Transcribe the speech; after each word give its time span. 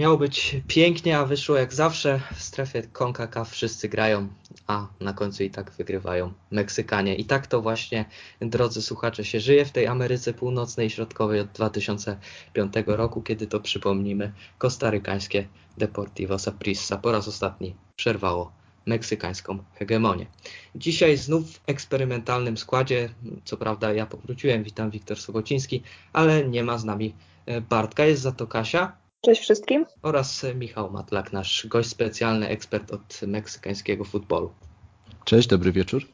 Miało 0.00 0.18
być 0.18 0.56
pięknie, 0.68 1.18
a 1.18 1.24
wyszło 1.24 1.56
jak 1.56 1.74
zawsze. 1.74 2.20
W 2.34 2.42
strefie 2.42 2.82
CONCACAF 2.82 3.50
wszyscy 3.50 3.88
grają, 3.88 4.28
a 4.66 4.86
na 5.00 5.12
końcu 5.12 5.42
i 5.42 5.50
tak 5.50 5.70
wygrywają 5.70 6.32
Meksykanie. 6.50 7.14
I 7.14 7.24
tak 7.24 7.46
to 7.46 7.62
właśnie, 7.62 8.04
drodzy 8.40 8.82
słuchacze, 8.82 9.24
się 9.24 9.40
żyje 9.40 9.64
w 9.64 9.70
tej 9.70 9.86
Ameryce 9.86 10.34
Północnej 10.34 10.86
i 10.86 10.90
Środkowej 10.90 11.40
od 11.40 11.48
2005 11.48 12.74
roku, 12.86 13.22
kiedy 13.22 13.46
to 13.46 13.60
przypomnimy, 13.60 14.32
kostarykańskie 14.58 15.48
Deportivo 15.78 16.38
Saprissa 16.38 16.96
po 16.96 17.12
raz 17.12 17.28
ostatni 17.28 17.74
przerwało 17.96 18.52
meksykańską 18.86 19.58
hegemonię. 19.74 20.26
Dzisiaj 20.74 21.16
znów 21.16 21.52
w 21.52 21.60
eksperymentalnym 21.66 22.56
składzie, 22.56 23.08
co 23.44 23.56
prawda 23.56 23.92
ja 23.92 24.06
powróciłem, 24.06 24.62
witam 24.62 24.90
Wiktor 24.90 25.20
Sobociński, 25.20 25.82
ale 26.12 26.48
nie 26.48 26.64
ma 26.64 26.78
z 26.78 26.84
nami 26.84 27.14
Bartka, 27.70 28.04
jest 28.04 28.22
za 28.22 28.32
to 28.32 28.46
Kasia. 28.46 28.99
Cześć 29.22 29.42
wszystkim. 29.42 29.86
Oraz 30.02 30.46
Michał 30.54 30.90
Matlak, 30.90 31.32
nasz 31.32 31.66
gość 31.66 31.88
specjalny, 31.88 32.48
ekspert 32.48 32.92
od 32.92 33.20
meksykańskiego 33.26 34.04
futbolu. 34.04 34.52
Cześć, 35.24 35.48
dobry 35.48 35.72
wieczór. 35.72 36.06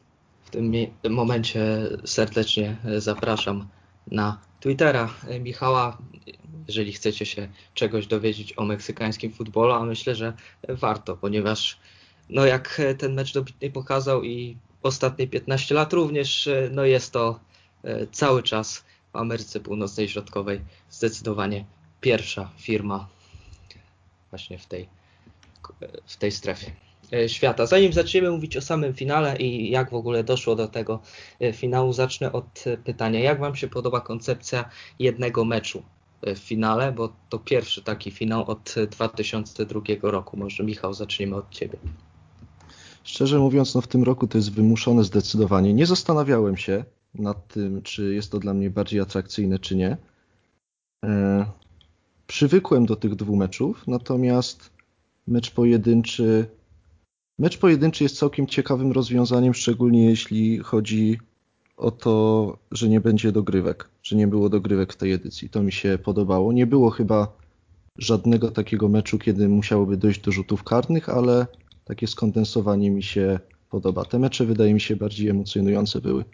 W 0.45 0.49
tym 0.49 0.87
momencie 1.09 1.89
serdecznie 2.05 2.77
zapraszam 2.97 3.67
na 4.11 4.41
Twittera 4.59 5.09
Michała, 5.39 5.97
jeżeli 6.67 6.93
chcecie 6.93 7.25
się 7.25 7.47
czegoś 7.73 8.07
dowiedzieć 8.07 8.53
o 8.57 8.65
meksykańskim 8.65 9.31
futbolu, 9.31 9.71
a 9.71 9.85
myślę, 9.85 10.15
że 10.15 10.33
warto, 10.69 11.17
ponieważ 11.17 11.79
no 12.29 12.45
jak 12.45 12.81
ten 12.97 13.13
mecz 13.13 13.33
dobitnie 13.33 13.71
pokazał 13.71 14.23
i 14.23 14.57
ostatnie 14.83 15.27
15 15.27 15.75
lat 15.75 15.93
również, 15.93 16.49
no 16.71 16.85
jest 16.85 17.13
to 17.13 17.39
e, 17.83 18.07
cały 18.07 18.43
czas 18.43 18.85
w 19.13 19.15
Ameryce 19.15 19.59
Północnej 19.59 20.05
i 20.05 20.09
Środkowej 20.09 20.61
zdecydowanie 20.89 21.65
pierwsza 22.01 22.49
firma 22.57 23.07
właśnie 24.29 24.57
w 24.57 24.65
tej, 24.65 24.89
w 26.05 26.17
tej 26.17 26.31
strefie 26.31 26.71
e, 27.13 27.29
świata. 27.29 27.65
Zanim 27.65 27.93
zaczniemy 27.93 28.31
mówić 28.31 28.57
o 28.57 28.61
samym 28.61 28.93
finale 28.93 29.37
i 29.37 29.69
jak 29.69 29.89
w 29.89 29.93
ogóle 29.93 30.23
doszło 30.23 30.55
do 30.55 30.67
tego 30.67 30.99
e, 31.41 31.53
finału, 31.53 31.93
zacznę 31.93 32.31
od 32.31 32.63
pytania, 32.83 33.19
jak 33.19 33.39
Wam 33.39 33.55
się 33.55 33.67
podoba 33.67 34.01
koncepcja 34.01 34.69
jednego 34.99 35.45
meczu 35.45 35.83
w 36.21 36.37
finale, 36.37 36.91
bo 36.91 37.13
to 37.29 37.39
pierwszy 37.39 37.83
taki 37.83 38.11
finał 38.11 38.51
od 38.51 38.75
2002 38.91 39.81
roku. 40.01 40.37
Może 40.37 40.63
Michał, 40.63 40.93
zaczniemy 40.93 41.35
od 41.35 41.49
Ciebie. 41.49 41.77
Szczerze 43.03 43.39
mówiąc, 43.39 43.75
no 43.75 43.81
w 43.81 43.87
tym 43.87 44.03
roku 44.03 44.27
to 44.27 44.37
jest 44.37 44.51
wymuszone 44.51 45.03
zdecydowanie. 45.03 45.73
Nie 45.73 45.85
zastanawiałem 45.85 46.57
się 46.57 46.83
nad 47.13 47.47
tym, 47.47 47.81
czy 47.81 48.13
jest 48.13 48.31
to 48.31 48.39
dla 48.39 48.53
mnie 48.53 48.69
bardziej 48.69 48.99
atrakcyjne, 48.99 49.59
czy 49.59 49.75
nie. 49.75 49.97
Przywykłem 52.27 52.85
do 52.85 52.95
tych 52.95 53.15
dwóch 53.15 53.37
meczów, 53.37 53.87
natomiast 53.87 54.69
mecz 55.27 55.51
pojedynczy, 55.51 56.45
mecz 57.39 57.57
pojedynczy 57.57 58.03
jest 58.03 58.17
całkiem 58.17 58.47
ciekawym 58.47 58.91
rozwiązaniem, 58.91 59.53
szczególnie 59.53 60.05
jeśli 60.05 60.59
chodzi 60.59 61.17
o 61.77 61.91
to, 61.91 62.57
że 62.71 62.89
nie 62.89 63.01
będzie 63.01 63.31
dogrywek, 63.31 63.89
że 64.03 64.15
nie 64.15 64.27
było 64.27 64.49
dogrywek 64.49 64.93
w 64.93 64.97
tej 64.97 65.11
edycji. 65.11 65.49
To 65.49 65.63
mi 65.63 65.71
się 65.71 65.97
podobało. 66.03 66.53
Nie 66.53 66.67
było 66.67 66.89
chyba 66.89 67.37
żadnego 67.97 68.51
takiego 68.51 68.89
meczu, 68.89 69.19
kiedy 69.19 69.49
musiałoby 69.49 69.97
dojść 69.97 70.21
do 70.21 70.31
rzutów 70.31 70.63
karnych, 70.63 71.09
ale 71.09 71.47
takie 71.85 72.07
skondensowanie 72.07 72.91
mi 72.91 73.03
się 73.03 73.39
podoba. 73.69 74.05
Te 74.05 74.19
mecze 74.19 74.45
wydaje 74.45 74.73
mi 74.73 74.81
się 74.81 74.95
bardziej 74.95 75.29
emocjonujące 75.29 76.01
były. 76.01 76.25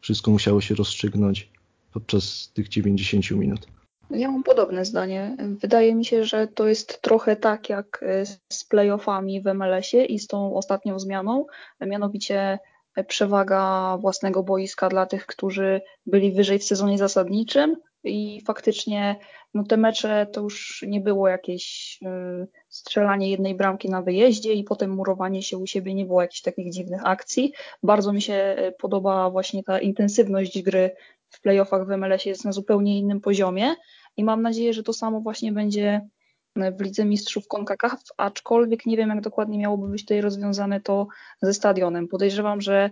Wszystko 0.00 0.30
musiało 0.30 0.60
się 0.60 0.74
rozstrzygnąć 0.74 1.50
podczas 1.92 2.50
tych 2.54 2.68
90 2.68 3.30
minut. 3.30 3.66
Ja 4.10 4.30
mam 4.30 4.42
podobne 4.42 4.84
zdanie. 4.84 5.36
Wydaje 5.38 5.94
mi 5.94 6.04
się, 6.04 6.24
że 6.24 6.46
to 6.46 6.68
jest 6.68 7.02
trochę 7.02 7.36
tak 7.36 7.68
jak 7.68 8.04
z 8.48 8.64
playoffami 8.64 9.42
w 9.42 9.54
MLS-ie 9.54 10.04
i 10.04 10.18
z 10.18 10.26
tą 10.26 10.54
ostatnią 10.54 10.98
zmianą, 10.98 11.46
mianowicie 11.80 12.58
przewaga 13.06 13.96
własnego 14.00 14.42
boiska 14.42 14.88
dla 14.88 15.06
tych, 15.06 15.26
którzy 15.26 15.80
byli 16.06 16.32
wyżej 16.32 16.58
w 16.58 16.64
sezonie 16.64 16.98
zasadniczym 16.98 17.76
i 18.04 18.42
faktycznie 18.46 19.16
no 19.54 19.64
te 19.64 19.76
mecze 19.76 20.26
to 20.32 20.40
już 20.40 20.84
nie 20.88 21.00
było 21.00 21.28
jakieś 21.28 21.98
y, 22.02 22.46
strzelanie 22.68 23.30
jednej 23.30 23.54
bramki 23.54 23.90
na 23.90 24.02
wyjeździe 24.02 24.52
i 24.52 24.64
potem 24.64 24.90
murowanie 24.90 25.42
się 25.42 25.58
u 25.58 25.66
siebie, 25.66 25.94
nie 25.94 26.04
było 26.04 26.22
jakichś 26.22 26.42
takich 26.42 26.72
dziwnych 26.72 27.00
akcji. 27.04 27.52
Bardzo 27.82 28.12
mi 28.12 28.22
się 28.22 28.56
podoba 28.78 29.30
właśnie 29.30 29.62
ta 29.62 29.80
intensywność 29.80 30.62
gry 30.62 30.90
w 31.30 31.40
playoffach 31.40 31.86
w 31.86 31.96
MLS 31.96 32.24
jest 32.24 32.44
na 32.44 32.52
zupełnie 32.52 32.98
innym 32.98 33.20
poziomie 33.20 33.74
i 34.16 34.24
mam 34.24 34.42
nadzieję, 34.42 34.72
że 34.72 34.82
to 34.82 34.92
samo 34.92 35.20
właśnie 35.20 35.52
będzie 35.52 36.08
w 36.56 36.80
Lidze 36.80 37.04
Mistrzów 37.04 37.48
CONCACAF, 37.48 38.02
aczkolwiek 38.16 38.86
nie 38.86 38.96
wiem, 38.96 39.08
jak 39.08 39.20
dokładnie 39.20 39.58
miałoby 39.58 39.88
być 39.88 40.02
tutaj 40.02 40.20
rozwiązane 40.20 40.80
to 40.80 41.06
ze 41.42 41.54
stadionem. 41.54 42.08
Podejrzewam, 42.08 42.60
że 42.60 42.90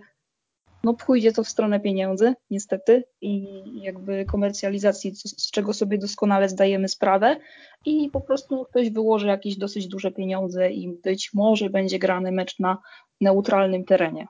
no 0.83 0.93
pójdzie 0.93 1.31
to 1.31 1.43
w 1.43 1.49
stronę 1.49 1.79
pieniędzy, 1.79 2.33
niestety, 2.49 3.03
i 3.21 3.61
jakby 3.81 4.25
komercjalizacji, 4.25 5.15
z 5.15 5.51
czego 5.51 5.73
sobie 5.73 5.97
doskonale 5.97 6.49
zdajemy 6.49 6.87
sprawę, 6.87 7.37
i 7.85 8.09
po 8.09 8.21
prostu 8.21 8.65
ktoś 8.65 8.89
wyłoży 8.89 9.27
jakieś 9.27 9.57
dosyć 9.57 9.87
duże 9.87 10.11
pieniądze 10.11 10.71
i 10.71 10.89
być 11.03 11.33
może 11.33 11.69
będzie 11.69 11.99
grany 11.99 12.31
mecz 12.31 12.59
na 12.59 12.77
neutralnym 13.21 13.85
terenie. 13.85 14.27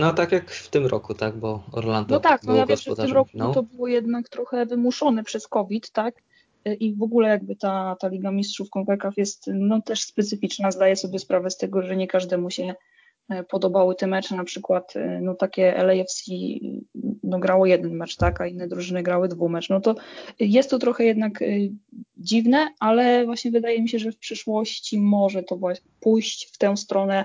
No 0.00 0.12
tak 0.12 0.32
jak 0.32 0.50
w 0.50 0.68
tym 0.68 0.86
roku, 0.86 1.14
tak, 1.14 1.36
bo 1.36 1.62
Orlando 1.72 2.14
No 2.14 2.20
tak, 2.20 2.42
no 2.44 2.56
ja 2.56 2.66
wiem, 2.66 2.76
że 2.76 2.92
w 2.92 2.96
tym 2.96 3.12
roku 3.12 3.30
no. 3.34 3.54
to 3.54 3.62
było 3.62 3.88
jednak 3.88 4.28
trochę 4.28 4.66
wymuszone 4.66 5.24
przez 5.24 5.48
COVID, 5.48 5.90
tak, 5.90 6.14
i 6.80 6.94
w 6.94 7.02
ogóle 7.02 7.28
jakby 7.28 7.56
ta, 7.56 7.96
ta 8.00 8.08
Liga 8.08 8.30
Mistrzów 8.30 8.70
CONCACAF 8.70 9.16
jest 9.16 9.50
no, 9.54 9.82
też 9.82 10.02
specyficzna, 10.02 10.70
zdaję 10.70 10.96
sobie 10.96 11.18
sprawę 11.18 11.50
z 11.50 11.56
tego, 11.56 11.82
że 11.82 11.96
nie 11.96 12.06
każdemu 12.06 12.50
się 12.50 12.74
E, 13.30 13.44
podobały 13.44 13.94
te 13.94 14.06
mecze, 14.06 14.36
na 14.36 14.44
przykład 14.44 14.96
e, 14.96 15.20
no 15.22 15.34
takie 15.34 15.72
LAFC 15.72 16.24
no 17.22 17.38
grało 17.38 17.66
jeden 17.66 17.96
mecz, 17.96 18.16
tak, 18.16 18.40
a 18.40 18.46
inne 18.46 18.68
drużyny 18.68 19.02
grały 19.02 19.28
dwumecz, 19.28 19.68
no 19.68 19.80
to 19.80 19.94
jest 20.38 20.70
to 20.70 20.78
trochę 20.78 21.04
jednak 21.04 21.42
e, 21.42 21.46
dziwne, 22.16 22.68
ale 22.80 23.24
właśnie 23.24 23.50
wydaje 23.50 23.82
mi 23.82 23.88
się, 23.88 23.98
że 23.98 24.12
w 24.12 24.18
przyszłości 24.18 25.00
może 25.00 25.42
to 25.42 25.58
pójść 26.00 26.54
w 26.54 26.58
tę 26.58 26.76
stronę, 26.76 27.24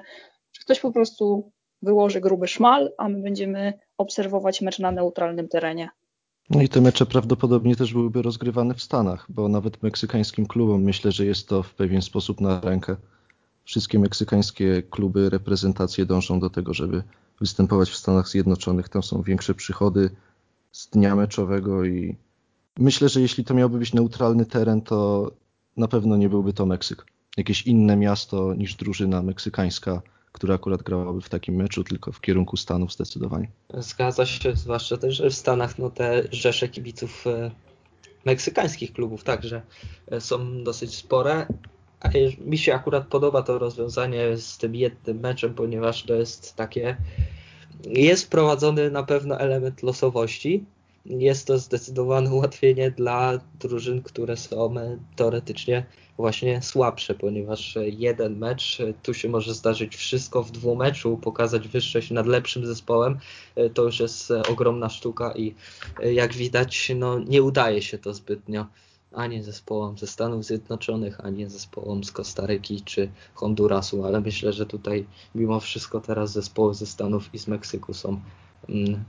że 0.54 0.62
ktoś 0.62 0.80
po 0.80 0.92
prostu 0.92 1.52
wyłoży 1.82 2.22
gruby 2.22 2.48
szmal, 2.48 2.92
a 2.98 3.10
my 3.10 3.22
będziemy 3.22 3.74
obserwować 3.98 4.62
mecz 4.62 4.80
na 4.80 4.92
neutralnym 4.92 5.48
terenie. 5.48 5.90
No 6.50 6.62
i 6.62 6.70
te 6.70 6.82
mecze 6.82 7.06
prawdopodobnie 7.06 7.76
też 7.76 7.94
byłyby 7.94 8.22
rozgrywane 8.22 8.74
w 8.74 8.84
Stanach, 8.84 9.26
bo 9.30 9.48
nawet 9.48 9.84
meksykańskim 9.84 10.46
klubom 10.46 10.84
myślę, 10.84 11.12
że 11.12 11.26
jest 11.26 11.50
to 11.50 11.64
w 11.64 11.74
pewien 11.74 12.02
sposób 12.02 12.42
na 12.42 12.62
rękę 12.62 12.96
wszystkie 13.64 14.00
meksykańskie 14.00 14.84
kluby, 14.84 15.30
reprezentacje 15.30 16.06
dążą 16.06 16.40
do 16.40 16.50
tego, 16.50 16.74
żeby 16.74 17.04
występować 17.42 17.90
w 17.90 17.96
Stanach 17.96 18.28
Zjednoczonych. 18.28 18.90
Tam 18.90 19.04
są 19.04 19.22
większe 19.22 19.54
przychody 19.54 20.10
z 20.72 20.90
dnia 20.90 21.16
meczowego 21.16 21.86
i 21.86 22.16
myślę, 22.78 23.10
że 23.10 23.22
jeśli 23.22 23.44
to 23.44 23.54
miałby 23.54 23.80
być 23.80 23.94
neutralny 23.94 24.46
teren, 24.46 24.82
to 24.82 25.32
na 25.78 25.88
pewno 25.88 26.18
nie 26.18 26.30
byłby 26.30 26.54
to 26.54 26.66
Meksyk. 26.66 27.06
Jakieś 27.38 27.68
inne 27.68 27.98
miasto 27.98 28.54
niż 28.54 28.76
drużyna 28.76 29.22
meksykańska, 29.22 30.02
która 30.36 30.56
akurat 30.56 30.84
grałaby 30.84 31.22
w 31.22 31.30
takim 31.30 31.56
meczu, 31.56 31.84
tylko 31.84 32.12
w 32.12 32.22
kierunku 32.22 32.58
Stanów 32.58 32.94
zdecydowanie. 32.94 33.48
Zgadza 33.74 34.26
się, 34.26 34.56
zwłaszcza 34.56 34.98
też, 34.98 35.16
że 35.16 35.30
w 35.30 35.36
Stanach 35.36 35.80
no, 35.80 35.90
te 35.90 36.24
rzesze 36.32 36.70
kibiców 36.70 37.28
e, 37.28 37.52
meksykańskich 38.26 38.94
klubów 38.94 39.24
także 39.24 39.62
e, 40.12 40.22
są 40.22 40.64
dosyć 40.64 40.96
spore 40.96 41.48
mi 42.46 42.58
się 42.58 42.74
akurat 42.74 43.08
podoba 43.08 43.42
to 43.44 43.60
rozwiązanie 43.60 44.38
z 44.38 44.58
tym 44.58 44.76
jednym 44.76 45.20
meczem, 45.20 45.54
ponieważ 45.54 46.04
to 46.04 46.14
jest 46.14 46.56
takie. 46.56 46.98
Jest 47.84 48.26
wprowadzony 48.26 48.92
na 48.92 49.04
pewno 49.04 49.40
element 49.40 49.84
losowości. 49.84 50.66
Jest 51.06 51.48
to 51.48 51.60
zdecydowane 51.60 52.34
ułatwienie 52.34 52.92
dla 52.92 53.40
drużyn, 53.60 54.02
które 54.02 54.38
są 54.38 54.76
teoretycznie 55.16 55.86
właśnie 56.18 56.62
słabsze, 56.62 57.16
ponieważ 57.16 57.78
jeden 57.98 58.38
mecz, 58.38 58.78
tu 59.04 59.14
się 59.14 59.30
może 59.30 59.54
zdarzyć 59.54 59.96
wszystko 59.96 60.44
w 60.44 60.52
dwumeczu, 60.52 61.18
pokazać 61.18 61.68
wyższość 61.68 62.12
nad 62.12 62.28
lepszym 62.28 62.66
zespołem, 62.66 63.18
to 63.74 63.84
już 63.84 64.00
jest 64.00 64.32
ogromna 64.32 64.90
sztuka 64.90 65.34
i 65.36 65.56
jak 66.14 66.34
widać, 66.34 66.92
no 66.96 67.20
nie 67.20 67.44
udaje 67.44 67.82
się 67.82 67.98
to 67.98 68.14
zbytnio 68.14 68.66
ani 69.16 69.44
zespołom 69.44 69.98
ze 69.98 70.08
Stanów 70.08 70.46
Zjednoczonych, 70.46 71.26
ani 71.26 71.50
zespołom 71.50 72.04
z 72.04 72.12
Kostaryki 72.12 72.82
czy 72.82 73.10
Hondurasu, 73.34 74.06
ale 74.06 74.22
myślę, 74.22 74.54
że 74.54 74.66
tutaj 74.66 75.06
mimo 75.36 75.60
wszystko 75.60 76.02
teraz 76.02 76.32
zespoły 76.32 76.74
ze 76.74 76.86
Stanów 76.86 77.30
i 77.34 77.40
z 77.40 77.48
Meksyku 77.48 77.94
są 77.94 78.22
mm, 78.70 79.04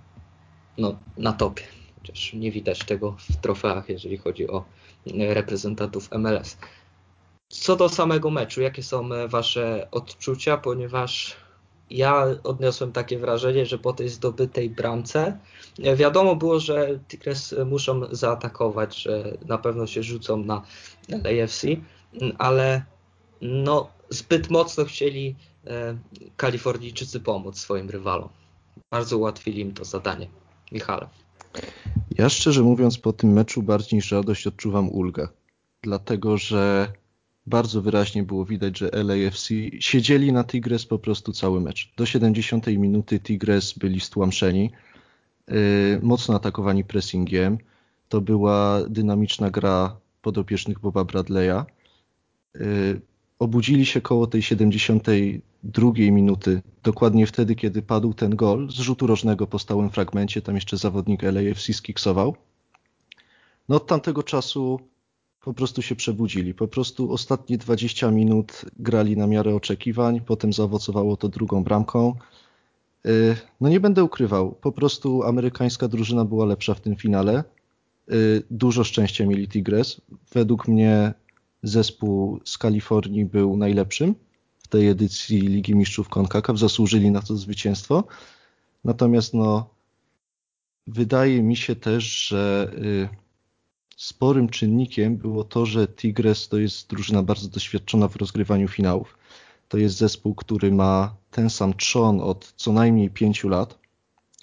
no, 0.79 0.99
na 1.19 1.33
topie. 1.33 1.63
Chociaż 1.99 2.33
nie 2.33 2.53
widać 2.53 2.79
tego 2.79 3.17
w 3.19 3.37
trofeach, 3.37 3.89
jeżeli 3.89 4.17
chodzi 4.17 4.49
o 4.49 4.65
mm, 5.07 5.33
reprezentantów 5.33 6.11
MLS. 6.13 6.57
Co 7.49 7.77
do 7.77 7.89
samego 7.89 8.31
meczu, 8.31 8.61
jakie 8.61 8.83
są 8.83 9.13
e, 9.13 9.29
Wasze 9.29 9.89
odczucia, 9.91 10.57
ponieważ 10.57 11.37
ja 11.91 12.27
odniosłem 12.45 12.93
takie 12.93 13.19
wrażenie, 13.19 13.67
że 13.67 13.79
po 13.79 13.93
tej 13.93 14.09
zdobytej 14.09 14.71
bramce 14.71 15.39
e, 15.83 15.97
wiadomo 15.97 16.37
było, 16.37 16.61
że 16.61 16.99
Tigres 17.09 17.55
muszą 17.67 18.01
zaatakować, 18.11 19.03
że 19.03 19.39
na 19.47 19.59
pewno 19.59 19.87
się 19.87 20.03
rzucą 20.03 20.37
na 20.37 20.63
LAFC, 21.09 21.65
ale 22.39 22.85
no, 23.41 23.89
zbyt 24.11 24.51
mocno 24.51 24.85
chcieli 24.85 25.37
e, 25.67 25.97
Kalifornijczycy 26.37 27.21
pomóc 27.21 27.59
swoim 27.59 27.91
rywalom. 27.91 28.29
Bardzo 28.91 29.19
ułatwili 29.19 29.61
im 29.61 29.75
to 29.75 29.85
zadanie. 29.85 30.29
Michale. 30.73 31.09
Ja 32.19 32.29
szczerze 32.29 32.63
mówiąc 32.63 32.99
po 32.99 33.13
tym 33.13 33.33
meczu 33.33 33.63
bardziej 33.63 33.97
niż 33.97 34.13
radość 34.13 34.47
odczuwam 34.47 34.89
ulgę. 34.89 35.29
Dlatego, 35.83 36.39
że 36.39 36.93
bardzo 37.47 37.83
wyraźnie 37.83 38.23
było 38.23 38.45
widać, 38.45 38.79
że 38.79 38.91
LAFC 38.93 39.49
siedzieli 39.81 40.33
na 40.33 40.45
Tigres 40.45 40.87
po 40.87 40.99
prostu 40.99 41.33
cały 41.33 41.61
mecz. 41.61 41.93
Do 41.97 42.07
70 42.07 42.67
minuty 42.67 43.21
Tigres 43.21 43.73
byli 43.73 44.01
stłamszeni, 44.01 44.71
yy, 45.49 45.55
mocno 46.03 46.35
atakowani 46.35 46.85
pressingiem. 46.85 47.59
To 48.09 48.21
była 48.21 48.81
dynamiczna 48.89 49.51
gra 49.51 49.97
podopiecznych 50.23 50.81
Boba 50.81 51.03
Bradley'a. 51.03 51.65
Yy, 52.55 53.01
obudzili 53.39 53.87
się 53.87 54.01
koło 54.01 54.27
tej 54.27 54.43
72 54.43 55.93
minuty, 55.97 56.63
dokładnie 56.83 57.27
wtedy, 57.27 57.55
kiedy 57.55 57.83
padł 57.83 58.15
ten 58.15 58.37
gol 58.37 58.71
z 58.71 58.75
rzutu 58.75 59.07
rożnego 59.07 59.47
po 59.47 59.59
stałym 59.59 59.91
fragmencie, 59.91 60.43
tam 60.43 60.55
jeszcze 60.55 60.77
zawodnik 60.77 61.23
LAFC 61.23 61.73
skiksował. 61.73 62.37
No 63.69 63.77
od 63.77 63.87
tamtego 63.87 64.23
czasu 64.23 64.81
po 65.47 65.55
prostu 65.55 65.83
się 65.83 65.97
przebudzili. 65.97 66.55
Po 66.55 66.69
prostu 66.69 67.13
ostatnie 67.13 67.59
20 67.59 68.11
minut 68.11 68.63
grali 68.79 69.17
na 69.17 69.27
miarę 69.27 69.55
oczekiwań, 69.55 70.21
potem 70.21 70.53
zaowocowało 70.53 71.17
to 71.17 71.29
drugą 71.29 71.65
bramką. 71.65 72.15
Y, 73.07 73.37
no 73.61 73.69
nie 73.69 73.81
będę 73.81 74.05
ukrywał, 74.05 74.53
po 74.53 74.73
prostu 74.73 75.23
amerykańska 75.23 75.89
drużyna 75.89 76.25
była 76.25 76.47
lepsza 76.47 76.75
w 76.75 76.81
tym 76.81 76.97
finale. 76.97 77.45
Y, 78.13 78.43
dużo 78.51 78.85
szczęścia 78.85 79.27
mieli 79.27 79.49
Tigres. 79.49 80.01
Według 80.33 80.69
mnie 80.69 81.15
zespół 81.63 82.41
z 82.45 82.59
Kalifornii 82.59 83.25
był 83.25 83.57
najlepszym 83.57 84.15
w 84.59 84.69
tej 84.69 84.89
edycji 84.89 85.41
Ligi 85.41 85.75
Mistrzów 85.75 86.09
CONCACAF. 86.09 86.59
Zasłużyli 86.59 87.11
na 87.11 87.23
to 87.23 87.37
zwycięstwo. 87.37 88.05
Natomiast 88.85 89.35
no, 89.35 89.71
wydaje 90.87 91.43
mi 91.43 91.57
się 91.57 91.77
też, 91.77 92.05
że 92.29 92.73
y, 93.13 93.26
sporym 93.97 94.49
czynnikiem 94.49 95.17
było 95.17 95.45
to, 95.45 95.67
że 95.67 95.89
Tigres 95.89 96.49
to 96.49 96.59
jest 96.59 96.91
drużyna 96.91 97.23
bardzo 97.23 97.49
doświadczona 97.49 98.09
w 98.09 98.17
rozgrywaniu 98.17 98.69
finałów. 98.69 99.19
To 99.69 99.79
jest 99.79 99.97
zespół, 99.97 100.35
który 100.35 100.73
ma 100.73 101.17
ten 101.31 101.51
sam 101.51 101.75
trzon 101.75 102.21
od 102.21 102.53
co 102.57 102.73
najmniej 102.73 103.11
pięciu 103.11 103.49
lat. 103.49 103.79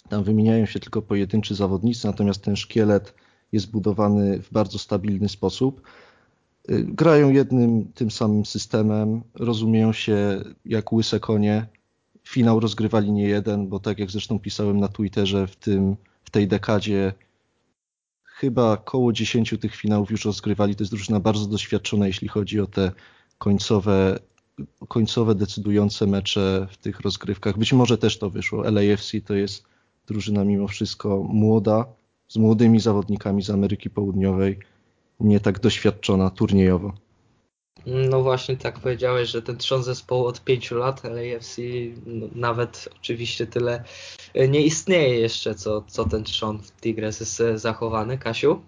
Tam 0.09 0.23
wymieniają 0.23 0.65
się 0.65 0.79
tylko 0.79 1.01
pojedynczy 1.01 1.55
zawodnicy, 1.55 2.07
natomiast 2.07 2.43
ten 2.43 2.55
szkielet 2.55 3.13
jest 3.51 3.71
budowany 3.71 4.39
w 4.39 4.51
bardzo 4.51 4.79
stabilny 4.79 5.29
sposób. 5.29 5.81
Y, 6.69 6.83
grają 6.83 7.29
jednym 7.29 7.85
tym 7.93 8.11
samym 8.11 8.45
systemem, 8.45 9.21
rozumieją 9.35 9.93
się 9.93 10.43
jak 10.65 10.93
łyse 10.93 11.19
konie. 11.19 11.67
Finał 12.27 12.59
rozgrywali 12.59 13.11
nie 13.11 13.27
jeden, 13.27 13.67
bo 13.67 13.79
tak 13.79 13.99
jak 13.99 14.11
zresztą 14.11 14.39
pisałem 14.39 14.79
na 14.79 14.87
Twitterze, 14.87 15.47
w, 15.47 15.55
tym, 15.55 15.95
w 16.23 16.29
tej 16.29 16.47
dekadzie 16.47 17.13
chyba 18.43 18.77
koło 18.77 19.13
10 19.13 19.55
tych 19.61 19.75
finałów 19.75 20.11
już 20.11 20.25
rozgrywali. 20.25 20.75
To 20.75 20.83
jest 20.83 20.91
drużyna 20.91 21.19
bardzo 21.19 21.45
doświadczona, 21.45 22.07
jeśli 22.07 22.27
chodzi 22.27 22.59
o 22.59 22.67
te 22.67 22.91
końcowe, 23.37 24.19
końcowe 24.87 25.35
decydujące 25.35 26.07
mecze 26.07 26.67
w 26.71 26.77
tych 26.77 26.99
rozgrywkach. 26.99 27.57
Być 27.57 27.73
może 27.73 27.97
też 27.97 28.19
to 28.19 28.29
wyszło. 28.29 28.63
LAFC 28.63 29.11
to 29.25 29.33
jest 29.33 29.63
drużyna 30.07 30.43
mimo 30.43 30.67
wszystko 30.67 31.23
młoda, 31.23 31.85
z 32.27 32.37
młodymi 32.37 32.79
zawodnikami 32.79 33.43
z 33.43 33.49
Ameryki 33.49 33.89
Południowej, 33.89 34.59
nie 35.19 35.39
tak 35.39 35.59
doświadczona 35.59 36.29
turniejowo. 36.29 36.93
No 37.85 38.21
właśnie 38.21 38.57
tak 38.57 38.79
powiedziałeś, 38.79 39.29
że 39.29 39.41
ten 39.41 39.57
trzon 39.57 39.83
zespołu 39.83 40.25
od 40.25 40.41
pięciu 40.41 40.75
lat 40.75 41.03
LAFC 41.03 41.57
no, 42.05 42.27
nawet 42.35 42.89
oczywiście 42.99 43.47
tyle 43.47 43.83
e, 44.33 44.47
nie 44.47 44.61
istnieje 44.61 45.19
jeszcze, 45.19 45.55
co, 45.55 45.83
co 45.87 46.05
ten 46.05 46.23
trzon 46.23 46.59
w 46.59 46.71
Tigres 46.81 47.19
jest 47.19 47.41
e, 47.41 47.57
zachowany. 47.57 48.17
Kasiu? 48.17 48.61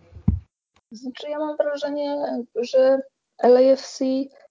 Znaczy 0.91 1.29
ja 1.29 1.39
mam 1.39 1.57
wrażenie, 1.57 2.17
że 2.56 3.00
LAFC 3.44 4.00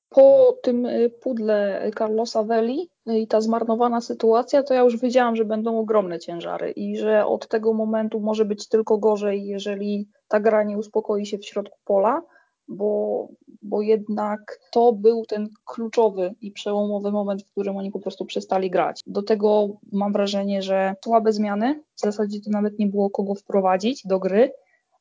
po 0.09 0.59
tym 0.63 0.87
e, 0.87 1.09
pudle 1.09 1.91
Carlosa 1.99 2.43
Veli 2.43 2.91
i 3.07 3.27
ta 3.27 3.41
zmarnowana 3.41 4.01
sytuacja, 4.01 4.63
to 4.63 4.75
ja 4.75 4.81
już 4.81 4.97
wiedziałam, 4.97 5.37
że 5.37 5.45
będą 5.45 5.79
ogromne 5.79 6.19
ciężary 6.19 6.71
i 6.71 6.97
że 6.97 7.27
od 7.27 7.49
tego 7.49 7.73
momentu 7.73 8.21
może 8.21 8.45
być 8.45 8.69
tylko 8.69 8.99
gorzej, 8.99 9.47
jeżeli 9.47 10.09
ta 10.29 10.41
gra 10.41 10.63
nie 10.63 10.79
uspokoi 10.79 11.27
się 11.27 11.39
w 11.39 11.47
środku 11.47 11.79
pola 11.85 12.23
bo, 12.69 13.29
bo 13.63 13.83
jednak 13.83 14.61
to 14.73 14.93
był 14.93 15.27
ten 15.27 15.49
kluczowy 15.65 16.35
i 16.41 16.53
przełomowy 16.53 17.13
moment, 17.13 17.43
w 17.43 17.51
którym 17.51 17.77
oni 17.77 17.91
po 17.91 18.01
prostu 18.01 18.25
przestali 18.25 18.71
grać. 18.71 19.01
Do 19.07 19.23
tego 19.23 19.69
mam 19.93 20.13
wrażenie, 20.13 20.63
że 20.63 20.95
słabe 21.05 21.33
zmiany, 21.33 21.83
w 21.97 22.01
zasadzie 22.01 22.41
to 22.41 22.51
nawet 22.51 22.79
nie 22.79 22.87
było 22.87 23.11
kogo 23.11 23.35
wprowadzić 23.35 24.07
do 24.07 24.19
gry. 24.19 24.53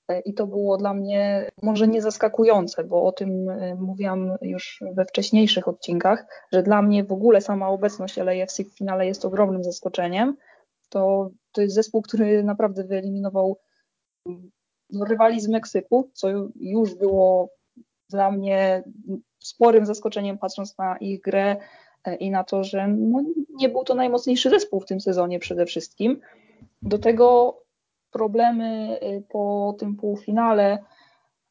E, 0.07 0.19
I 0.19 0.33
to 0.33 0.47
było 0.47 0.77
dla 0.77 0.93
mnie 0.93 1.51
może 1.61 1.87
nie 1.87 2.01
zaskakujące, 2.01 2.83
bo 2.83 3.03
o 3.03 3.11
tym 3.11 3.49
e, 3.49 3.75
mówiłam 3.75 4.37
już 4.41 4.83
we 4.95 5.05
wcześniejszych 5.05 5.67
odcinkach, 5.67 6.25
że 6.51 6.63
dla 6.63 6.81
mnie 6.81 7.03
w 7.03 7.11
ogóle 7.11 7.41
sama 7.41 7.69
obecność 7.69 8.17
LAFC 8.17 8.63
w 8.63 8.77
finale 8.77 9.07
jest 9.07 9.25
ogromnym 9.25 9.63
zaskoczeniem. 9.63 10.35
To, 10.89 11.29
to 11.51 11.61
jest 11.61 11.75
zespół, 11.75 12.01
który 12.01 12.43
naprawdę 12.43 12.83
wyeliminował 12.83 13.57
rywali 15.01 15.41
z 15.41 15.47
Meksyku, 15.47 16.09
co 16.13 16.27
już 16.55 16.95
było 16.95 17.49
dla 18.09 18.31
mnie 18.31 18.83
sporym 19.39 19.85
zaskoczeniem, 19.85 20.37
patrząc 20.37 20.77
na 20.77 20.97
ich 20.97 21.21
grę 21.21 21.55
e, 22.05 22.15
i 22.15 22.31
na 22.31 22.43
to, 22.43 22.63
że 22.63 22.87
no, 22.87 23.23
nie 23.49 23.69
był 23.69 23.83
to 23.83 23.95
najmocniejszy 23.95 24.49
zespół 24.49 24.79
w 24.79 24.85
tym 24.85 25.01
sezonie 25.01 25.39
przede 25.39 25.65
wszystkim. 25.65 26.21
Do 26.81 26.99
tego 26.99 27.57
problemy 28.11 28.99
e, 29.01 29.21
po 29.21 29.75
tym 29.79 29.95
półfinale 29.95 30.83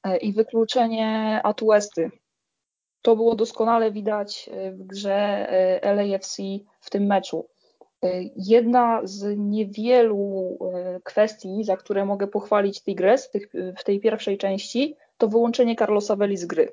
e, 0.02 0.16
i 0.16 0.32
wykluczenie 0.32 1.40
Atuesty. 1.44 2.10
To 3.02 3.16
było 3.16 3.34
doskonale 3.34 3.92
widać 3.92 4.50
w 4.72 4.82
grze 4.82 5.48
LAFC 5.82 6.42
w 6.80 6.90
tym 6.90 7.06
meczu. 7.06 7.48
Jedna 8.37 9.00
z 9.04 9.38
niewielu 9.38 10.58
e, 10.75 11.00
kwestii, 11.00 11.64
za 11.64 11.76
które 11.76 12.04
mogę 12.04 12.26
pochwalić 12.26 12.82
Tigres 12.82 13.31
w 13.78 13.84
tej 13.84 14.00
pierwszej 14.00 14.38
części, 14.38 14.96
to 15.19 15.28
wyłączenie 15.28 15.76
Carlosa 15.76 16.16
Veli 16.16 16.37
z 16.37 16.46
gry. 16.46 16.72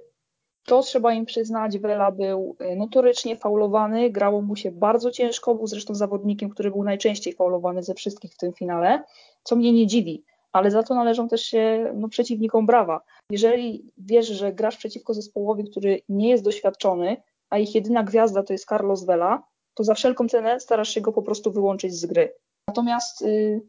To 0.66 0.82
trzeba 0.82 1.14
im 1.14 1.26
przyznać, 1.26 1.78
Vela 1.78 2.12
był 2.12 2.56
e, 2.60 2.76
notorycznie 2.76 3.36
faulowany, 3.36 4.10
grało 4.10 4.42
mu 4.42 4.56
się 4.56 4.72
bardzo 4.72 5.12
ciężko, 5.12 5.56
był 5.56 5.68
zresztą 5.68 5.96
zawodnikiem, 5.96 6.50
który 6.50 6.72
był 6.72 6.84
najczęściej 6.84 7.34
faulowany 7.34 7.84
ze 7.84 7.94
wszystkich 7.94 8.34
w 8.34 8.38
tym 8.38 8.54
finale, 8.54 9.04
co 9.44 9.56
mnie 9.56 9.74
nie 9.74 9.88
dziwi, 9.88 10.24
ale 10.52 10.72
za 10.72 10.84
to 10.84 10.96
należą 10.96 11.28
też 11.28 11.42
się 11.42 11.94
no, 11.96 12.10
przeciwnikom 12.10 12.66
brawa. 12.66 13.02
Jeżeli 13.30 13.92
wiesz, 13.98 14.28
że 14.28 14.54
grasz 14.54 14.78
przeciwko 14.78 15.14
zespołowi, 15.14 15.72
który 15.72 16.02
nie 16.10 16.30
jest 16.30 16.44
doświadczony, 16.44 17.18
a 17.50 17.58
ich 17.58 17.76
jedyna 17.76 18.04
gwiazda 18.04 18.44
to 18.44 18.54
jest 18.54 18.66
Carlos 18.66 19.06
Vela, 19.06 19.44
to 19.74 19.84
za 19.84 19.94
wszelką 19.94 20.28
cenę 20.28 20.60
starasz 20.60 20.90
się 20.90 21.02
go 21.02 21.14
po 21.14 21.22
prostu 21.22 21.52
wyłączyć 21.52 21.94
z 21.94 22.06
gry. 22.06 22.34
Natomiast 22.68 23.22
y, 23.22 23.62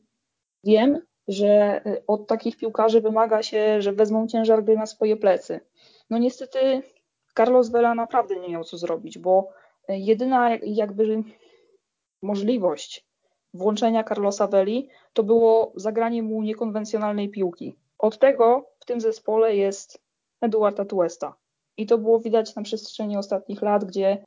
wiem, 0.65 0.99
że 1.29 1.81
y, 1.87 2.03
od 2.07 2.27
takich 2.27 2.57
piłkarzy 2.57 3.01
wymaga 3.01 3.43
się, 3.43 3.83
że 3.83 3.93
wezmą 3.93 4.27
ciężar 4.27 4.65
gry 4.65 4.77
na 4.77 4.87
swoje 4.87 5.17
plecy. 5.17 5.61
No 6.11 6.19
niestety 6.19 6.83
Carlos 7.37 7.71
Vela 7.71 7.95
naprawdę 7.95 8.37
nie 8.37 8.49
miał 8.49 8.65
co 8.65 8.79
zrobić, 8.79 9.19
bo 9.19 9.49
y, 9.91 9.97
jedyna 9.97 10.51
jakby 10.63 11.23
możliwość 12.23 13.07
włączenia 13.55 14.05
Carlosa 14.05 14.47
Veli 14.47 14.89
to 15.13 15.23
było 15.23 15.73
zagranie 15.77 16.23
mu 16.23 16.43
niekonwencjonalnej 16.43 17.29
piłki. 17.29 17.77
Od 17.99 18.19
tego 18.19 18.71
w 18.81 18.85
tym 18.85 19.01
zespole 19.01 19.57
jest 19.57 20.03
Eduard 20.41 20.81
Atuesta. 20.81 21.35
I 21.77 21.87
to 21.87 21.99
było 21.99 22.21
widać 22.21 22.55
na 22.55 22.63
przestrzeni 22.63 23.17
ostatnich 23.17 23.63
lat, 23.63 23.85
gdzie 23.85 24.25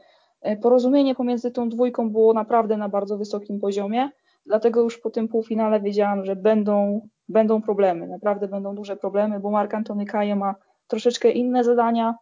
porozumienie 0.62 1.16
pomiędzy 1.16 1.52
tą 1.52 1.70
dwójką 1.70 2.10
było 2.10 2.34
naprawdę 2.34 2.78
na 2.78 2.90
bardzo 2.90 3.18
wysokim 3.18 3.60
poziomie, 3.60 4.10
dlatego 4.46 4.82
już 4.82 4.98
po 4.98 5.10
tym 5.10 5.28
półfinale 5.28 5.82
wiedziałam, 5.82 6.26
że 6.26 6.36
będą, 6.36 7.08
będą 7.30 7.62
problemy, 7.62 8.08
naprawdę 8.08 8.48
będą 8.48 8.76
duże 8.76 8.96
problemy, 8.96 9.40
bo 9.40 9.52
Mark 9.52 9.74
Antony 9.74 10.06
Kaje 10.06 10.36
ma 10.36 10.56
troszeczkę 10.88 11.32
inne 11.32 11.64
zadania, 11.64 12.16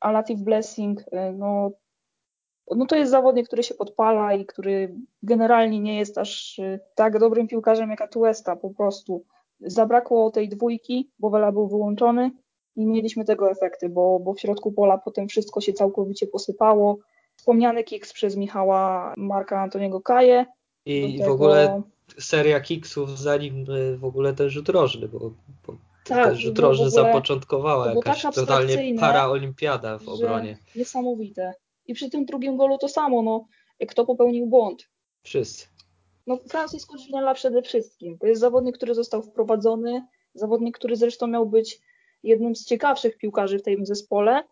a 0.00 0.12
Latif 0.12 0.40
Blessing, 0.40 1.00
e, 1.12 1.32
no, 1.32 1.70
no 2.76 2.86
to 2.86 2.96
jest 2.96 3.10
zawodnik, 3.10 3.46
który 3.46 3.62
się 3.62 3.74
podpala 3.74 4.34
i 4.34 4.46
który 4.46 4.94
generalnie 5.22 5.80
nie 5.80 5.98
jest 5.98 6.18
aż 6.18 6.58
e, 6.58 6.80
tak 6.94 7.18
dobrym 7.18 7.48
piłkarzem 7.48 7.90
jak 7.90 8.00
Atuesta, 8.00 8.56
po 8.56 8.70
prostu. 8.70 9.24
Zabrakło 9.60 10.30
tej 10.30 10.48
dwójki, 10.48 11.10
bo 11.18 11.30
Wela 11.30 11.52
był 11.52 11.68
wyłączony 11.68 12.30
i 12.76 12.86
mieliśmy 12.86 13.24
tego 13.24 13.50
efekty, 13.50 13.88
bo, 13.88 14.20
bo 14.20 14.34
w 14.34 14.40
środku 14.40 14.72
pola 14.72 14.98
potem 14.98 15.28
wszystko 15.28 15.60
się 15.60 15.72
całkowicie 15.72 16.26
posypało, 16.26 16.98
wspomniany 17.46 17.84
kiks 17.84 18.12
przez 18.12 18.36
Michała 18.36 19.14
Marka 19.16 19.60
Antoniego 19.60 20.00
Kaje. 20.00 20.46
I 20.86 21.18
tego... 21.18 21.30
w 21.30 21.34
ogóle 21.34 21.82
seria 22.18 22.60
kiksów 22.60 23.18
zanim 23.18 23.66
w 23.96 24.04
ogóle 24.04 24.34
ten 24.34 24.50
rzut 24.50 24.68
rożny, 24.68 25.08
bo, 25.08 25.18
bo 25.66 25.76
Tak, 26.04 26.34
rzut 26.34 26.58
rożny 26.58 26.90
zapoczątkowała 26.90 27.94
jakaś 27.94 28.22
tak 28.22 28.34
totalnie 28.34 28.94
paraolimpiada 29.00 29.98
w 29.98 30.08
obronie. 30.08 30.58
Niesamowite. 30.76 31.54
I 31.86 31.94
przy 31.94 32.10
tym 32.10 32.24
drugim 32.24 32.56
golu 32.56 32.78
to 32.78 32.88
samo, 32.88 33.22
no, 33.22 33.46
kto 33.88 34.06
popełnił 34.06 34.46
błąd? 34.46 34.88
Wszyscy. 35.22 35.66
No 36.26 36.38
Francisco 36.48 36.96
Ginella 36.96 37.34
przede 37.34 37.62
wszystkim. 37.62 38.18
To 38.18 38.26
jest 38.26 38.40
zawodnik, 38.40 38.76
który 38.76 38.94
został 38.94 39.22
wprowadzony, 39.22 40.06
zawodnik, 40.34 40.78
który 40.78 40.96
zresztą 40.96 41.26
miał 41.26 41.46
być 41.46 41.80
jednym 42.22 42.56
z 42.56 42.64
ciekawszych 42.64 43.18
piłkarzy 43.18 43.58
w 43.58 43.62
tym 43.62 43.86
zespole. 43.86 44.42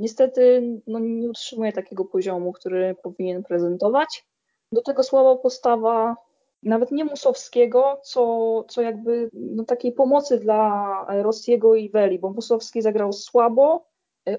Niestety 0.00 0.62
no, 0.86 0.98
nie 0.98 1.28
utrzymuje 1.28 1.72
takiego 1.72 2.04
poziomu, 2.04 2.52
który 2.52 2.94
powinien 3.02 3.42
prezentować. 3.42 4.26
Do 4.72 4.82
tego 4.82 5.02
słaba 5.02 5.36
postawa 5.36 6.16
nawet 6.62 6.90
nie 6.90 7.04
Musowskiego, 7.04 8.00
co, 8.02 8.64
co 8.68 8.82
jakby 8.82 9.30
no, 9.32 9.64
takiej 9.64 9.92
pomocy 9.92 10.38
dla 10.38 11.06
Rossiego 11.08 11.74
i 11.74 11.90
Weli, 11.90 12.18
bo 12.18 12.30
Musowski 12.30 12.82
zagrał 12.82 13.12
słabo, 13.12 13.86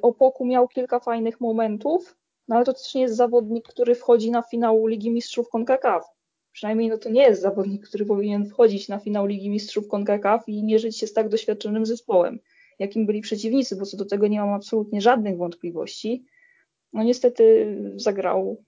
Opoku 0.01 0.45
miał 0.45 0.67
kilka 0.67 0.99
fajnych 0.99 1.41
momentów, 1.41 2.17
no 2.47 2.55
ale 2.55 2.65
to 2.65 2.73
też 2.73 2.95
nie 2.95 3.01
jest 3.01 3.15
zawodnik, 3.15 3.67
który 3.67 3.95
wchodzi 3.95 4.31
na 4.31 4.41
finał 4.41 4.87
Ligi 4.87 5.11
Mistrzów 5.11 5.49
CONCACAF. 5.49 6.05
Przynajmniej 6.51 6.89
no 6.89 6.97
to 6.97 7.09
nie 7.09 7.21
jest 7.21 7.41
zawodnik, 7.41 7.87
który 7.87 8.05
powinien 8.05 8.45
wchodzić 8.45 8.89
na 8.89 8.99
finał 8.99 9.25
Ligi 9.25 9.49
Mistrzów 9.49 9.87
CONCACAF 9.87 10.49
i 10.49 10.63
mierzyć 10.63 10.97
się 10.97 11.07
z 11.07 11.13
tak 11.13 11.29
doświadczonym 11.29 11.85
zespołem, 11.85 12.39
jakim 12.81 13.05
byli 13.05 13.21
przeciwnicy, 13.21 13.75
bo 13.75 13.85
co 13.85 13.97
do 13.97 14.05
tego 14.05 14.27
nie 14.27 14.39
mam 14.39 14.53
absolutnie 14.53 15.01
żadnych 15.01 15.37
wątpliwości. 15.37 16.25
No 16.93 17.03
niestety 17.03 17.75
zagrał 17.95 18.63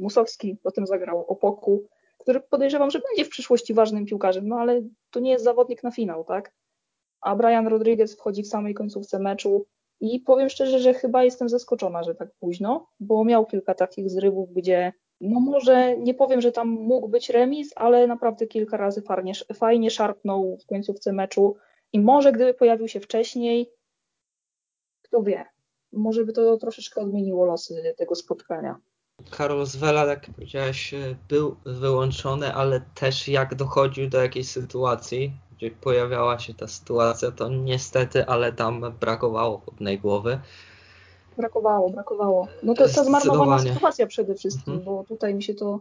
Musowski, 0.00 0.56
potem 0.62 0.86
zagrał 0.86 1.20
Opoku, 1.20 1.84
który 2.18 2.40
podejrzewam, 2.40 2.90
że 2.90 3.00
będzie 3.00 3.24
w 3.24 3.28
przyszłości 3.28 3.74
ważnym 3.74 4.06
piłkarzem, 4.06 4.48
no 4.48 4.56
ale 4.56 4.82
to 5.10 5.20
nie 5.20 5.30
jest 5.30 5.44
zawodnik 5.44 5.82
na 5.82 5.90
finał, 5.90 6.24
tak? 6.24 6.52
A 7.20 7.36
Brian 7.36 7.66
Rodriguez 7.66 8.14
wchodzi 8.14 8.42
w 8.42 8.48
samej 8.48 8.74
końcówce 8.74 9.18
meczu 9.18 9.66
i 10.00 10.20
powiem 10.20 10.48
szczerze, 10.48 10.78
że 10.78 10.94
chyba 10.94 11.24
jestem 11.24 11.48
zaskoczona, 11.48 12.02
że 12.02 12.14
tak 12.14 12.28
późno, 12.40 12.86
bo 13.00 13.24
miał 13.24 13.46
kilka 13.46 13.74
takich 13.74 14.10
zrywów, 14.10 14.52
gdzie 14.52 14.92
no 15.20 15.40
może 15.40 15.96
nie 15.98 16.14
powiem, 16.14 16.40
że 16.40 16.52
tam 16.52 16.68
mógł 16.68 17.08
być 17.08 17.30
remis, 17.30 17.72
ale 17.76 18.06
naprawdę 18.06 18.46
kilka 18.46 18.76
razy 18.76 19.02
fajnie, 19.02 19.32
fajnie 19.54 19.90
szarpnął 19.90 20.58
w 20.62 20.66
końcówce 20.66 21.12
meczu 21.12 21.56
i 21.94 22.00
może 22.00 22.32
gdyby 22.32 22.54
pojawił 22.54 22.88
się 22.88 23.00
wcześniej, 23.00 23.70
kto 25.02 25.22
wie, 25.22 25.44
może 25.92 26.24
by 26.24 26.32
to 26.32 26.56
troszeczkę 26.56 27.00
odmieniło 27.00 27.44
losy 27.44 27.94
tego 27.96 28.14
spotkania. 28.14 28.76
Karol 29.30 29.66
Zwela, 29.66 30.06
jak 30.06 30.26
powiedziałeś, 30.34 30.94
był 31.28 31.56
wyłączony, 31.66 32.54
ale 32.54 32.80
też 32.94 33.28
jak 33.28 33.54
dochodził 33.54 34.08
do 34.08 34.22
jakiejś 34.22 34.48
sytuacji, 34.48 35.32
gdzie 35.56 35.70
pojawiała 35.70 36.38
się 36.38 36.54
ta 36.54 36.68
sytuacja, 36.68 37.30
to 37.30 37.48
niestety, 37.48 38.26
ale 38.26 38.52
tam 38.52 38.92
brakowało 39.00 39.58
chłodnej 39.58 39.98
głowy. 39.98 40.40
Brakowało, 41.36 41.90
brakowało. 41.90 42.48
No 42.62 42.74
to 42.74 42.88
ta 42.88 43.04
zmarnowana 43.04 43.58
sytuacja 43.58 44.06
przede 44.06 44.34
wszystkim, 44.34 44.74
mhm. 44.74 44.84
bo 44.84 45.04
tutaj 45.04 45.34
mi 45.34 45.42
się 45.42 45.54
to. 45.54 45.80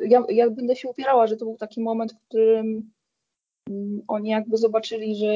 Ja, 0.00 0.22
ja 0.28 0.50
będę 0.50 0.76
się 0.76 0.88
upierała, 0.88 1.26
że 1.26 1.36
to 1.36 1.44
był 1.44 1.56
taki 1.56 1.82
moment, 1.82 2.12
w 2.12 2.28
którym 2.28 2.90
oni 4.08 4.28
jakby 4.28 4.56
zobaczyli, 4.56 5.16
że 5.16 5.26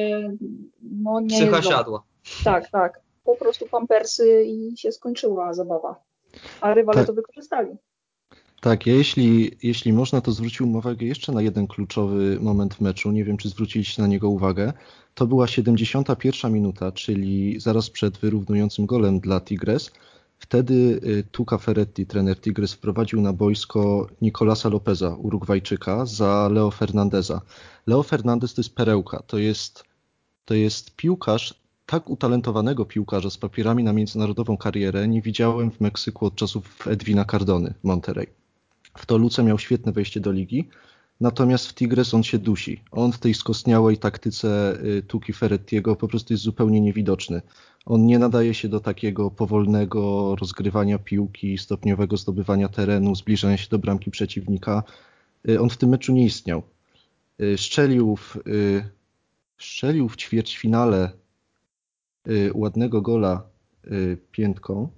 no 0.83 1.21
nie 1.21 1.29
Psycha 1.29 1.57
jest 1.57 1.69
siadła. 1.69 2.03
Tak, 2.45 2.71
tak. 2.71 3.01
Po 3.25 3.37
prostu 3.37 3.67
pampersy 3.67 4.45
i 4.45 4.77
się 4.77 4.93
skończyła 4.93 5.55
zabawa. 5.55 6.03
A 6.61 6.75
rywale 6.75 6.99
tak. 6.99 7.07
to 7.07 7.13
wykorzystali. 7.13 7.71
Tak, 8.61 8.87
ja 8.87 8.95
jeśli, 8.95 9.57
jeśli 9.63 9.93
można, 9.93 10.21
to 10.21 10.33
zwrócił 10.33 10.73
uwagę 10.73 11.07
jeszcze 11.07 11.33
na 11.33 11.43
jeden 11.43 11.67
kluczowy 11.67 12.39
moment 12.41 12.75
w 12.75 12.81
meczu. 12.81 13.11
Nie 13.11 13.25
wiem, 13.25 13.37
czy 13.37 13.49
zwróciliście 13.49 14.03
na 14.03 14.09
niego 14.09 14.29
uwagę. 14.29 14.73
To 15.15 15.27
była 15.27 15.47
71 15.47 16.53
minuta, 16.53 16.93
czyli 16.93 17.61
zaraz 17.61 17.91
przed 17.91 18.19
wyrównującym 18.19 18.87
golem 18.87 19.21
dla 19.21 19.41
Tigres. 19.41 19.91
Wtedy 20.41 21.01
y, 21.05 21.25
Tuca 21.33 21.59
Ferretti, 21.59 22.07
trener 22.07 22.41
Tigres, 22.41 22.73
wprowadził 22.75 23.21
na 23.21 23.33
boisko 23.33 24.09
Nicolasa 24.23 24.69
Lopeza, 24.69 25.15
Urugwajczyka, 25.15 26.07
za 26.07 26.49
Leo 26.53 26.71
Fernandeza. 26.71 27.41
Leo 27.87 28.03
Fernandez 28.03 28.55
to 28.55 28.61
jest 28.61 28.75
perełka, 28.75 29.23
to 29.27 29.39
jest, 29.39 29.85
to 30.45 30.55
jest 30.55 30.97
piłkarz, 30.97 31.55
tak 31.87 32.11
utalentowanego 32.11 32.85
piłkarza 32.85 33.31
z 33.31 33.39
papierami 33.39 33.85
na 33.85 33.93
międzynarodową 33.93 34.57
karierę 34.57 35.09
nie 35.09 35.23
widziałem 35.23 35.71
w 35.71 35.81
Meksyku 35.81 36.27
od 36.27 36.35
czasów 36.35 36.87
Edwina 36.87 37.25
Cardony 37.25 37.75
w 37.81 37.85
Monterey. 37.85 38.27
W 38.99 39.07
Toluce 39.07 39.43
miał 39.43 39.59
świetne 39.59 39.93
wejście 39.93 40.21
do 40.21 40.33
ligi, 40.33 40.69
natomiast 41.21 41.67
w 41.67 41.75
Tigres 41.75 42.15
on 42.15 42.23
się 42.23 42.39
dusi. 42.39 42.81
On 42.91 43.13
w 43.13 43.19
tej 43.19 43.35
skostniałej 43.35 43.99
taktyce 43.99 44.79
y, 44.85 45.03
Tuki 45.03 45.33
Ferrettiego 45.33 45.97
po 45.97 46.09
prostu 46.09 46.33
jest 46.33 46.43
zupełnie 46.43 46.81
niewidoczny. 46.81 47.43
On 47.87 48.07
nie 48.07 48.19
nadaje 48.19 48.55
się 48.55 48.69
do 48.69 48.81
takiego 48.81 49.31
powolnego 49.31 50.37
rozgrywania 50.37 50.99
piłki, 50.99 51.59
stopniowego 51.59 52.17
zdobywania 52.17 52.69
terenu, 52.69 53.15
zbliżania 53.15 53.57
się 53.57 53.69
do 53.71 53.79
bramki 53.79 54.11
przeciwnika. 54.11 54.83
Y, 55.49 55.61
on 55.61 55.71
w 55.71 55.77
tym 55.77 55.91
meczu 55.91 56.13
nie 56.13 56.25
istniał. 56.25 56.63
Y, 57.41 57.59
szczelił 57.59 58.17
w, 58.17 58.39
szczelił 59.57 60.09
w 60.09 60.17
ćwierćfinale 60.17 61.11
ładnego 62.55 63.03
gola 63.03 63.43
piętką, 64.33 64.89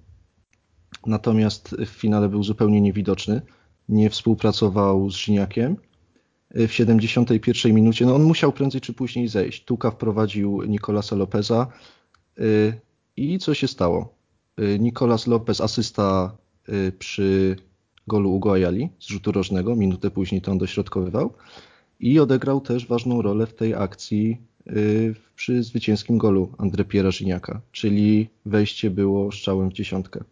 natomiast 1.05 1.75
w 1.85 1.89
finale 1.89 2.29
był 2.29 2.43
zupełnie 2.43 2.81
niewidoczny 2.81 3.41
nie 3.89 4.09
współpracował 4.09 5.09
z 5.09 5.15
Żyniakiem. 5.15 5.77
W 6.53 6.71
71 6.71 7.73
minucie, 7.73 8.05
no 8.05 8.15
on 8.15 8.23
musiał 8.23 8.51
prędzej 8.51 8.81
czy 8.81 8.93
później 8.93 9.27
zejść. 9.27 9.63
Tuka 9.63 9.91
wprowadził 9.91 10.63
Nicolasa 10.63 11.15
Lopeza 11.15 11.67
y, 12.39 12.73
i 13.17 13.39
co 13.39 13.53
się 13.53 13.67
stało? 13.67 14.15
Y, 14.59 14.79
Nicolas 14.79 15.27
Lopez, 15.27 15.61
asysta 15.61 16.37
y, 16.69 16.91
przy 16.99 17.55
golu 18.07 18.33
Ugo 18.33 18.53
Ayali 18.53 18.89
z 18.99 19.07
rzutu 19.07 19.31
rożnego, 19.31 19.75
minutę 19.75 20.11
później 20.11 20.41
to 20.41 20.51
on 20.51 20.57
dośrodkowywał 20.57 21.33
i 21.99 22.19
odegrał 22.19 22.61
też 22.61 22.87
ważną 22.87 23.21
rolę 23.21 23.47
w 23.47 23.53
tej 23.53 23.73
akcji 23.73 24.37
przy 25.35 25.63
zwycięskim 25.63 26.17
golu 26.17 26.49
André 26.57 26.83
Pierre 26.83 27.11
Żyniaka, 27.11 27.61
czyli 27.71 28.29
wejście 28.45 28.89
było 28.89 29.31
strzałem 29.31 29.69
w 29.69 29.73
dziesiątkę. 29.73 30.23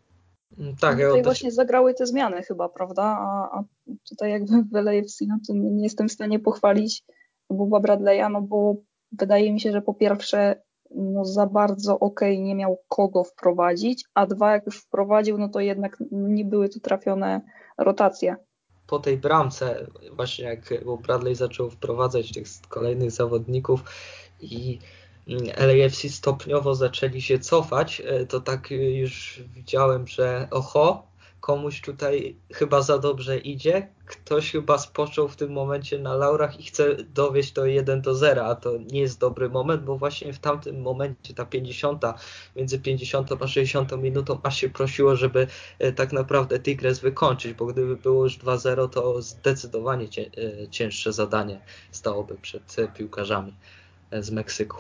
Mm, 0.59 0.75
tak, 0.75 0.97
no 0.97 1.03
tutaj 1.03 1.23
właśnie 1.23 1.51
zagrały 1.51 1.93
te 1.93 2.05
zmiany 2.05 2.43
chyba, 2.43 2.69
prawda? 2.69 3.03
A, 3.03 3.57
a 3.57 3.63
tutaj 4.09 4.31
jakby 4.31 4.63
w 4.63 4.73
LAFC 4.73 5.21
no 5.27 5.37
to 5.47 5.53
nie 5.53 5.83
jestem 5.83 6.09
w 6.09 6.11
stanie 6.11 6.39
pochwalić 6.39 7.03
Boba 7.49 7.79
Bradley'a, 7.79 8.31
no 8.31 8.41
bo 8.41 8.75
wydaje 9.11 9.53
mi 9.53 9.59
się, 9.59 9.71
że 9.71 9.81
po 9.81 9.93
pierwsze 9.93 10.61
no 10.95 11.25
za 11.25 11.47
bardzo 11.47 11.99
ok, 11.99 12.21
nie 12.39 12.55
miał 12.55 12.77
kogo 12.87 13.23
wprowadzić, 13.23 14.05
a 14.13 14.25
dwa 14.25 14.51
jak 14.51 14.65
już 14.65 14.81
wprowadził, 14.81 15.37
no 15.37 15.49
to 15.49 15.59
jednak 15.59 15.97
nie 16.11 16.45
były 16.45 16.69
tu 16.69 16.79
trafione 16.79 17.41
rotacje. 17.77 18.35
Po 18.87 18.99
tej 18.99 19.17
bramce, 19.17 19.87
właśnie 20.15 20.45
jak 20.45 20.59
Bradley 21.03 21.35
zaczął 21.35 21.69
wprowadzać 21.69 22.31
tych 22.31 22.47
kolejnych 22.69 23.11
zawodników 23.11 23.83
i 24.41 24.79
LAFC 25.57 26.09
stopniowo 26.09 26.75
zaczęli 26.75 27.21
się 27.21 27.39
cofać, 27.39 28.01
e, 28.05 28.25
to 28.25 28.39
tak 28.39 28.71
już 28.71 29.41
widziałem, 29.55 30.07
że 30.07 30.47
oho, 30.51 31.11
komuś 31.41 31.81
tutaj 31.81 32.35
chyba 32.53 32.81
za 32.81 32.97
dobrze 32.97 33.37
idzie, 33.37 33.87
ktoś 34.05 34.51
chyba 34.51 34.77
spoczął 34.77 35.27
w 35.27 35.35
tym 35.35 35.51
momencie 35.51 35.99
na 35.99 36.15
laurach 36.15 36.59
i 36.59 36.63
chce 36.63 36.95
dowieść 36.95 37.51
to 37.53 37.65
1 37.65 38.01
do 38.01 38.15
0, 38.15 38.45
a 38.45 38.55
to 38.55 38.77
nie 38.91 39.01
jest 39.01 39.19
dobry 39.19 39.49
moment, 39.49 39.83
bo 39.83 39.97
właśnie 39.97 40.33
w 40.33 40.39
tamtym 40.39 40.81
momencie 40.81 41.33
ta 41.33 41.45
50, 41.45 42.03
między 42.55 42.79
50 42.79 43.31
a 43.31 43.47
60 43.47 43.91
minutą 43.97 44.39
aż 44.43 44.57
się 44.57 44.69
prosiło, 44.69 45.15
żeby 45.15 45.47
e, 45.79 45.91
tak 45.91 46.13
naprawdę 46.13 46.59
Tigres 46.59 46.99
wykończyć, 46.99 47.53
bo 47.53 47.65
gdyby 47.65 47.95
było 47.95 48.23
już 48.23 48.37
2-0, 48.37 48.89
to 48.89 49.21
zdecydowanie 49.21 50.05
e, 50.05 50.67
cięższe 50.67 51.13
zadanie 51.13 51.59
stałoby 51.91 52.35
przed 52.41 52.77
piłkarzami 52.97 53.53
z 54.11 54.31
Meksyku 54.31 54.77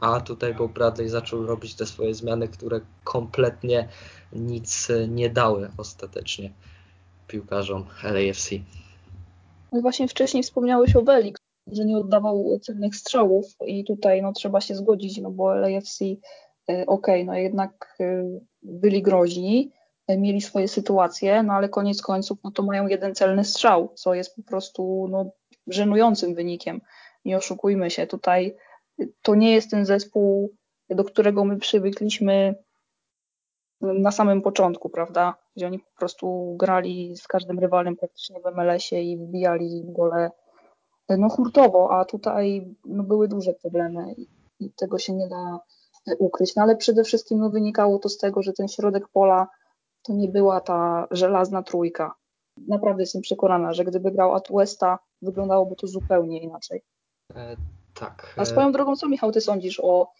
a 0.00 0.20
tutaj 0.20 0.54
Bob 0.54 0.72
Bradley 0.72 1.08
zaczął 1.08 1.46
robić 1.46 1.74
te 1.74 1.86
swoje 1.86 2.14
zmiany, 2.14 2.48
które 2.48 2.80
kompletnie 3.04 3.88
nic 4.32 4.88
nie 5.08 5.30
dały 5.30 5.70
ostatecznie 5.78 6.52
piłkarzom 7.28 7.86
LAFC. 8.02 8.50
No 9.72 9.80
właśnie 9.80 10.08
wcześniej 10.08 10.42
wspomniałeś 10.42 10.96
o 10.96 11.02
Weli, 11.02 11.34
że 11.72 11.84
nie 11.84 11.96
oddawał 11.96 12.58
celnych 12.62 12.96
strzałów 12.96 13.46
i 13.66 13.84
tutaj 13.84 14.22
no, 14.22 14.32
trzeba 14.32 14.60
się 14.60 14.74
zgodzić, 14.74 15.18
no 15.18 15.30
bo 15.30 15.54
LAFC 15.54 15.96
okej, 16.66 16.84
okay, 16.86 17.24
no 17.24 17.34
jednak 17.34 17.96
y, 18.00 18.40
byli 18.62 19.02
groźni, 19.02 19.72
mieli 20.08 20.40
swoje 20.40 20.68
sytuacje, 20.68 21.42
no 21.42 21.52
ale 21.52 21.68
koniec 21.68 22.02
końców 22.02 22.38
no 22.44 22.50
to 22.50 22.62
mają 22.62 22.86
jeden 22.86 23.14
celny 23.14 23.44
strzał, 23.44 23.92
co 23.94 24.14
jest 24.14 24.36
po 24.36 24.42
prostu 24.42 25.06
no, 25.10 25.30
żenującym 25.66 26.34
wynikiem. 26.34 26.80
Nie 27.24 27.36
oszukujmy 27.36 27.90
się, 27.90 28.06
tutaj 28.06 28.56
to 29.22 29.34
nie 29.34 29.54
jest 29.54 29.70
ten 29.70 29.84
zespół, 29.86 30.54
do 30.90 31.04
którego 31.04 31.44
my 31.44 31.56
przywykliśmy 31.56 32.54
na 33.80 34.10
samym 34.10 34.42
początku, 34.42 34.88
prawda? 34.88 35.34
Gdzie 35.56 35.66
oni 35.66 35.78
po 35.78 35.98
prostu 35.98 36.56
grali 36.58 37.16
z 37.16 37.26
każdym 37.26 37.58
rywalem 37.58 37.96
praktycznie 37.96 38.40
w 38.40 38.56
MLS-ie 38.56 39.02
i 39.02 39.18
wbijali 39.18 39.82
gole 39.84 40.30
no, 41.08 41.28
hurtowo, 41.28 41.90
a 41.90 42.04
tutaj 42.04 42.74
no, 42.84 43.02
były 43.02 43.28
duże 43.28 43.52
problemy 43.52 44.14
i, 44.60 44.72
tego 44.76 44.98
się 44.98 45.12
nie 45.12 45.28
da 45.28 45.60
ukryć. 46.18 46.56
No 46.56 46.62
ale 46.62 46.76
przede 46.76 47.04
wszystkim 47.04 47.38
no, 47.38 47.50
wynikało 47.50 47.98
to 47.98 48.08
z 48.08 48.18
tego, 48.18 48.42
że 48.42 48.52
ten 48.52 48.68
środek 48.68 49.08
pola 49.08 49.48
to 50.02 50.12
nie 50.12 50.28
była 50.28 50.60
ta 50.60 51.06
żelazna 51.10 51.62
trójka. 51.62 52.14
Naprawdę 52.68 53.02
jestem 53.02 53.22
przekonana, 53.22 53.72
że 53.72 53.84
gdyby 53.84 54.10
grał 54.10 54.34
Atuesta, 54.34 54.98
wyglądałoby 55.22 55.76
to 55.76 55.86
zupełnie 55.86 56.42
inaczej. 56.42 56.82
E, 57.96 58.00
tak. 58.00 58.34
A 58.36 58.44
swoją 58.44 58.72
drogą, 58.72 58.96
co 58.96 59.08
Michał, 59.08 59.32
ty 59.32 59.40
sądzisz 59.40 59.80
o, 59.82 60.12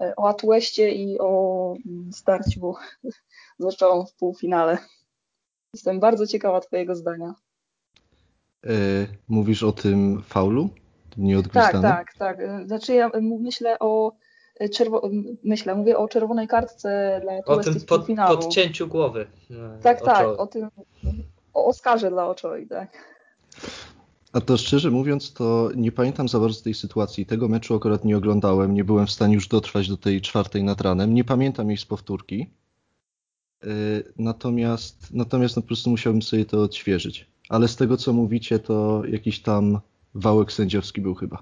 e, 0.00 0.12
o 0.16 0.28
Atueście 0.28 0.90
i 0.90 1.18
o 1.18 1.74
starciu 2.12 2.74
z 3.58 3.64
Oczą 3.64 4.04
w 4.06 4.14
półfinale? 4.14 4.78
Jestem 5.74 6.00
bardzo 6.00 6.26
ciekawa 6.26 6.60
twojego 6.60 6.94
zdania. 6.96 7.34
E, 8.64 8.70
mówisz 9.28 9.62
o 9.62 9.72
tym 9.72 10.22
faulu? 10.22 10.68
Tak, 11.52 11.72
tak, 11.82 12.14
tak. 12.14 12.66
Znaczy 12.66 12.94
ja 12.94 13.10
myślę 13.40 13.78
o 13.78 14.12
czerwo- 14.60 15.10
myślę, 15.44 15.74
mówię 15.74 15.98
o 15.98 16.08
czerwonej 16.08 16.48
kartce 16.48 17.20
dla 17.22 17.32
O 17.46 17.56
tym 17.60 17.74
pod, 17.86 18.06
podcięciu 18.28 18.88
głowy. 18.88 19.26
Tak, 19.82 20.02
tak, 20.02 20.26
o 20.26 20.46
tym, 20.46 20.68
o 21.54 21.66
Oscarze 21.66 22.10
dla 22.10 22.28
Oczoi, 22.28 22.66
tak. 22.66 22.88
A 24.32 24.40
to 24.40 24.56
szczerze 24.56 24.90
mówiąc, 24.90 25.32
to 25.32 25.70
nie 25.76 25.92
pamiętam 25.92 26.28
za 26.28 26.40
bardzo 26.40 26.62
tej 26.62 26.74
sytuacji. 26.74 27.26
Tego 27.26 27.48
meczu 27.48 27.74
akurat 27.74 28.04
nie 28.04 28.16
oglądałem, 28.16 28.74
nie 28.74 28.84
byłem 28.84 29.06
w 29.06 29.10
stanie 29.10 29.34
już 29.34 29.48
dotrwać 29.48 29.88
do 29.88 29.96
tej 29.96 30.20
czwartej 30.20 30.64
nad 30.64 30.80
ranem. 30.80 31.14
Nie 31.14 31.24
pamiętam 31.24 31.68
jej 31.68 31.78
z 31.78 31.84
powtórki. 31.84 32.46
Yy, 33.62 33.68
natomiast, 34.18 35.12
natomiast 35.12 35.56
no 35.56 35.62
po 35.62 35.68
prostu 35.68 35.90
musiałbym 35.90 36.22
sobie 36.22 36.44
to 36.44 36.62
odświeżyć. 36.62 37.26
Ale 37.48 37.68
z 37.68 37.76
tego 37.76 37.96
co 37.96 38.12
mówicie, 38.12 38.58
to 38.58 39.02
jakiś 39.08 39.42
tam 39.42 39.80
wałek 40.14 40.52
sędziowski 40.52 41.00
był 41.00 41.14
chyba. 41.14 41.38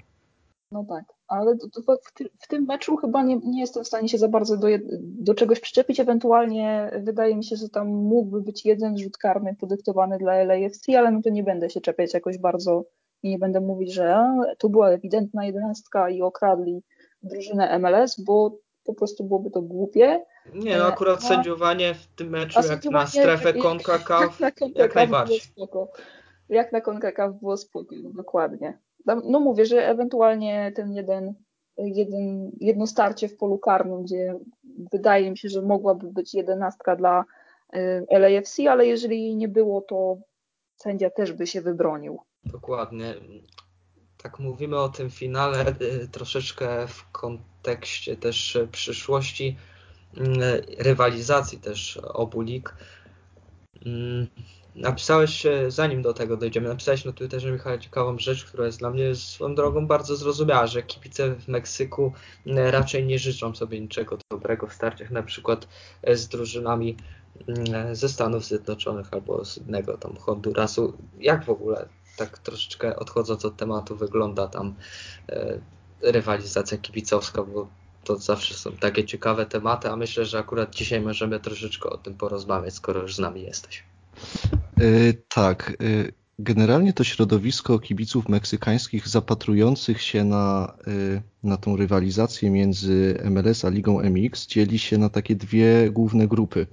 No 0.72 0.84
tak, 0.88 1.04
ale 1.30 1.54
w, 1.54 2.12
ty, 2.14 2.30
w 2.38 2.48
tym 2.48 2.64
meczu 2.64 2.96
chyba 2.96 3.22
nie, 3.22 3.36
nie, 3.36 3.60
jestem 3.60 3.84
w 3.84 3.86
stanie 3.86 4.08
się 4.08 4.18
za 4.18 4.28
bardzo 4.28 4.56
do, 4.56 4.66
do, 5.00 5.34
czegoś 5.34 5.60
przyczepić. 5.60 6.00
Ewentualnie 6.00 6.90
wydaje 7.02 7.36
mi 7.36 7.44
się, 7.44 7.56
że 7.56 7.68
tam 7.68 7.88
mógłby 7.88 8.40
być 8.40 8.64
jeden 8.64 8.98
rzut 8.98 9.18
karny 9.18 9.56
podyktowany 9.60 10.18
dla 10.18 10.34
LAFC, 10.34 10.98
ale 10.98 11.10
no 11.10 11.22
to 11.22 11.30
nie 11.30 11.42
będę 11.42 11.70
się 11.70 11.80
czepiać 11.80 12.14
jakoś 12.14 12.38
bardzo 12.38 12.84
i 13.22 13.30
nie 13.30 13.38
będę 13.38 13.60
mówić, 13.60 13.94
że 13.94 14.16
a, 14.16 14.42
tu 14.58 14.70
była 14.70 14.90
ewidentna 14.90 15.44
jedenastka 15.44 16.10
i 16.10 16.22
okradli 16.22 16.82
drużynę 17.22 17.78
MLS, 17.78 18.20
bo 18.20 18.58
po 18.84 18.94
prostu 18.94 19.24
byłoby 19.24 19.50
to 19.50 19.62
głupie. 19.62 20.24
Nie, 20.54 20.78
no 20.78 20.84
akurat 20.84 21.18
a, 21.18 21.28
sędziowanie 21.28 21.94
w 21.94 22.06
tym 22.06 22.28
meczu 22.28 22.60
jak 22.68 22.84
na 22.84 23.06
strefę 23.06 23.54
CONCACAF 23.54 24.40
jak, 24.40 24.60
jak, 24.60 24.76
jak 24.76 24.94
najbardziej. 24.94 25.40
Jak 26.48 26.72
na 26.72 26.80
CONCACAF 26.80 27.34
było 27.34 27.56
spoko, 27.56 27.94
dokładnie. 28.14 28.78
No 29.06 29.40
mówię, 29.40 29.66
że 29.66 29.88
ewentualnie 29.88 30.72
ten 30.76 30.92
jeden, 30.92 31.34
jeden, 31.78 32.50
jedno 32.60 32.86
starcie 32.86 33.28
w 33.28 33.36
polu 33.36 33.58
karnym, 33.58 34.02
gdzie 34.02 34.34
wydaje 34.92 35.30
mi 35.30 35.38
się, 35.38 35.48
że 35.48 35.62
mogłaby 35.62 36.12
być 36.12 36.34
jedenastka 36.34 36.96
dla 36.96 37.24
y, 37.76 38.18
LAFC, 38.18 38.58
ale 38.70 38.86
jeżeli 38.86 39.22
jej 39.22 39.36
nie 39.36 39.48
było, 39.48 39.80
to 39.80 40.18
sędzia 40.76 41.10
też 41.10 41.32
by 41.32 41.46
się 41.46 41.60
wybronił. 41.60 42.18
Dokładnie. 42.44 43.14
Tak 44.22 44.38
mówimy 44.38 44.78
o 44.78 44.88
tym 44.88 45.10
finale 45.10 45.74
y, 46.02 46.08
troszeczkę 46.08 46.86
w 46.86 47.10
kontekście 47.12 48.16
też 48.16 48.58
przyszłości 48.72 49.56
y, 50.16 50.20
rywalizacji 50.82 51.58
też 51.58 51.96
obu 51.96 52.40
lig. 52.40 52.74
Mm, 54.76 54.82
Napisałeś, 54.82 55.46
zanim 55.68 56.02
do 56.02 56.14
tego 56.14 56.36
dojdziemy, 56.36 56.68
napisałeś 56.68 57.04
na 57.04 57.12
Twitterze 57.12 57.52
Michał 57.52 57.78
ciekawą 57.78 58.18
rzecz, 58.18 58.44
która 58.44 58.66
jest 58.66 58.78
dla 58.78 58.90
mnie 58.90 59.14
swoją 59.14 59.54
drogą 59.54 59.86
bardzo 59.86 60.16
zrozumiała, 60.16 60.66
że 60.66 60.82
kibice 60.82 61.34
w 61.34 61.48
Meksyku 61.48 62.12
e, 62.46 62.70
raczej 62.70 63.06
nie 63.06 63.18
życzą 63.18 63.54
sobie 63.54 63.80
niczego 63.80 64.18
dobrego 64.30 64.66
w 64.66 64.72
starciach, 64.72 65.10
na 65.10 65.22
przykład 65.22 65.68
e, 66.02 66.16
z 66.16 66.28
drużynami 66.28 66.96
mm, 67.48 67.96
ze 67.96 68.08
Stanów 68.08 68.44
Zjednoczonych 68.44 69.06
albo 69.12 69.44
z 69.44 69.58
innego 69.58 69.98
tam 69.98 70.16
Hondurasu. 70.16 70.98
Jak 71.18 71.44
w 71.44 71.50
ogóle, 71.50 71.88
tak 72.16 72.38
troszeczkę 72.38 72.96
odchodząc 72.96 73.44
od 73.44 73.56
tematu, 73.56 73.96
wygląda 73.96 74.48
tam 74.48 74.74
e, 75.28 75.58
rywalizacja 76.02 76.78
kibicowska, 76.78 77.42
bo 77.42 77.68
to 78.04 78.16
zawsze 78.16 78.54
są 78.54 78.72
takie 78.72 79.04
ciekawe 79.04 79.46
tematy, 79.46 79.88
a 79.88 79.96
myślę, 79.96 80.24
że 80.24 80.38
akurat 80.38 80.74
dzisiaj 80.74 81.00
możemy 81.00 81.40
troszeczkę 81.40 81.90
o 81.90 81.98
tym 81.98 82.14
porozmawiać, 82.14 82.74
skoro 82.74 83.02
już 83.02 83.14
z 83.14 83.18
nami 83.18 83.42
jesteś. 83.42 83.84
E, 84.80 85.12
tak. 85.28 85.70
E, 85.70 85.74
generalnie 86.38 86.92
to 86.92 87.04
środowisko 87.04 87.78
kibiców 87.78 88.28
meksykańskich 88.28 89.08
zapatrujących 89.08 90.02
się 90.02 90.24
na, 90.24 90.74
e, 90.86 91.22
na 91.42 91.56
tą 91.56 91.76
rywalizację 91.76 92.50
między 92.50 93.18
MLS 93.30 93.64
a 93.64 93.68
Ligą 93.68 94.00
MX 94.00 94.46
dzieli 94.46 94.78
się 94.78 94.98
na 94.98 95.08
takie 95.08 95.36
dwie 95.36 95.90
główne 95.90 96.28
grupy. 96.28 96.66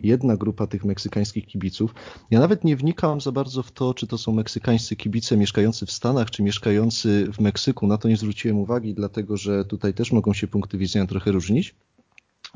Jedna 0.00 0.36
grupa 0.36 0.66
tych 0.66 0.84
meksykańskich 0.84 1.46
kibiców, 1.46 1.94
ja 2.30 2.40
nawet 2.40 2.64
nie 2.64 2.76
wnikam 2.76 3.20
za 3.20 3.32
bardzo 3.32 3.62
w 3.62 3.72
to, 3.72 3.94
czy 3.94 4.06
to 4.06 4.18
są 4.18 4.32
meksykańscy 4.32 4.96
kibice 4.96 5.36
mieszkający 5.36 5.86
w 5.86 5.92
Stanach, 5.92 6.30
czy 6.30 6.42
mieszkający 6.42 7.28
w 7.32 7.40
Meksyku. 7.40 7.86
Na 7.86 7.98
to 7.98 8.08
nie 8.08 8.16
zwróciłem 8.16 8.58
uwagi, 8.58 8.94
dlatego 8.94 9.36
że 9.36 9.64
tutaj 9.64 9.94
też 9.94 10.12
mogą 10.12 10.34
się 10.34 10.46
punkty 10.46 10.78
widzenia 10.78 11.06
trochę 11.06 11.32
różnić. 11.32 11.74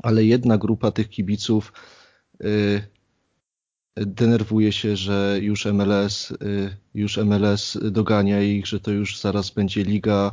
Ale 0.03 0.25
jedna 0.25 0.57
grupa 0.57 0.91
tych 0.91 1.09
kibiców 1.09 1.73
denerwuje 3.95 4.71
się, 4.71 4.95
że 4.97 5.39
już 5.41 5.65
MLS, 5.65 6.31
y, 6.31 6.77
już 6.95 7.17
MLS 7.17 7.77
dogania 7.91 8.41
ich, 8.41 8.67
że 8.67 8.79
to 8.79 8.91
już 8.91 9.19
zaraz 9.19 9.49
będzie 9.49 9.83
liga, 9.83 10.31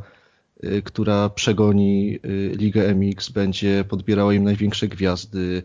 y, 0.64 0.83
która 0.83 1.29
przegoni 1.29 2.18
y, 2.25 2.53
Ligę 2.57 2.94
MX, 2.94 3.29
będzie 3.29 3.85
podbierała 3.88 4.35
im 4.35 4.44
największe 4.44 4.88
gwiazdy, 4.88 5.62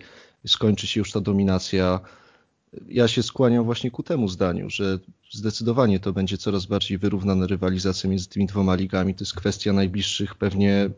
skończy 0.48 0.88
się 0.88 1.00
już 1.00 1.12
ta 1.12 1.22
dominacja. 1.22 2.00
Ja 2.90 3.08
się 3.08 3.24
skłaniam 3.24 3.66
właśnie 3.66 3.92
ku 3.92 4.04
temu 4.04 4.28
zdaniu, 4.28 4.70
że 4.70 5.00
zdecydowanie 5.32 6.00
to 6.00 6.14
będzie 6.14 6.38
coraz 6.38 6.66
bardziej 6.66 6.98
wyrównana 6.98 7.48
rywalizacja 7.48 8.10
między 8.10 8.30
tymi 8.30 8.46
dwoma 8.46 8.76
ligami. 8.76 9.16
To 9.16 9.24
jest 9.24 9.36
kwestia 9.36 9.74
najbliższych 9.74 10.36
pewnie 10.36 10.90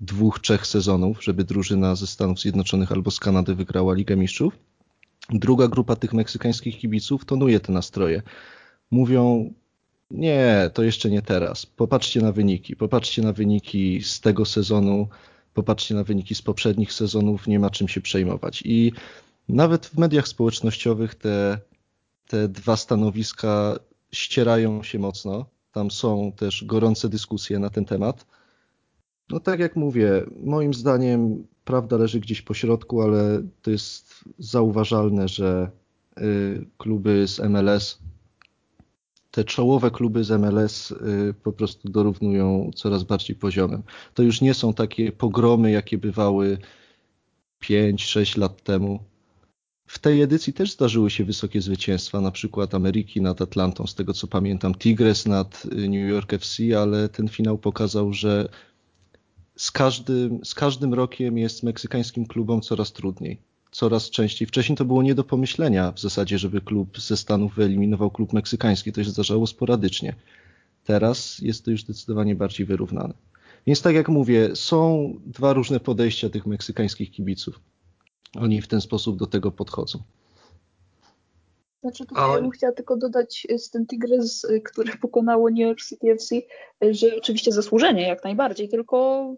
dwóch, 0.00 0.38
trzech 0.40 0.66
sezonów, 0.66 1.24
żeby 1.24 1.44
drużyna 1.44 1.94
ze 1.94 2.06
Stanów 2.06 2.40
Zjednoczonych 2.40 2.92
albo 2.92 3.10
z 3.10 3.20
Kanady 3.20 3.54
wygrała 3.54 3.94
Ligę 3.94 4.16
Mistrzów. 4.16 4.58
Druga 5.30 5.68
grupa 5.68 5.96
tych 5.96 6.12
meksykańskich 6.12 6.78
kibiców 6.78 7.24
tonuje 7.24 7.60
te 7.60 7.72
nastroje. 7.72 8.22
Mówią, 8.90 9.52
nie, 10.10 10.70
to 10.74 10.82
jeszcze 10.82 11.10
nie 11.10 11.22
teraz. 11.22 11.66
Popatrzcie 11.66 12.20
na 12.20 12.32
wyniki. 12.32 12.76
Popatrzcie 12.76 13.22
na 13.22 13.32
wyniki 13.32 14.02
z 14.02 14.20
tego 14.20 14.44
sezonu. 14.44 15.08
Popatrzcie 15.54 15.94
na 15.94 16.04
wyniki 16.04 16.34
z 16.34 16.42
poprzednich 16.42 16.92
sezonów. 16.92 17.46
Nie 17.46 17.58
ma 17.58 17.70
czym 17.70 17.88
się 17.88 18.00
przejmować. 18.00 18.62
I 18.64 18.92
nawet 19.48 19.86
w 19.86 19.98
mediach 19.98 20.28
społecznościowych 20.28 21.14
te, 21.14 21.58
te 22.26 22.48
dwa 22.48 22.76
stanowiska 22.76 23.78
ścierają 24.12 24.82
się 24.82 24.98
mocno. 24.98 25.46
Tam 25.72 25.90
są 25.90 26.32
też 26.32 26.64
gorące 26.64 27.08
dyskusje 27.08 27.58
na 27.58 27.70
ten 27.70 27.84
temat. 27.84 28.26
No 29.30 29.40
tak 29.40 29.60
jak 29.60 29.76
mówię, 29.76 30.24
moim 30.42 30.74
zdaniem 30.74 31.46
prawda 31.64 31.96
leży 31.96 32.20
gdzieś 32.20 32.42
po 32.42 32.54
środku, 32.54 33.02
ale 33.02 33.42
to 33.62 33.70
jest 33.70 34.24
zauważalne, 34.38 35.28
że 35.28 35.70
y, 36.20 36.66
kluby 36.78 37.28
z 37.28 37.40
MLS, 37.40 37.98
te 39.30 39.44
czołowe 39.44 39.90
kluby 39.90 40.24
z 40.24 40.30
MLS 40.40 40.90
y, 40.90 41.34
po 41.42 41.52
prostu 41.52 41.88
dorównują 41.88 42.70
coraz 42.74 43.02
bardziej 43.02 43.36
poziomem. 43.36 43.82
To 44.14 44.22
już 44.22 44.40
nie 44.40 44.54
są 44.54 44.74
takie 44.74 45.12
pogromy, 45.12 45.70
jakie 45.70 45.98
bywały 45.98 46.58
5-6 47.62 48.38
lat 48.38 48.62
temu. 48.62 49.00
W 49.86 49.98
tej 49.98 50.22
edycji 50.22 50.52
też 50.52 50.72
zdarzyły 50.72 51.10
się 51.10 51.24
wysokie 51.24 51.60
zwycięstwa, 51.60 52.20
na 52.20 52.30
przykład 52.30 52.74
Ameryki 52.74 53.20
nad 53.20 53.42
Atlantą, 53.42 53.86
z 53.86 53.94
tego 53.94 54.12
co 54.12 54.26
pamiętam, 54.26 54.74
Tigres 54.74 55.26
nad 55.26 55.64
y, 55.64 55.88
New 55.88 56.10
York 56.10 56.32
FC, 56.32 56.80
ale 56.80 57.08
ten 57.08 57.28
finał 57.28 57.58
pokazał, 57.58 58.12
że 58.12 58.48
z 59.56 59.70
każdym, 59.70 60.44
z 60.44 60.54
każdym 60.54 60.94
rokiem 60.94 61.38
jest 61.38 61.62
meksykańskim 61.62 62.26
klubom 62.26 62.60
coraz 62.60 62.92
trudniej. 62.92 63.38
Coraz 63.70 64.10
częściej. 64.10 64.48
Wcześniej 64.48 64.76
to 64.76 64.84
było 64.84 65.02
nie 65.02 65.14
do 65.14 65.24
pomyślenia 65.24 65.92
w 65.92 66.00
zasadzie, 66.00 66.38
żeby 66.38 66.60
klub 66.60 67.00
ze 67.00 67.16
Stanów 67.16 67.54
wyeliminował 67.54 68.10
klub 68.10 68.32
meksykański. 68.32 68.92
To 68.92 69.04
się 69.04 69.10
zdarzało 69.10 69.46
sporadycznie. 69.46 70.14
Teraz 70.84 71.38
jest 71.38 71.64
to 71.64 71.70
już 71.70 71.82
zdecydowanie 71.82 72.34
bardziej 72.34 72.66
wyrównane. 72.66 73.14
Więc 73.66 73.82
tak 73.82 73.94
jak 73.94 74.08
mówię, 74.08 74.56
są 74.56 75.12
dwa 75.26 75.52
różne 75.52 75.80
podejścia 75.80 76.30
tych 76.30 76.46
meksykańskich 76.46 77.10
kibiców. 77.10 77.60
Oni 78.34 78.62
w 78.62 78.68
ten 78.68 78.80
sposób 78.80 79.18
do 79.18 79.26
tego 79.26 79.50
podchodzą. 79.50 79.98
Znaczy 81.80 82.06
tutaj 82.06 82.30
ja 82.30 82.40
bym 82.40 82.50
chciała 82.50 82.72
tylko 82.72 82.96
dodać 82.96 83.46
z 83.58 83.70
ten 83.70 83.86
Tigres, 83.86 84.46
które 84.64 84.96
pokonało 84.96 85.50
New 85.50 85.58
York 85.58 85.80
City 85.80 86.10
FC, 86.10 86.36
że 86.90 87.16
oczywiście 87.16 87.52
zasłużenie 87.52 88.08
jak 88.08 88.24
najbardziej, 88.24 88.68
tylko 88.68 89.28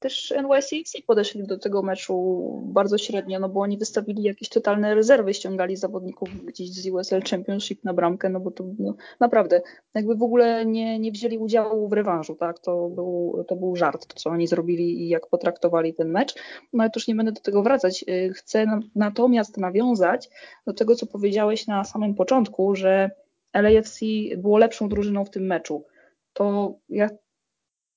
też 0.00 0.34
NYCFC 0.42 1.02
podeszli 1.06 1.46
do 1.46 1.58
tego 1.58 1.82
meczu 1.82 2.16
bardzo 2.64 2.98
średnio, 2.98 3.40
no 3.40 3.48
bo 3.48 3.60
oni 3.60 3.78
wystawili 3.78 4.22
jakieś 4.22 4.48
totalne 4.48 4.94
rezerwy, 4.94 5.34
ściągali 5.34 5.76
zawodników 5.76 6.44
gdzieś 6.44 6.72
z 6.72 6.88
USL 6.88 7.22
Championship 7.30 7.84
na 7.84 7.94
bramkę, 7.94 8.28
no 8.28 8.40
bo 8.40 8.50
to 8.50 8.64
no, 8.78 8.94
naprawdę 9.20 9.62
jakby 9.94 10.14
w 10.14 10.22
ogóle 10.22 10.66
nie, 10.66 10.98
nie 10.98 11.12
wzięli 11.12 11.38
udziału 11.38 11.88
w 11.88 11.92
rewanżu, 11.92 12.34
tak, 12.34 12.58
to 12.58 12.88
był, 12.88 13.44
to 13.48 13.56
był 13.56 13.76
żart, 13.76 14.06
to 14.06 14.14
co 14.14 14.30
oni 14.30 14.46
zrobili 14.46 15.02
i 15.02 15.08
jak 15.08 15.26
potraktowali 15.26 15.94
ten 15.94 16.10
mecz, 16.10 16.34
no 16.72 16.82
ale 16.82 16.90
już 16.94 17.08
nie 17.08 17.14
będę 17.14 17.32
do 17.32 17.40
tego 17.40 17.62
wracać, 17.62 18.04
y, 18.08 18.32
chcę 18.34 18.80
natomiast 18.94 19.56
nawiązać 19.56 20.30
do 20.66 20.72
tego, 20.72 20.94
co 20.94 21.06
powiedziałeś 21.06 21.66
na 21.66 21.84
samym 21.84 22.14
początku, 22.14 22.74
że 22.74 23.10
LAFC 23.54 24.00
było 24.36 24.58
lepszą 24.58 24.88
drużyną 24.88 25.24
w 25.24 25.30
tym 25.30 25.46
meczu. 25.46 25.84
To 26.32 26.74
ja 26.88 27.08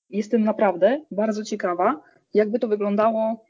jestem 0.10 0.44
naprawdę 0.44 1.06
bardzo 1.12 1.44
ciekawa, 1.44 2.02
jakby 2.34 2.60
to 2.60 2.68
wyglądało 2.68 3.46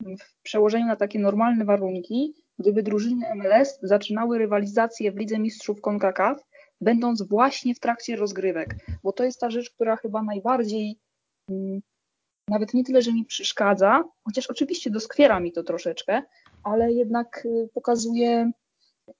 w 0.00 0.42
przełożeniu 0.42 0.86
na 0.86 0.96
takie 0.96 1.18
normalne 1.18 1.64
warunki, 1.64 2.34
gdyby 2.58 2.82
drużyny 2.82 3.26
MLS 3.34 3.78
zaczynały 3.82 4.38
rywalizację 4.38 5.12
w 5.12 5.16
Lidze 5.16 5.38
Mistrzów 5.38 5.80
CONCACAF, 5.80 6.44
będąc 6.80 7.22
właśnie 7.22 7.74
w 7.74 7.80
trakcie 7.80 8.16
rozgrywek, 8.16 8.76
bo 9.02 9.12
to 9.12 9.24
jest 9.24 9.40
ta 9.40 9.50
rzecz, 9.50 9.70
która 9.70 9.96
chyba 9.96 10.22
najbardziej 10.22 10.98
mm, 11.50 11.80
nawet 12.48 12.74
nie 12.74 12.84
tyle, 12.84 13.02
że 13.02 13.12
mi 13.12 13.24
przeszkadza, 13.24 14.04
chociaż 14.24 14.46
oczywiście 14.46 14.90
doskwiera 14.90 15.40
mi 15.40 15.52
to 15.52 15.62
troszeczkę, 15.62 16.22
ale 16.62 16.92
jednak 16.92 17.46
y, 17.46 17.68
pokazuje, 17.74 18.50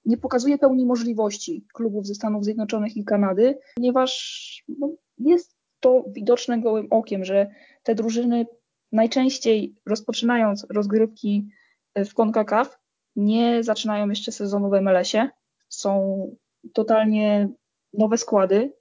nie 0.05 0.17
pokazuje 0.17 0.57
pełni 0.57 0.85
możliwości 0.85 1.65
klubów 1.73 2.07
ze 2.07 2.15
Stanów 2.15 2.43
Zjednoczonych 2.43 2.97
i 2.97 3.05
Kanady, 3.05 3.57
ponieważ 3.75 4.63
no, 4.67 4.89
jest 5.17 5.54
to 5.79 6.03
widoczne 6.07 6.61
gołym 6.61 6.87
okiem, 6.89 7.25
że 7.25 7.47
te 7.83 7.95
drużyny 7.95 8.45
najczęściej 8.91 9.75
rozpoczynając 9.85 10.67
rozgrywki 10.69 11.47
w 11.95 12.13
CONCACAF 12.13 12.79
nie 13.15 13.63
zaczynają 13.63 14.09
jeszcze 14.09 14.31
sezonu 14.31 14.69
w 14.69 14.81
MLS-ie. 14.81 15.29
Są 15.69 16.27
totalnie 16.73 17.49
nowe 17.93 18.17
składy. 18.17 18.73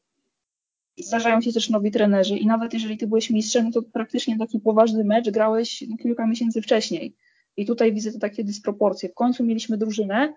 Zdarzają 0.98 1.40
się 1.40 1.52
też 1.52 1.70
nowi 1.70 1.90
trenerzy 1.90 2.36
i 2.36 2.46
nawet 2.46 2.72
jeżeli 2.74 2.98
ty 2.98 3.06
byłeś 3.06 3.30
mistrzem, 3.30 3.72
to 3.72 3.82
praktycznie 3.82 4.38
taki 4.38 4.60
poważny 4.60 5.04
mecz 5.04 5.30
grałeś 5.30 5.84
kilka 6.02 6.26
miesięcy 6.26 6.62
wcześniej. 6.62 7.16
I 7.56 7.66
tutaj 7.66 7.92
widzę 7.92 8.12
te 8.12 8.18
takie 8.18 8.44
dysproporcje. 8.44 9.08
W 9.08 9.14
końcu 9.14 9.44
mieliśmy 9.44 9.78
drużynę 9.78 10.34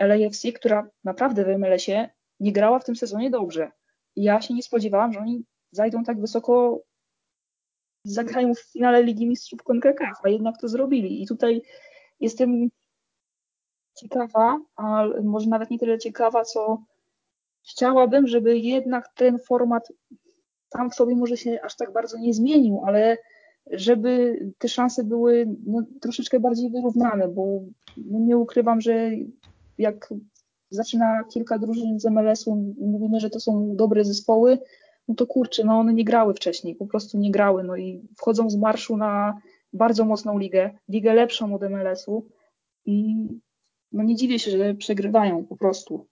LAFC, 0.00 0.52
która 0.52 0.90
naprawdę 1.04 1.44
w 1.44 1.58
MLS-ie 1.58 2.10
nie 2.40 2.52
grała 2.52 2.78
w 2.78 2.84
tym 2.84 2.96
sezonie 2.96 3.30
dobrze. 3.30 3.70
I 4.16 4.22
ja 4.22 4.40
się 4.40 4.54
nie 4.54 4.62
spodziewałam, 4.62 5.12
że 5.12 5.20
oni 5.20 5.44
zajdą 5.70 6.04
tak 6.04 6.20
wysoko, 6.20 6.82
zagrają 8.04 8.54
w 8.54 8.60
finale 8.60 9.02
Ligi 9.02 9.26
Mistrzów 9.26 9.62
CONCACAF, 9.62 10.18
a 10.24 10.28
jednak 10.28 10.60
to 10.60 10.68
zrobili. 10.68 11.22
I 11.22 11.26
tutaj 11.26 11.62
jestem 12.20 12.68
ciekawa, 13.96 14.60
a 14.76 15.04
może 15.24 15.48
nawet 15.48 15.70
nie 15.70 15.78
tyle 15.78 15.98
ciekawa, 15.98 16.44
co 16.44 16.82
chciałabym, 17.70 18.26
żeby 18.26 18.58
jednak 18.58 19.08
ten 19.14 19.38
format 19.38 19.88
tam 20.68 20.90
w 20.90 20.94
sobie 20.94 21.16
może 21.16 21.36
się 21.36 21.58
aż 21.62 21.76
tak 21.76 21.92
bardzo 21.92 22.18
nie 22.18 22.34
zmienił, 22.34 22.82
ale 22.86 23.16
żeby 23.70 24.38
te 24.58 24.68
szanse 24.68 25.04
były 25.04 25.56
no, 25.66 25.82
troszeczkę 26.00 26.40
bardziej 26.40 26.70
wyrównane, 26.70 27.28
bo 27.28 27.60
no, 27.96 28.18
nie 28.18 28.36
ukrywam, 28.36 28.80
że 28.80 29.10
jak 29.78 30.14
zaczyna 30.70 31.24
kilka 31.32 31.58
drużyn 31.58 32.00
z 32.00 32.04
MLS-u, 32.04 32.74
mówimy, 32.80 33.20
że 33.20 33.30
to 33.30 33.40
są 33.40 33.76
dobre 33.76 34.04
zespoły, 34.04 34.58
no 35.08 35.14
to 35.14 35.26
kurczę, 35.26 35.64
no 35.64 35.78
one 35.78 35.94
nie 35.94 36.04
grały 36.04 36.34
wcześniej, 36.34 36.74
po 36.74 36.86
prostu 36.86 37.18
nie 37.18 37.30
grały, 37.30 37.64
no 37.64 37.76
i 37.76 38.08
wchodzą 38.16 38.50
z 38.50 38.56
marszu 38.56 38.96
na 38.96 39.40
bardzo 39.72 40.04
mocną 40.04 40.38
ligę, 40.38 40.78
ligę 40.88 41.14
lepszą 41.14 41.54
od 41.54 41.62
MLS-u 41.62 42.26
i 42.86 43.14
no 43.92 44.02
nie 44.02 44.16
dziwię 44.16 44.38
się, 44.38 44.50
że 44.50 44.74
przegrywają 44.74 45.44
po 45.44 45.56
prostu. 45.56 46.06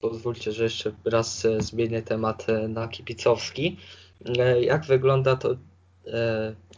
Pozwólcie, 0.00 0.52
że 0.52 0.64
jeszcze 0.64 0.92
raz 1.04 1.44
e, 1.44 1.60
zmienię 1.60 2.02
temat 2.02 2.48
e, 2.48 2.68
na 2.68 2.88
kibicowski. 2.88 3.76
E, 4.38 4.62
jak 4.62 4.84
wygląda 4.84 5.36
to, 5.36 5.56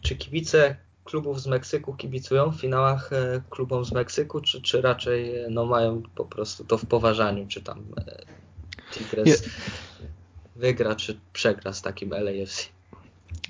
czy 0.01 0.17
kibice 0.17 0.77
klubów 1.05 1.41
z 1.41 1.47
Meksyku 1.47 1.95
kibicują 1.95 2.51
w 2.51 2.61
finałach 2.61 3.11
klubom 3.51 3.85
z 3.85 3.93
Meksyku, 3.93 4.41
czy, 4.41 4.63
czy 4.63 4.83
raczej 4.83 5.33
no, 5.51 5.67
mają 5.67 6.03
po 6.15 6.25
prostu 6.25 6.65
to 6.65 6.79
w 6.79 6.87
poważaniu, 6.87 7.47
czy 7.49 7.63
tam 7.63 7.85
Tigres 8.93 9.49
wygra 10.57 10.97
czy 10.97 11.21
przegra 11.33 11.73
z 11.73 11.83
takim 11.83 12.11
LAFC. 12.11 12.69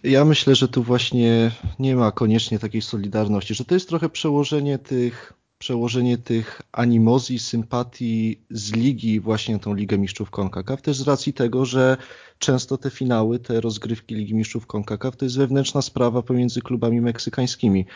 Ja 0.05 0.25
myślę, 0.25 0.55
że 0.55 0.69
tu 0.69 0.83
właśnie 0.83 1.51
nie 1.79 1.97
ma 1.97 2.13
koniecznie 2.13 2.59
takiej 2.59 2.83
solidarności, 2.83 3.55
że 3.55 3.65
to 3.65 3.75
jest 3.75 3.89
trochę 3.89 4.09
przełożenie 4.09 4.79
tych, 4.79 5.33
przełożenie 5.59 6.19
tych 6.19 6.63
animozji, 6.73 7.39
sympatii 7.39 8.41
z 8.51 8.73
ligi 8.73 9.21
właśnie 9.21 9.55
na 9.55 9.61
tą 9.61 9.75
Ligę 9.75 9.99
Mistrzów 9.99 10.31
CONCACAF, 10.31 10.83
też 10.83 10.97
z 10.97 11.09
racji 11.09 11.33
tego, 11.33 11.65
że 11.65 11.97
często 12.39 12.79
te 12.79 12.91
finały, 12.91 13.39
te 13.39 13.61
rozgrywki 13.61 14.15
Ligi 14.15 14.35
Mistrzów 14.35 14.67
CONCACAF 14.67 15.17
to 15.17 15.25
jest 15.25 15.39
wewnętrzna 15.39 15.83
sprawa 15.83 16.23
pomiędzy 16.23 16.61
klubami 16.61 17.01
meksykańskimi. 17.01 17.87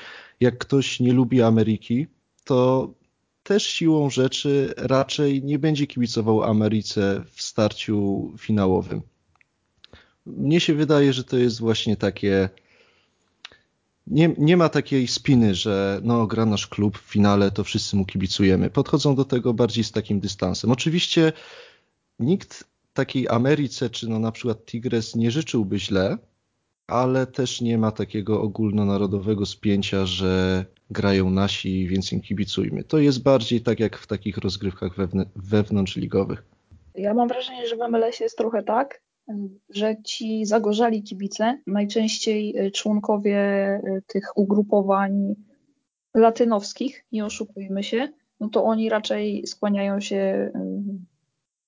Jak 0.41 0.59
ktoś 0.59 1.01
nie 1.01 1.13
lubi 1.13 1.43
Ameryki, 1.43 2.07
to 2.45 2.91
też 3.47 3.67
siłą 3.67 4.11
rzeczy 4.11 4.75
raczej 4.77 5.45
nie 5.45 5.59
będzie 5.59 5.87
kibicował 5.87 6.43
Ameryce 6.43 7.25
w 7.33 7.43
starciu 7.43 8.33
finałowym. 8.39 9.03
Mnie 10.27 10.61
się 10.61 10.75
wydaje, 10.75 11.13
że 11.13 11.25
to 11.25 11.37
jest 11.37 11.61
właśnie 11.61 11.97
takie. 11.97 12.49
Nie, 14.07 14.35
nie 14.39 14.57
ma 14.57 14.69
takiej 14.69 15.09
spiny, 15.09 15.55
że 15.55 16.01
no, 16.03 16.27
gra 16.27 16.47
nasz 16.47 16.67
klub 16.67 16.99
w 16.99 17.11
finale, 17.11 17.51
to 17.51 17.65
wszyscy 17.65 17.97
mu 17.97 18.05
kibicujemy. 18.05 18.71
Podchodzą 18.71 19.15
do 19.15 19.25
tego 19.25 19.55
bardziej 19.55 19.85
z 19.85 19.93
takim 19.93 20.21
dystansem. 20.21 20.71
Oczywiście 20.71 21.33
nikt 22.19 22.65
takiej 22.95 23.29
Ameryce, 23.29 23.91
czy 23.91 24.09
no 24.09 24.19
na 24.19 24.33
przykład 24.33 24.65
Tigres 24.67 25.15
nie 25.15 25.31
życzyłby 25.31 25.79
źle, 25.79 26.19
ale 26.87 27.27
też 27.27 27.61
nie 27.61 27.79
ma 27.79 27.93
takiego 27.93 28.43
ogólnonarodowego 28.43 29.47
spięcia, 29.47 30.07
że 30.07 30.65
grają 30.91 31.31
nasi, 31.31 31.89
więc 31.89 32.13
im 32.13 32.21
kibicujmy. 32.21 32.85
To 32.85 32.99
jest 32.99 33.23
bardziej 33.23 33.61
tak 33.61 33.81
jak 33.81 33.97
w 33.99 34.07
takich 34.07 34.39
rozgrywkach 34.39 34.93
wewnątrzligowych. 35.37 36.45
Ja 36.95 37.15
mam 37.15 37.29
wrażenie, 37.29 37.67
że 37.67 37.77
w 37.77 37.91
MLS 37.91 38.21
jest 38.21 38.39
trochę 38.39 38.63
tak, 38.63 39.03
że 39.71 39.97
ci 40.05 40.47
zagorzali 40.47 41.03
kibice, 41.03 41.59
najczęściej 41.67 42.67
y, 42.67 42.71
członkowie 42.71 43.39
y, 43.85 44.03
tych 44.07 44.37
ugrupowań 44.37 45.35
latynowskich, 46.15 47.05
nie 47.13 47.25
oszukujmy 47.25 47.83
się, 47.83 48.09
no 48.41 48.49
to 48.49 48.65
oni 48.65 48.89
raczej 48.89 49.47
skłaniają 49.47 50.01
się 50.01 50.51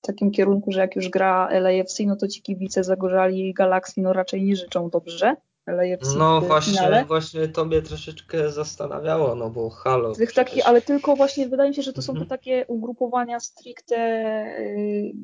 takim 0.01 0.31
kierunku, 0.31 0.71
że 0.71 0.79
jak 0.79 0.95
już 0.95 1.09
gra 1.09 1.49
LAFC, 1.51 1.99
no 2.05 2.15
to 2.15 2.27
ci 2.27 2.41
kibice 2.41 2.83
zagorzali 2.83 3.53
Galaxy 3.53 4.01
no 4.01 4.13
raczej 4.13 4.43
nie 4.43 4.55
życzą 4.55 4.89
dobrze. 4.89 5.35
LAFC 5.67 6.15
no 6.17 6.41
właśnie, 6.41 6.73
finale. 6.73 7.05
właśnie 7.05 7.47
to 7.47 7.65
mnie 7.65 7.81
troszeczkę 7.81 8.51
zastanawiało, 8.51 9.35
no 9.35 9.49
bo 9.49 9.69
halo. 9.69 10.15
Tych 10.15 10.33
taki, 10.33 10.61
ale 10.61 10.81
tylko 10.81 11.15
właśnie 11.15 11.47
wydaje 11.47 11.69
mi 11.69 11.75
się, 11.75 11.81
że 11.81 11.93
to 11.93 12.01
są 12.01 12.13
te 12.13 12.19
mhm. 12.19 12.29
takie 12.29 12.65
ugrupowania 12.67 13.39
stricte, 13.39 13.95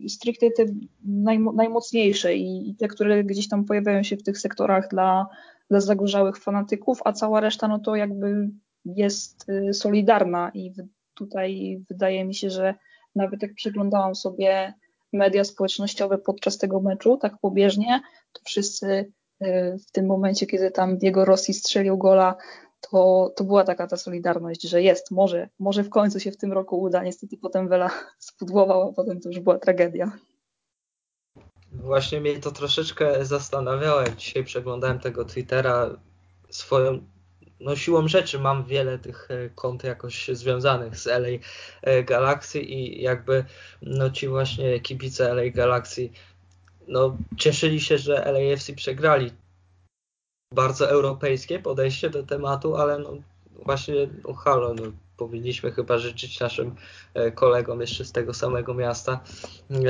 yy, 0.02 0.10
stricte 0.10 0.52
te 0.52 0.66
najmo, 1.06 1.52
najmocniejsze 1.52 2.36
i, 2.36 2.70
i, 2.70 2.76
te, 2.76 2.88
które 2.88 3.24
gdzieś 3.24 3.50
tam 3.50 3.66
pojawiają 3.66 4.04
się 4.04 4.18
w 4.18 4.24
tych 4.24 4.38
sektorach 4.38 4.88
dla, 4.88 5.28
dla 5.70 5.82
zagorzałych 5.82 6.38
fanatyków, 6.38 7.00
a 7.06 7.14
cała 7.14 7.40
reszta 7.40 7.68
no 7.68 7.80
to 7.80 7.96
jakby 7.96 8.50
jest 8.86 9.48
yy, 9.48 9.74
solidarna 9.74 10.52
i 10.54 10.74
tutaj 11.14 11.82
wydaje 11.90 12.26
mi 12.26 12.36
się, 12.36 12.50
że 12.50 12.76
nawet 13.16 13.42
jak 13.42 13.54
przeglądałam 13.54 14.16
sobie 14.16 14.74
media 15.14 15.44
społecznościowe 15.44 16.18
podczas 16.18 16.58
tego 16.58 16.82
meczu, 16.82 17.18
tak 17.18 17.38
pobieżnie, 17.42 18.02
to 18.34 18.42
wszyscy 18.46 19.12
y, 19.44 19.78
w 19.88 19.92
tym 19.92 20.06
momencie, 20.06 20.46
kiedy 20.46 20.72
tam 20.72 20.98
Diego 20.98 21.26
Rossi 21.26 21.54
strzelił 21.54 21.98
gola, 21.98 22.36
to, 22.92 23.34
to 23.36 23.44
była 23.44 23.64
taka 23.64 23.88
ta 23.88 23.98
solidarność, 23.98 24.62
że 24.62 24.82
jest, 24.82 25.12
może, 25.12 25.50
może 25.60 25.84
w 25.84 25.90
końcu 25.90 26.20
się 26.20 26.32
w 26.32 26.38
tym 26.38 26.54
roku 26.54 26.82
uda. 26.82 27.04
Niestety 27.04 27.38
potem 27.38 27.68
Wela 27.68 27.90
spudłował, 28.20 28.90
a 28.90 28.94
potem 28.94 29.22
to 29.22 29.30
już 29.30 29.40
była 29.40 29.60
tragedia. 29.60 30.12
Właśnie 31.72 32.22
mnie 32.22 32.40
to 32.40 32.52
troszeczkę 32.52 33.26
zastanawiało, 33.26 34.02
jak 34.02 34.16
dzisiaj 34.16 34.44
przeglądałem 34.44 35.00
tego 35.00 35.26
Twittera. 35.26 35.90
Swoją 36.50 37.15
no 37.60 37.76
siłą 37.76 38.08
rzeczy 38.08 38.40
mam 38.40 38.66
wiele 38.66 39.00
tych 39.00 39.28
e, 39.32 39.50
kont 39.50 39.84
jakoś 39.84 40.28
związanych 40.28 40.98
z 40.98 41.08
LA 41.08 41.28
e, 41.82 42.04
Galaxy 42.04 42.62
i 42.62 43.02
jakby 43.02 43.46
no 43.82 44.10
ci 44.10 44.28
właśnie 44.28 44.80
kibice 44.80 45.34
LA 45.34 45.50
Galaxy 45.50 46.10
no 46.88 47.18
cieszyli 47.38 47.82
się, 47.82 47.98
że 47.98 48.32
LAFC 48.32 48.74
przegrali. 48.76 49.32
Bardzo 50.54 50.90
europejskie 50.90 51.60
podejście 51.60 52.10
do 52.10 52.24
tematu, 52.24 52.76
ale 52.76 53.00
no 53.00 53.14
właśnie 53.66 53.96
no 54.28 54.34
halo, 54.34 54.74
no 54.74 54.84
powinniśmy 55.18 55.72
chyba 55.72 55.98
życzyć 55.98 56.40
naszym 56.40 56.76
e, 57.14 57.32
kolegom 57.32 57.82
jeszcze 57.82 58.06
z 58.06 58.12
tego 58.12 58.34
samego 58.34 58.74
miasta, 58.74 59.20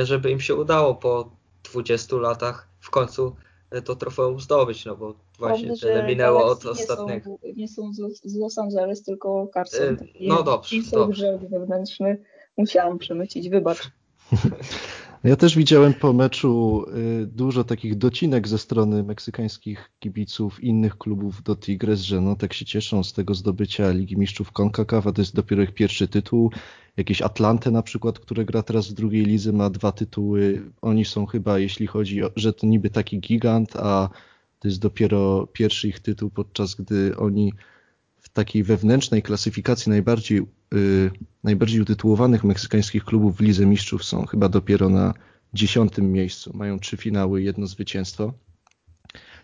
żeby 0.02 0.30
im 0.30 0.40
się 0.40 0.54
udało 0.54 0.94
po 0.94 1.30
20 1.72 2.16
latach 2.16 2.68
w 2.80 2.90
końcu 2.90 3.36
to 3.84 3.96
trofeum 3.96 4.40
zdobyć, 4.40 4.84
no 4.84 4.96
bo 4.96 5.14
właśnie 5.38 5.66
Prawda, 5.66 5.86
tyle 5.86 6.06
minęło 6.06 6.44
od 6.44 6.66
ostatniego. 6.66 7.30
Nie 7.56 7.68
są, 7.68 7.82
nie 7.86 7.94
są 7.94 8.10
z, 8.24 8.36
Los 8.36 8.58
Angeles, 8.58 9.02
tylko 9.02 9.48
Carson. 9.54 9.94
E, 9.94 9.96
Taki 9.96 10.28
no 10.28 10.42
dobrze, 10.42 10.76
jest 10.76 10.90
dobrze. 10.90 11.38
wewnętrzny. 11.50 12.22
Musiałam 12.56 12.98
przemycić, 12.98 13.48
wybacz. 13.48 13.90
Ja 15.26 15.36
też 15.36 15.56
widziałem 15.56 15.94
po 15.94 16.12
meczu 16.12 16.84
y, 17.22 17.26
dużo 17.26 17.64
takich 17.64 17.98
docinek 17.98 18.48
ze 18.48 18.58
strony 18.58 19.02
meksykańskich 19.02 19.90
kibiców 19.98 20.64
innych 20.64 20.98
klubów 20.98 21.42
do 21.42 21.56
Tigres, 21.56 22.00
że 22.00 22.20
no 22.20 22.36
tak 22.36 22.52
się 22.52 22.64
cieszą 22.64 23.04
z 23.04 23.12
tego 23.12 23.34
zdobycia 23.34 23.90
Ligi 23.90 24.16
Mistrzów 24.16 24.52
CONCACAF, 24.52 25.06
a 25.06 25.12
to 25.12 25.20
jest 25.20 25.34
dopiero 25.34 25.62
ich 25.62 25.74
pierwszy 25.74 26.08
tytuł. 26.08 26.50
Jakieś 26.96 27.22
Atlante 27.22 27.70
na 27.70 27.82
przykład, 27.82 28.18
które 28.18 28.44
gra 28.44 28.62
teraz 28.62 28.88
w 28.88 28.92
drugiej 28.92 29.24
lidze, 29.24 29.52
ma 29.52 29.70
dwa 29.70 29.92
tytuły. 29.92 30.62
Oni 30.82 31.04
są 31.04 31.26
chyba, 31.26 31.58
jeśli 31.58 31.86
chodzi 31.86 32.22
o, 32.22 32.30
że 32.36 32.52
to 32.52 32.66
niby 32.66 32.90
taki 32.90 33.20
gigant, 33.20 33.76
a 33.76 34.08
to 34.58 34.68
jest 34.68 34.80
dopiero 34.80 35.46
pierwszy 35.46 35.88
ich 35.88 36.00
tytuł, 36.00 36.30
podczas 36.30 36.74
gdy 36.74 37.16
oni 37.16 37.52
w 38.16 38.28
takiej 38.28 38.62
wewnętrznej 38.62 39.22
klasyfikacji 39.22 39.90
najbardziej, 39.90 40.42
y, 40.74 41.10
najbardziej 41.44 41.80
utytułowanych 41.80 42.44
meksykańskich 42.44 43.04
klubów 43.04 43.36
w 43.36 43.40
Lidze 43.40 43.66
Mistrzów 43.66 44.04
są 44.04 44.26
chyba 44.26 44.48
dopiero 44.48 44.88
na 44.88 45.14
dziesiątym 45.54 46.12
miejscu. 46.12 46.50
Mają 46.54 46.78
trzy 46.78 46.96
finały, 46.96 47.42
jedno 47.42 47.66
zwycięstwo. 47.66 48.32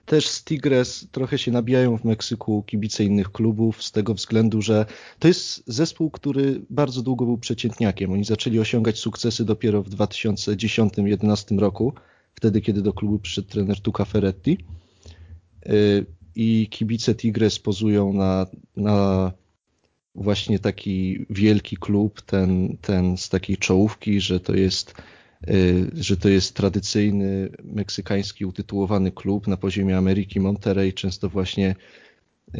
Też 0.06 0.28
z 0.28 0.44
Tigres 0.44 1.06
trochę 1.12 1.38
się 1.38 1.52
nabijają 1.52 1.98
w 1.98 2.04
Meksyku 2.04 2.62
kibice 2.62 3.04
innych 3.04 3.32
klubów 3.32 3.82
z 3.82 3.92
tego 3.92 4.14
względu, 4.14 4.62
że 4.62 4.86
to 5.18 5.28
jest 5.28 5.62
zespół, 5.66 6.10
który 6.10 6.62
bardzo 6.70 7.02
długo 7.02 7.24
był 7.24 7.38
przeciętniakiem. 7.38 8.12
Oni 8.12 8.24
zaczęli 8.24 8.58
osiągać 8.58 8.98
sukcesy 8.98 9.44
dopiero 9.44 9.82
w 9.82 9.88
2010-2011 9.90 11.58
roku, 11.58 11.92
wtedy 12.34 12.60
kiedy 12.60 12.82
do 12.82 12.92
klubu 12.92 13.18
przyszedł 13.18 13.48
trener 13.48 13.80
Tuca 13.80 14.04
Ferretti. 14.04 14.58
Y, 15.66 16.06
I 16.34 16.68
kibice 16.70 17.14
Tigres 17.14 17.58
pozują 17.58 18.12
na, 18.12 18.46
na 18.76 19.32
właśnie 20.14 20.58
taki 20.58 21.26
wielki 21.30 21.76
klub, 21.76 22.22
ten, 22.22 22.76
ten 22.80 23.16
z 23.16 23.28
takiej 23.28 23.56
czołówki, 23.56 24.20
że 24.20 24.40
to 24.40 24.54
jest 24.54 24.94
y, 25.48 25.90
że 25.94 26.16
to 26.16 26.28
jest 26.28 26.54
tradycyjny 26.54 27.50
meksykański 27.64 28.44
utytułowany 28.44 29.12
klub 29.12 29.46
na 29.46 29.56
poziomie 29.56 29.96
Ameryki 29.96 30.40
Monterey, 30.40 30.92
często 30.92 31.28
właśnie 31.28 31.74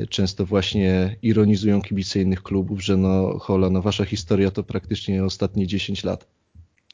często 0.09 0.47
właśnie 0.47 1.17
ironizują 1.23 1.83
kibice 1.83 2.21
innych 2.21 2.43
klubów, 2.43 2.85
że 2.85 2.97
no 2.97 3.39
hola, 3.39 3.71
no 3.71 3.83
wasza 3.83 4.05
historia 4.05 4.51
to 4.51 4.63
praktycznie 4.63 5.25
ostatnie 5.25 5.67
10 5.67 6.05
lat. 6.05 6.27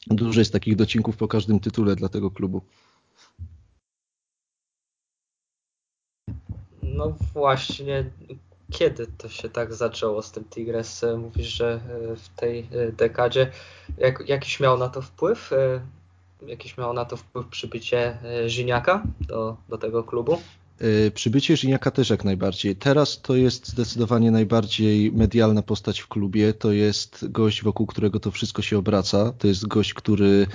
Dużo 0.07 0.41
jest 0.41 0.53
takich 0.53 0.75
docinków 0.75 1.17
po 1.17 1.27
każdym 1.27 1.59
tytule 1.59 1.95
dla 1.95 2.09
tego 2.09 2.31
klubu. 2.31 2.61
No 6.83 7.15
właśnie, 7.33 8.05
kiedy 8.71 9.07
to 9.17 9.29
się 9.29 9.49
tak 9.49 9.73
zaczęło 9.73 10.21
z 10.21 10.31
tym 10.31 10.43
Tigres? 10.43 11.05
Mówisz, 11.17 11.47
że 11.47 11.79
e, 12.11 12.15
w 12.15 12.29
tej 12.29 12.59
e, 12.59 12.91
dekadzie 12.91 13.51
jak, 13.97 14.29
jakiś 14.29 14.59
miał 14.59 14.77
na 14.77 14.89
to 14.89 15.01
wpływ? 15.01 15.53
e, 15.53 15.81
Jakiś 16.47 16.77
miał 16.77 16.93
na 16.93 17.05
to 17.05 17.17
wpływ 17.17 17.47
przybycie 17.47 18.17
Żiniaka 18.45 19.03
do, 19.27 19.57
do 19.69 19.77
tego 19.77 20.03
klubu? 20.03 20.41
Przybycie 21.13 21.57
Żyniaka 21.57 21.91
też 21.91 22.09
jak 22.09 22.23
najbardziej. 22.23 22.75
Teraz 22.75 23.21
to 23.21 23.35
jest 23.35 23.67
zdecydowanie 23.67 24.31
najbardziej 24.31 25.11
medialna 25.11 25.61
postać 25.61 25.99
w 25.99 26.07
klubie. 26.07 26.53
To 26.53 26.71
jest 26.71 27.31
gość, 27.31 27.63
wokół 27.63 27.85
którego 27.85 28.19
to 28.19 28.31
wszystko 28.31 28.61
się 28.61 28.77
obraca. 28.77 29.33
To 29.37 29.47
jest 29.47 29.67
gość, 29.67 29.93
który, 29.93 30.47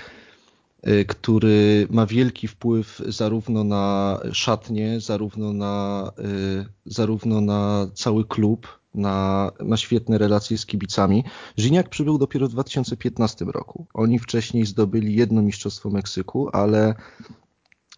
który 1.08 1.86
ma 1.90 2.06
wielki 2.06 2.48
wpływ 2.48 3.02
zarówno 3.06 3.64
na 3.64 4.18
szatnię, 4.32 5.00
zarówno 5.00 5.52
na, 5.52 6.12
y, 6.18 6.66
zarówno 6.86 7.40
na 7.40 7.86
cały 7.94 8.24
klub, 8.24 8.78
na, 8.94 9.50
ma 9.60 9.76
świetne 9.76 10.18
relacje 10.18 10.58
z 10.58 10.66
kibicami. 10.66 11.24
Żyniak 11.56 11.88
przybył 11.88 12.18
dopiero 12.18 12.48
w 12.48 12.50
2015 12.50 13.44
roku. 13.44 13.86
Oni 13.94 14.18
wcześniej 14.18 14.66
zdobyli 14.66 15.14
jedno 15.14 15.42
mistrzostwo 15.42 15.90
Meksyku, 15.90 16.48
ale 16.52 16.94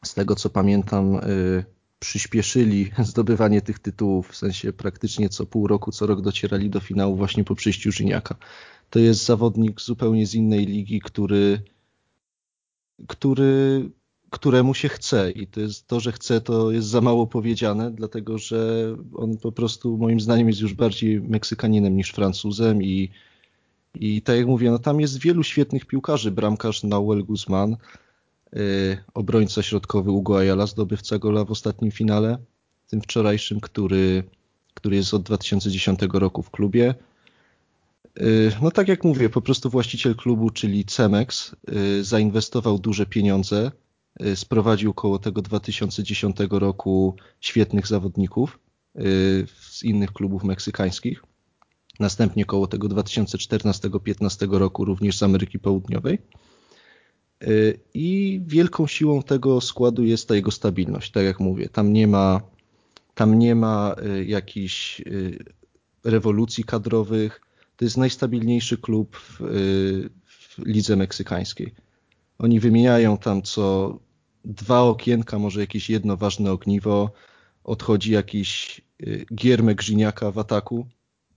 z 0.04 0.14
tego 0.14 0.34
co 0.34 0.50
pamiętam, 0.50 1.14
y, 1.14 1.64
przyspieszyli 1.98 2.90
zdobywanie 3.10 3.62
tych 3.62 3.78
tytułów, 3.78 4.28
w 4.28 4.36
sensie 4.36 4.72
praktycznie 4.72 5.28
co 5.28 5.46
pół 5.46 5.66
roku, 5.66 5.92
co 5.92 6.06
rok 6.06 6.20
docierali 6.20 6.70
do 6.70 6.80
finału 6.80 7.16
właśnie 7.16 7.44
po 7.44 7.54
przyjściu 7.54 7.92
Żyniaka. 7.92 8.34
To 8.90 8.98
jest 8.98 9.24
zawodnik 9.24 9.80
zupełnie 9.80 10.26
z 10.26 10.34
innej 10.34 10.66
ligi, 10.66 11.00
który, 11.00 11.62
który, 13.08 13.90
któremu 14.30 14.74
się 14.74 14.88
chce. 14.88 15.30
I 15.30 15.46
to 15.46 15.60
jest 15.60 15.86
to, 15.86 16.00
że 16.00 16.12
chce, 16.12 16.40
to 16.40 16.70
jest 16.70 16.88
za 16.88 17.00
mało 17.00 17.26
powiedziane, 17.26 17.90
dlatego 17.90 18.38
że 18.38 18.96
on 19.14 19.36
po 19.36 19.52
prostu 19.52 19.98
moim 19.98 20.20
zdaniem 20.20 20.48
jest 20.48 20.60
już 20.60 20.74
bardziej 20.74 21.20
Meksykaninem 21.20 21.96
niż 21.96 22.10
Francuzem. 22.10 22.82
I, 22.82 23.10
i 23.94 24.22
tak 24.22 24.36
jak 24.36 24.46
mówię, 24.46 24.70
no 24.70 24.78
tam 24.78 25.00
jest 25.00 25.18
wielu 25.20 25.42
świetnych 25.42 25.86
piłkarzy, 25.86 26.30
bramkarz 26.30 26.82
Nahuel 26.82 27.24
Guzman, 27.24 27.76
y, 28.56 28.98
obrońca 29.14 29.62
środkowy 29.62 30.10
Hugo 30.10 30.38
Ayala, 30.38 30.66
zdobywca 30.66 31.18
gola 31.18 31.44
w 31.44 31.50
ostatnim 31.50 31.90
finale, 31.90 32.38
tym 32.88 33.00
wczorajszym, 33.00 33.60
który, 33.60 34.22
który 34.74 34.96
jest 34.96 35.14
od 35.14 35.22
2010 35.22 36.00
roku 36.12 36.42
w 36.42 36.50
klubie. 36.50 36.94
Y, 38.20 38.52
No 38.62 38.70
tak 38.70 38.88
jak 38.88 39.04
mówię, 39.04 39.28
po 39.28 39.40
prostu 39.40 39.70
właściciel 39.70 40.14
klubu, 40.14 40.50
czyli 40.50 40.84
Cemex, 40.84 41.56
y, 41.98 42.04
zainwestował 42.04 42.78
duże 42.78 43.06
pieniądze, 43.06 43.70
y, 44.22 44.36
sprowadził 44.36 44.94
koło 44.94 45.18
tego 45.18 45.42
2010 45.42 46.36
roku 46.58 47.16
świetnych 47.40 47.86
zawodników 47.86 48.58
z 49.60 49.82
innych 49.84 50.12
klubów 50.12 50.44
meksykańskich. 50.44 51.22
Następnie 52.00 52.44
koło 52.44 52.66
tego 52.66 52.88
2014-15 52.88 54.58
roku 54.58 54.84
również 54.84 55.18
z 55.18 55.22
Ameryki 55.22 55.58
Południowej. 55.58 56.18
I 57.94 58.40
wielką 58.46 58.86
siłą 58.86 59.22
tego 59.22 59.60
składu 59.60 60.04
jest 60.04 60.28
ta 60.28 60.34
jego 60.34 60.50
stabilność. 60.50 61.10
Tak 61.10 61.24
jak 61.24 61.40
mówię, 61.40 61.68
tam 61.68 61.92
nie 61.92 62.06
ma, 62.06 62.40
tam 63.14 63.38
nie 63.38 63.54
ma 63.54 63.94
jakichś 64.26 65.02
rewolucji 66.04 66.64
kadrowych. 66.64 67.40
To 67.76 67.84
jest 67.84 67.96
najstabilniejszy 67.96 68.78
klub 68.78 69.16
w, 69.16 69.40
w 70.24 70.66
lidze 70.66 70.96
meksykańskiej. 70.96 71.74
Oni 72.38 72.60
wymieniają 72.60 73.18
tam 73.18 73.42
co 73.42 73.98
dwa 74.44 74.82
okienka, 74.82 75.38
może 75.38 75.60
jakieś 75.60 75.90
jedno 75.90 76.16
ważne 76.16 76.52
ogniwo. 76.52 77.10
Odchodzi 77.64 78.12
jakiś 78.12 78.80
y, 79.02 79.26
giermek 79.34 79.82
Żyniaka 79.82 80.30
w 80.30 80.38
ataku, 80.38 80.86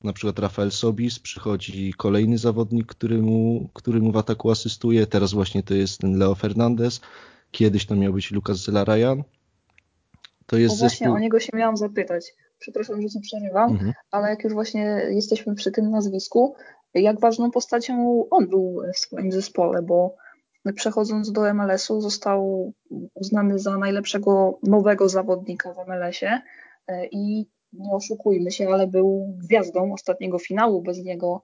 na 0.03 0.13
przykład 0.13 0.39
Rafael 0.39 0.71
Sobis, 0.71 1.19
przychodzi 1.19 1.93
kolejny 1.97 2.37
zawodnik, 2.37 2.85
który 2.85 3.21
mu, 3.21 3.69
który 3.73 3.99
mu 4.01 4.11
w 4.11 4.17
ataku 4.17 4.51
asystuje. 4.51 5.07
Teraz 5.07 5.33
właśnie 5.33 5.63
to 5.63 5.73
jest 5.73 6.01
ten 6.01 6.17
Leo 6.17 6.35
Fernandez. 6.35 7.01
Kiedyś 7.51 7.85
to 7.85 7.95
miał 7.95 8.13
być 8.13 8.31
Lucas 8.31 8.57
Zelarayan. 8.57 9.23
To 10.45 10.57
jest 10.57 10.79
właśnie 10.79 10.89
zespół... 10.89 11.15
o 11.15 11.19
niego 11.19 11.39
się 11.39 11.49
miałam 11.53 11.77
zapytać. 11.77 12.25
Przepraszam, 12.59 13.01
że 13.01 13.07
ci 13.09 13.19
przerywam, 13.19 13.71
Mhm. 13.71 13.93
ale 14.11 14.29
jak 14.29 14.43
już 14.43 14.53
właśnie 14.53 14.81
jesteśmy 15.09 15.55
przy 15.55 15.71
tym 15.71 15.91
nazwisku, 15.91 16.55
jak 16.93 17.19
ważną 17.19 17.51
postacią 17.51 18.25
on 18.29 18.47
był 18.47 18.81
w 18.93 18.97
swoim 18.97 19.31
zespole, 19.31 19.81
bo 19.81 20.15
przechodząc 20.75 21.31
do 21.31 21.53
MLS-u 21.53 22.01
został 22.01 22.73
uznany 23.13 23.59
za 23.59 23.77
najlepszego 23.77 24.59
nowego 24.63 25.09
zawodnika 25.09 25.73
w 25.73 25.87
MLS-ie 25.87 26.41
e, 26.87 27.05
i 27.05 27.49
nie 27.73 27.91
oszukujmy 27.91 28.51
się, 28.51 28.69
ale 28.69 28.87
był 28.87 29.35
gwiazdą 29.37 29.93
ostatniego 29.93 30.39
finału. 30.39 30.81
Bez 30.81 30.97
niego 31.03 31.41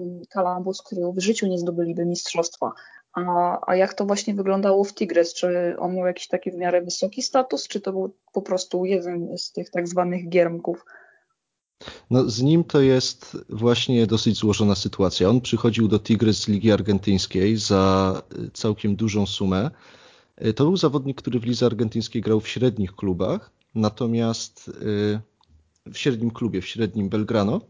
mm, 0.00 0.22
Columbus 0.32 0.82
Crew 0.82 1.14
w 1.14 1.20
życiu 1.20 1.46
nie 1.46 1.58
zdobyliby 1.58 2.06
mistrzostwa. 2.06 2.72
A, 3.14 3.58
a 3.66 3.76
jak 3.76 3.94
to 3.94 4.04
właśnie 4.06 4.34
wyglądało 4.34 4.84
w 4.84 4.94
Tigres? 4.94 5.34
Czy 5.34 5.76
on 5.78 5.94
miał 5.94 6.06
jakiś 6.06 6.28
taki 6.28 6.50
w 6.50 6.54
miarę 6.54 6.82
wysoki 6.82 7.22
status, 7.22 7.68
czy 7.68 7.80
to 7.80 7.92
był 7.92 8.14
po 8.32 8.42
prostu 8.42 8.84
jeden 8.84 9.38
z 9.38 9.52
tych 9.52 9.70
tak 9.70 9.88
zwanych 9.88 10.28
giermków? 10.28 10.84
No, 12.10 12.28
z 12.30 12.42
nim 12.42 12.64
to 12.64 12.80
jest 12.80 13.36
właśnie 13.48 14.06
dosyć 14.06 14.36
złożona 14.36 14.74
sytuacja. 14.74 15.28
On 15.28 15.40
przychodził 15.40 15.88
do 15.88 15.98
Tigres 15.98 16.42
z 16.42 16.48
Ligi 16.48 16.72
Argentyńskiej 16.72 17.56
za 17.56 18.22
y, 18.38 18.50
całkiem 18.50 18.96
dużą 18.96 19.26
sumę. 19.26 19.70
Y, 20.46 20.54
To 20.54 20.64
był 20.64 20.76
zawodnik, 20.76 21.22
który 21.22 21.40
w 21.40 21.44
lidze 21.44 21.66
argentyńskiej 21.66 22.22
grał 22.22 22.40
w 22.40 22.48
średnich 22.48 22.92
klubach, 22.92 23.50
natomiast 23.74 24.68
y, 24.68 25.20
w 25.86 25.98
średnim 25.98 26.30
klubie, 26.30 26.60
w 26.60 26.66
średnim 26.66 27.08
Belgrano. 27.08 27.60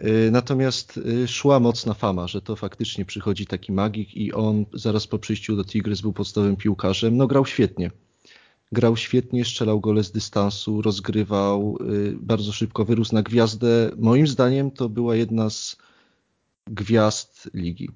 Y, 0.00 0.30
Natomiast 0.30 0.96
y, 0.96 1.28
szła 1.28 1.60
mocna 1.60 1.94
fama, 1.94 2.26
że 2.28 2.42
to 2.42 2.56
faktycznie 2.56 3.04
przychodzi 3.04 3.46
taki 3.46 3.72
magik 3.72 4.16
i 4.16 4.32
on 4.32 4.66
zaraz 4.74 5.06
po 5.06 5.18
przyjściu 5.18 5.56
do 5.56 5.64
Tigres 5.64 6.00
był 6.00 6.12
podstawowym 6.12 6.56
piłkarzem. 6.56 7.16
No 7.16 7.26
grał 7.26 7.46
świetnie. 7.46 7.90
Grał 8.72 8.96
świetnie, 8.96 9.44
strzelał 9.44 9.80
gole 9.80 10.04
z 10.04 10.12
dystansu, 10.12 10.82
rozgrywał, 10.82 11.78
y, 11.80 12.16
bardzo 12.20 12.52
szybko 12.52 12.84
wyrósł 12.84 13.14
na 13.14 13.22
gwiazdę. 13.22 13.90
Moim 13.98 14.26
zdaniem 14.26 14.70
to 14.70 14.88
była 14.88 15.16
jedna 15.16 15.50
z 15.50 15.76
gwiazd 16.66 17.50
ligi. 17.54 17.90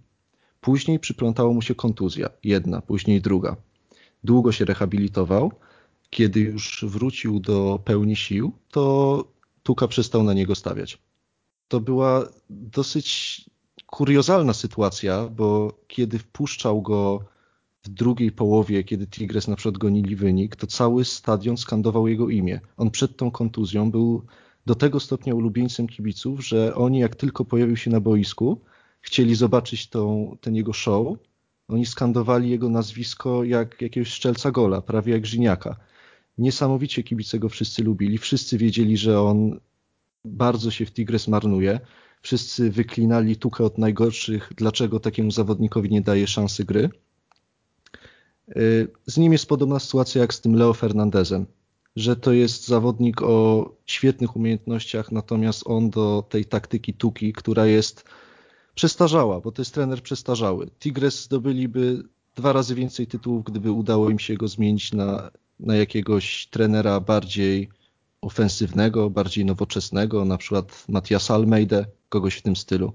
Później 0.60 0.98
przyplątała 0.98 1.52
mu 1.52 1.62
się 1.62 1.74
kontuzja, 1.74 2.30
jedna, 2.44 2.80
później 2.80 3.20
druga. 3.20 3.56
Długo 4.24 4.52
się 4.52 4.64
rehabilitował 4.64 5.52
kiedy 6.10 6.40
już 6.40 6.84
wrócił 6.88 7.40
do 7.40 7.80
pełni 7.84 8.16
sił, 8.16 8.52
to 8.70 9.24
Tuka 9.62 9.88
przestał 9.88 10.22
na 10.22 10.32
niego 10.32 10.54
stawiać. 10.54 10.98
To 11.68 11.80
była 11.80 12.28
dosyć 12.50 13.44
kuriozalna 13.86 14.52
sytuacja, 14.52 15.28
bo 15.28 15.72
kiedy 15.88 16.18
wpuszczał 16.18 16.82
go 16.82 17.24
w 17.84 17.88
drugiej 17.88 18.32
połowie, 18.32 18.84
kiedy 18.84 19.06
Tigres 19.06 19.48
na 19.48 19.56
przykład 19.56 19.78
gonili 19.78 20.16
wynik, 20.16 20.56
to 20.56 20.66
cały 20.66 21.04
stadion 21.04 21.56
skandował 21.56 22.08
jego 22.08 22.28
imię. 22.28 22.60
On 22.76 22.90
przed 22.90 23.16
tą 23.16 23.30
kontuzją 23.30 23.90
był 23.90 24.22
do 24.66 24.74
tego 24.74 25.00
stopnia 25.00 25.34
ulubieńcem 25.34 25.86
kibiców, 25.86 26.46
że 26.46 26.74
oni 26.74 26.98
jak 26.98 27.16
tylko 27.16 27.44
pojawił 27.44 27.76
się 27.76 27.90
na 27.90 28.00
boisku, 28.00 28.60
chcieli 29.00 29.34
zobaczyć 29.34 29.88
tą, 29.88 30.36
ten 30.40 30.54
jego 30.54 30.72
show, 30.72 31.18
oni 31.68 31.86
skandowali 31.86 32.50
jego 32.50 32.68
nazwisko 32.68 33.44
jak 33.44 33.82
jakiegoś 33.82 34.08
szczelca 34.08 34.50
gola, 34.50 34.80
prawie 34.80 35.12
jak 35.12 35.26
Żyniaka. 35.26 35.76
Niesamowicie 36.38 37.02
kibice 37.02 37.38
go 37.38 37.48
wszyscy 37.48 37.82
lubili, 37.82 38.18
wszyscy 38.18 38.58
wiedzieli, 38.58 38.96
że 38.96 39.20
on 39.20 39.60
bardzo 40.26 40.70
się 40.70 40.86
w 40.86 40.92
Tigres 40.92 41.28
marnuje. 41.28 41.80
Wszyscy 42.22 42.70
wyklinali 42.70 43.36
Tukę 43.36 43.64
od 43.64 43.78
najgorszych, 43.78 44.52
dlaczego 44.56 45.00
takiemu 45.00 45.30
zawodnikowi 45.30 45.90
nie 45.90 46.00
daje 46.00 46.26
szansy 46.26 46.64
gry. 46.64 46.90
Y, 48.56 48.88
z 49.06 49.16
nim 49.16 49.32
jest 49.32 49.46
podobna 49.46 49.78
sytuacja 49.78 50.20
jak 50.20 50.34
z 50.34 50.40
tym 50.40 50.54
Leo 50.54 50.74
Fernandezem, 50.74 51.46
że 51.96 52.16
to 52.16 52.32
jest 52.32 52.66
zawodnik 52.66 53.22
o 53.22 53.70
świetnych 53.86 54.36
umiejętnościach, 54.36 55.12
natomiast 55.12 55.62
on 55.66 55.90
do 55.90 56.24
tej 56.28 56.44
taktyki 56.44 56.94
Tuki, 56.94 57.32
która 57.32 57.66
jest 57.66 58.04
przestarzała, 58.74 59.40
bo 59.40 59.52
to 59.52 59.62
jest 59.62 59.74
trener 59.74 60.02
przestarzały. 60.02 60.70
Tigres 60.78 61.24
zdobyliby 61.24 62.02
dwa 62.34 62.52
razy 62.52 62.74
więcej 62.74 63.06
tytułów, 63.06 63.44
gdyby 63.44 63.72
udało 63.72 64.10
im 64.10 64.18
się 64.18 64.34
go 64.34 64.48
zmienić 64.48 64.92
na, 64.92 65.30
na 65.60 65.76
jakiegoś 65.76 66.46
trenera 66.46 67.00
bardziej 67.00 67.68
ofensywnego, 68.26 69.10
bardziej 69.10 69.44
nowoczesnego, 69.44 70.24
na 70.24 70.38
przykład 70.38 70.84
Matias 70.88 71.30
Almeida, 71.30 71.84
kogoś 72.08 72.34
w 72.36 72.42
tym 72.42 72.56
stylu. 72.56 72.92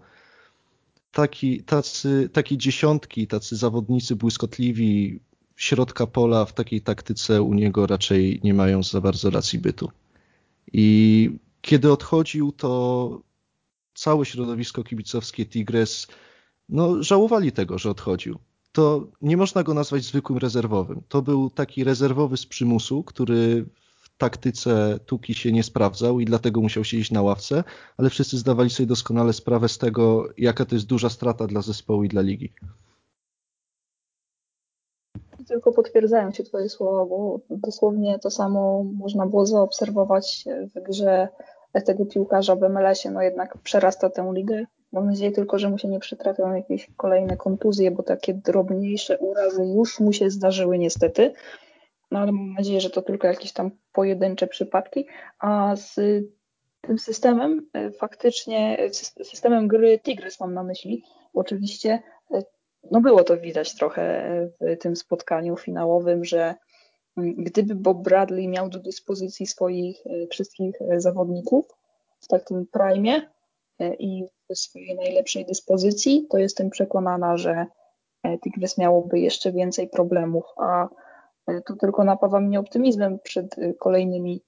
Taki, 1.12 1.64
tacy, 1.64 2.30
takie 2.34 2.58
dziesiątki, 2.58 3.28
tacy 3.28 3.56
zawodnicy 3.56 4.16
błyskotliwi, 4.16 5.20
środka 5.56 6.08
pola 6.08 6.46
w 6.46 6.54
takiej 6.54 6.82
taktyce 6.82 7.42
u 7.42 7.54
niego 7.54 7.88
raczej 7.88 8.40
nie 8.44 8.54
mają 8.54 8.84
za 8.84 9.02
bardzo 9.02 9.30
racji 9.30 9.60
bytu. 9.60 9.92
I 10.74 11.30
kiedy 11.62 11.92
odchodził, 11.92 12.52
to 12.52 13.22
całe 13.94 14.26
środowisko 14.26 14.84
kibicowskie 14.84 15.46
Tigres 15.46 16.08
no, 16.70 17.04
żałowali 17.04 17.52
tego, 17.52 17.78
że 17.78 17.90
odchodził. 17.90 18.40
To 18.72 19.08
nie 19.22 19.38
można 19.38 19.64
go 19.64 19.74
nazwać 19.74 20.04
zwykłym 20.04 20.38
rezerwowym. 20.38 21.02
To 21.08 21.22
był 21.22 21.50
taki 21.50 21.84
rezerwowy 21.84 22.38
z 22.38 22.46
przymusu, 22.46 23.04
który 23.04 23.66
taktyce 24.22 25.00
Tuki 25.06 25.34
się 25.34 25.52
nie 25.52 25.64
sprawdzał 25.64 26.20
i 26.20 26.26
dlatego 26.26 26.62
musiał 26.62 26.84
siedzieć 26.84 27.12
na 27.12 27.22
ławce, 27.22 27.64
ale 27.98 28.10
wszyscy 28.10 28.38
zdawali 28.38 28.70
sobie 28.70 28.88
doskonale 28.88 29.34
sprawę 29.34 29.70
z 29.70 29.78
tego, 29.78 30.30
jaka 30.38 30.66
to 30.66 30.76
jest 30.76 30.88
duża 30.88 31.10
strata 31.10 31.48
dla 31.48 31.62
zespołu 31.62 32.04
i 32.04 32.10
dla 32.10 32.22
ligi 32.22 32.54
tylko 35.52 35.72
potwierdzają 35.72 36.32
się 36.32 36.44
Twoje 36.44 36.70
słowa, 36.70 37.06
bo 37.06 37.40
dosłownie 37.50 38.20
to 38.20 38.30
samo 38.32 38.84
można 38.84 39.26
było 39.26 39.46
zaobserwować 39.46 40.46
w 40.76 40.84
grze 40.84 41.28
tego 41.86 42.06
piłkarza 42.06 42.56
w 42.56 42.62
MLS-ie, 42.70 43.14
no 43.14 43.22
jednak 43.22 43.58
przerasta 43.58 44.10
tę 44.10 44.32
ligę. 44.34 44.66
Mam 44.92 45.06
nadzieję 45.06 45.32
tylko, 45.32 45.60
że 45.60 45.70
mu 45.70 45.78
się 45.78 45.88
nie 45.88 46.00
przytrafią 46.00 46.54
jakieś 46.54 46.90
kolejne 46.98 47.38
kontuzje, 47.38 47.92
bo 47.92 48.04
takie 48.04 48.34
drobniejsze 48.34 49.18
urazy 49.18 49.66
już 49.66 50.00
mu 50.00 50.14
się 50.14 50.30
zdarzyły 50.30 50.78
niestety. 50.78 51.34
No 52.12 52.20
ale 52.20 52.32
mam 52.32 52.54
nadzieję, 52.54 52.82
że 52.82 52.90
to 52.90 53.02
tylko 53.02 53.28
jakieś 53.28 53.54
tam 53.54 53.72
pojedyncze 53.92 54.48
przypadki. 54.48 55.06
A 55.40 55.76
z 55.76 55.96
tym 56.82 57.00
systemem, 57.00 57.70
e, 57.74 57.92
faktycznie 57.92 58.78
systemem 59.24 59.68
gry 59.68 60.00
Tigres 60.00 60.40
mam 60.40 60.54
na 60.54 60.64
myśli, 60.64 61.04
oczywiście 61.34 62.00
e, 62.32 62.44
no 62.92 63.02
było 63.02 63.24
to 63.24 63.38
widać 63.38 63.76
trochę 63.76 64.32
w 64.62 64.78
tym 64.78 64.96
spotkaniu 64.96 65.58
finałowym, 65.58 66.26
że 66.26 66.56
gdyby 67.18 67.76
Bob 67.76 68.04
Bradley 68.04 68.48
miał 68.48 68.70
do 68.70 68.80
dyspozycji 68.80 69.48
swoich 69.48 70.08
e, 70.08 70.28
wszystkich 70.28 70.82
e, 70.82 71.02
zawodników 71.02 71.66
w 72.20 72.28
takim 72.28 72.68
prime 72.68 73.22
e, 73.80 73.94
i 73.94 74.26
w 74.50 74.58
swojej 74.58 74.96
najlepszej 74.96 75.46
dyspozycji, 75.46 76.28
to 76.30 76.38
jestem 76.38 76.70
przekonana, 76.70 77.38
że 77.38 77.66
Tigres 78.44 78.78
miałoby 78.78 79.20
jeszcze 79.20 79.52
więcej 79.52 79.90
problemów, 79.90 80.44
a 80.58 80.88
to 81.46 81.76
tylko 81.80 82.04
napawa 82.04 82.40
mnie 82.40 82.60
optymizmem 82.60 83.20
przed 83.20 83.56
kolejnymi 83.80 84.42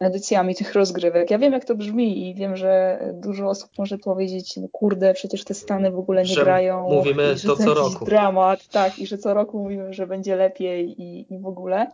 edycjami 0.00 0.54
tych 0.54 0.74
rozgrywek. 0.74 1.30
Ja 1.30 1.38
wiem, 1.38 1.52
jak 1.52 1.64
to 1.64 1.74
brzmi 1.74 2.30
i 2.30 2.34
wiem, 2.34 2.56
że 2.56 3.00
dużo 3.12 3.48
osób 3.48 3.70
może 3.78 3.98
powiedzieć, 3.98 4.56
no 4.56 4.68
kurde, 4.72 5.14
przecież 5.14 5.44
te 5.44 5.54
Stany 5.54 5.90
w 5.90 5.98
ogóle 5.98 6.22
nie 6.22 6.28
że 6.28 6.44
grają. 6.44 6.88
Mówimy 6.88 7.36
że 7.36 7.48
to 7.48 7.56
co 7.56 7.74
roku. 7.74 8.04
dramat, 8.04 8.68
tak, 8.68 8.98
i 8.98 9.06
że 9.06 9.18
co 9.18 9.34
roku 9.34 9.58
mówimy, 9.58 9.92
że 9.92 10.06
będzie 10.06 10.36
lepiej 10.36 11.02
i, 11.02 11.34
i 11.34 11.38
w 11.38 11.46
ogóle. 11.46 11.86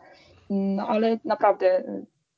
No 0.51 0.87
ale 0.87 1.19
naprawdę 1.25 1.85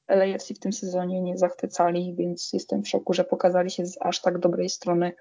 LAFC 0.08 0.54
w 0.54 0.58
tym 0.58 0.72
sezonie 0.72 1.20
nie 1.20 1.38
zachwycali, 1.38 2.14
więc 2.14 2.52
jestem 2.52 2.82
w 2.82 2.88
szoku, 2.88 3.14
że 3.14 3.24
pokazali 3.24 3.70
się 3.70 3.86
z 3.86 3.98
aż 4.00 4.20
tak 4.20 4.38
dobrej 4.38 4.68
strony 4.68 5.12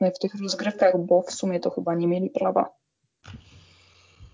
w 0.00 0.18
tych 0.18 0.32
rozgrywkach, 0.42 0.98
bo 0.98 1.22
w 1.22 1.32
sumie 1.32 1.60
to 1.60 1.70
chyba 1.70 1.94
nie 1.94 2.08
mieli 2.08 2.30
prawa. 2.30 2.74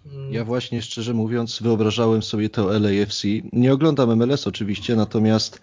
Mm. 0.06 0.32
Ja 0.32 0.44
właśnie 0.44 0.82
szczerze 0.82 1.14
mówiąc 1.14 1.62
wyobrażałem 1.62 2.22
sobie 2.22 2.50
to 2.50 2.78
LAFC. 2.78 3.24
Nie 3.52 3.72
oglądam 3.72 4.16
MLS 4.16 4.46
oczywiście, 4.46 4.96
natomiast 4.96 5.60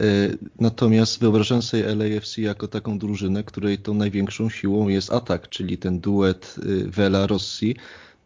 y, 0.00 0.38
natomiast 0.60 1.20
wyobrażałem 1.20 1.62
sobie 1.62 1.94
LAFC 1.94 2.38
jako 2.38 2.68
taką 2.68 2.98
drużynę, 2.98 3.44
której 3.44 3.78
tą 3.78 3.94
największą 3.94 4.50
siłą 4.50 4.88
jest 4.88 5.12
atak, 5.12 5.48
czyli 5.48 5.78
ten 5.78 6.00
duet 6.00 6.56
y, 6.66 6.90
Vela 6.90 7.26
Rossi. 7.26 7.76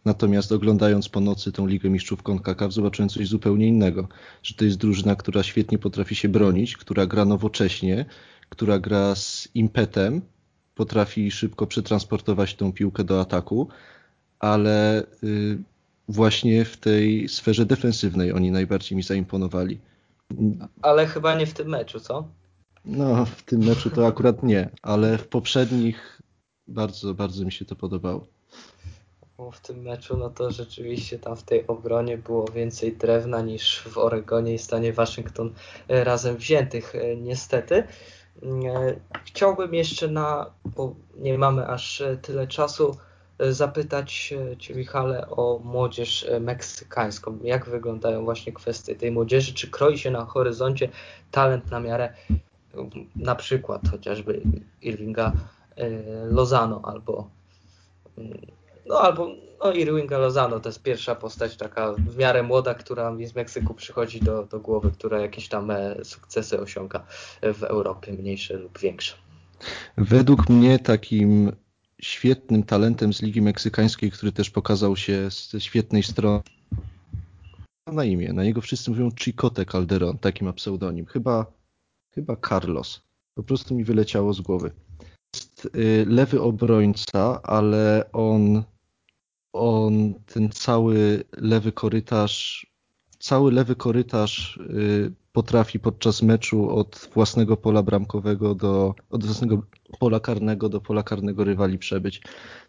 Natomiast 0.05 0.53
oglądając 0.53 1.09
po 1.09 1.21
nocy 1.21 1.53
tą 1.53 1.67
Ligę 1.67 1.90
Mistrzów 1.90 2.23
CONCACAF 2.23 2.73
zobaczyłem 2.73 3.09
coś 3.09 3.29
zupełnie 3.29 3.67
innego, 3.67 4.09
że 4.43 4.55
to 4.55 4.64
jest 4.64 4.77
drużyna, 4.77 5.17
która 5.17 5.43
świetnie 5.43 5.79
potrafi 5.79 6.14
się 6.14 6.29
bronić, 6.29 6.77
która 6.77 7.07
gra 7.07 7.25
nowocześnie, 7.25 8.05
która 8.49 8.79
gra 8.79 9.14
z 9.14 9.49
impetem, 9.55 10.21
potrafi 10.75 11.31
szybko 11.31 11.67
przetransportować 11.67 12.55
tą 12.55 12.73
piłkę 12.73 13.05
do 13.05 13.21
ataku, 13.21 13.69
ale 14.44 15.02
y, 15.24 15.59
właśnie 16.09 16.64
w 16.64 16.76
tej 16.76 17.28
sferze 17.28 17.66
defensywnej 17.66 18.33
oni 18.33 18.50
najbardziej 18.50 18.96
mi 18.96 19.02
zaimponowali. 19.02 19.78
Ale 20.83 21.07
chyba 21.07 21.35
nie 21.35 21.46
w 21.46 21.54
tym 21.54 21.68
meczu, 21.68 22.00
co? 22.00 22.28
No, 22.85 23.24
w 23.24 23.42
tym 23.42 23.61
meczu 23.61 23.90
to 23.90 24.07
akurat 24.07 24.42
nie, 24.42 24.70
ale 24.83 25.18
w 25.18 25.28
poprzednich 25.28 26.22
bardzo, 26.68 27.14
bardzo 27.14 27.44
mi 27.44 27.52
się 27.52 27.64
to 27.64 27.76
podobało. 27.76 28.26
W 29.52 29.61
tym 29.61 29.83
meczu, 29.83 30.16
no 30.16 30.30
to 30.30 30.50
rzeczywiście 30.50 31.18
tam 31.18 31.37
w 31.37 31.42
tej 31.42 31.66
obronie 31.66 32.18
było 32.18 32.44
więcej 32.48 32.96
drewna 32.96 33.40
niż 33.40 33.83
w 33.83 33.98
Oregonie 33.98 34.54
i 34.54 34.59
stanie 34.59 34.92
Waszyngton 34.92 35.52
e, 35.88 36.04
razem 36.04 36.37
wziętych, 36.37 36.94
e, 36.94 37.16
niestety. 37.16 37.74
E, 37.74 37.87
chciałbym 39.24 39.74
jeszcze 39.74 40.09
na, 40.09 40.50
bo 40.64 40.94
nie 41.16 41.38
mamy 41.38 41.66
aż 41.66 42.02
tyle 42.22 42.46
czasu, 42.46 42.96
zapytać 43.38 44.35
Cię, 44.59 44.75
Michale, 44.75 45.31
o 45.31 45.61
młodzież 45.64 46.25
e, 46.25 46.40
meksykańską. 46.40 47.38
Jak 47.42 47.68
wyglądają 47.68 48.25
właśnie 48.25 48.53
kwestie 48.53 48.94
tej 48.94 49.12
młodzieży? 49.12 49.55
Czy 49.55 49.70
kroi 49.70 49.99
się 49.99 50.11
na 50.11 50.25
horyzoncie 50.25 50.88
talent 51.31 51.70
na 51.70 51.81
miarę 51.81 52.12
na 53.16 53.35
przykład 53.35 53.83
chociażby 53.90 54.42
Irvinga 54.83 55.33
e, 55.77 55.90
Lozano 56.27 56.81
albo 56.85 57.31
mm, 58.18 58.38
no 58.87 59.01
albo 59.01 59.29
no 59.64 59.73
Irvinga 59.73 60.18
Lozano 60.18 60.61
to 60.61 60.68
jest 60.68 60.83
pierwsza 60.83 61.14
postać 61.14 61.57
taka 61.57 61.92
w 61.92 62.16
miarę 62.16 62.42
młoda, 62.42 62.75
która 62.75 63.11
mi 63.11 63.27
z 63.27 63.35
Meksyku 63.35 63.75
przychodzi 63.75 64.20
do, 64.20 64.44
do 64.44 64.61
głowy, 64.61 64.90
która 64.90 65.20
jakieś 65.20 65.49
tam 65.49 65.70
e, 65.70 66.05
sukcesy 66.05 66.61
osiąga 66.61 67.05
w 67.42 67.62
Europie, 67.62 68.12
mniejsze 68.12 68.57
lub 68.57 68.79
większe. 68.79 69.14
Według 69.97 70.49
mnie 70.49 70.79
takim 70.79 71.53
świetnym 72.05 72.62
talentem 72.62 73.12
z 73.12 73.23
Ligi 73.23 73.43
Meksykańskiej, 73.43 74.11
który 74.11 74.33
też 74.33 74.51
pokazał 74.51 74.97
się 74.97 75.29
ze 75.51 75.61
świetnej 75.61 76.03
strony. 76.03 76.43
Na 77.87 78.05
imię, 78.05 78.33
na 78.33 78.45
niego 78.45 78.61
wszyscy 78.61 78.90
mówią 78.90 79.11
Chicote 79.21 79.67
Calderon, 79.67 80.19
taki 80.19 80.44
ma 80.44 80.52
pseudonim. 80.52 81.07
Chyba, 81.07 81.46
chyba 82.15 82.37
Carlos. 82.48 83.02
Po 83.35 83.42
prostu 83.42 83.75
mi 83.75 83.85
wyleciało 83.85 84.33
z 84.33 84.40
głowy. 84.40 84.71
Jest 85.35 85.69
y, 85.77 86.05
lewy 86.09 86.42
obrońca, 86.42 87.42
ale 87.42 88.05
on, 88.13 88.63
on 89.52 90.15
ten 90.27 90.50
cały 90.50 91.25
lewy 91.33 91.73
korytarz 91.73 92.67
cały 93.25 93.52
lewy 93.52 93.77
korytarz 93.77 94.56
y, 94.56 95.12
potrafi 95.33 95.79
podczas 95.79 96.22
meczu 96.22 96.70
od 96.70 97.08
własnego 97.14 97.56
pola 97.56 97.83
bramkowego 97.83 98.54
do 98.54 98.94
od 99.10 99.25
własnego 99.25 99.62
pola 99.98 100.20
karnego 100.20 100.68
do 100.68 100.81
pola 100.81 101.02
karnego 101.02 101.44
rywali 101.44 101.79
przebyć. 101.79 102.20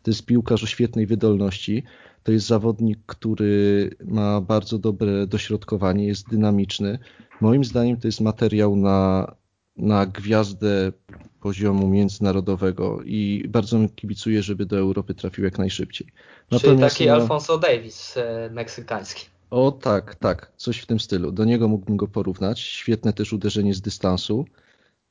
To 0.04 0.12
jest 0.12 0.26
piłkarz 0.26 0.64
o 0.64 0.68
świetnej 0.68 1.06
wydolności. 1.06 1.84
To 2.24 2.32
jest 2.32 2.48
zawodnik, 2.48 3.00
który 3.06 3.90
ma 4.06 4.42
bardzo 4.42 4.80
dobre 4.80 5.28
dośrodkowanie, 5.28 6.08
jest 6.08 6.30
dynamiczny. 6.30 7.00
Moim 7.42 7.64
zdaniem 7.64 7.98
to 7.98 8.08
jest 8.08 8.22
materiał 8.22 8.76
na, 8.76 9.32
na 9.78 10.06
gwiazdę 10.06 10.92
poziomu 11.40 11.88
międzynarodowego 11.88 13.00
i 13.06 13.46
bardzo 13.50 13.80
mi 13.80 13.90
kibicuję, 13.90 14.44
żeby 14.44 14.66
do 14.66 14.78
Europy 14.78 15.14
trafił 15.14 15.44
jak 15.44 15.58
najszybciej. 15.58 16.08
Natomiast 16.52 16.66
Czyli 16.66 16.80
taki 16.80 17.06
no, 17.08 17.14
Alfonso 17.14 17.58
Davis 17.58 18.18
e, 18.18 18.50
meksykański. 18.54 19.35
O 19.56 19.72
tak, 19.72 20.16
tak, 20.16 20.52
coś 20.58 20.80
w 20.80 20.86
tym 20.86 21.00
stylu. 21.00 21.32
Do 21.32 21.46
niego 21.46 21.68
mógłbym 21.68 21.98
go 21.98 22.08
porównać. 22.08 22.60
Świetne 22.60 23.14
też 23.14 23.34
uderzenie 23.34 23.74
z 23.74 23.82
dystansu. 23.82 24.46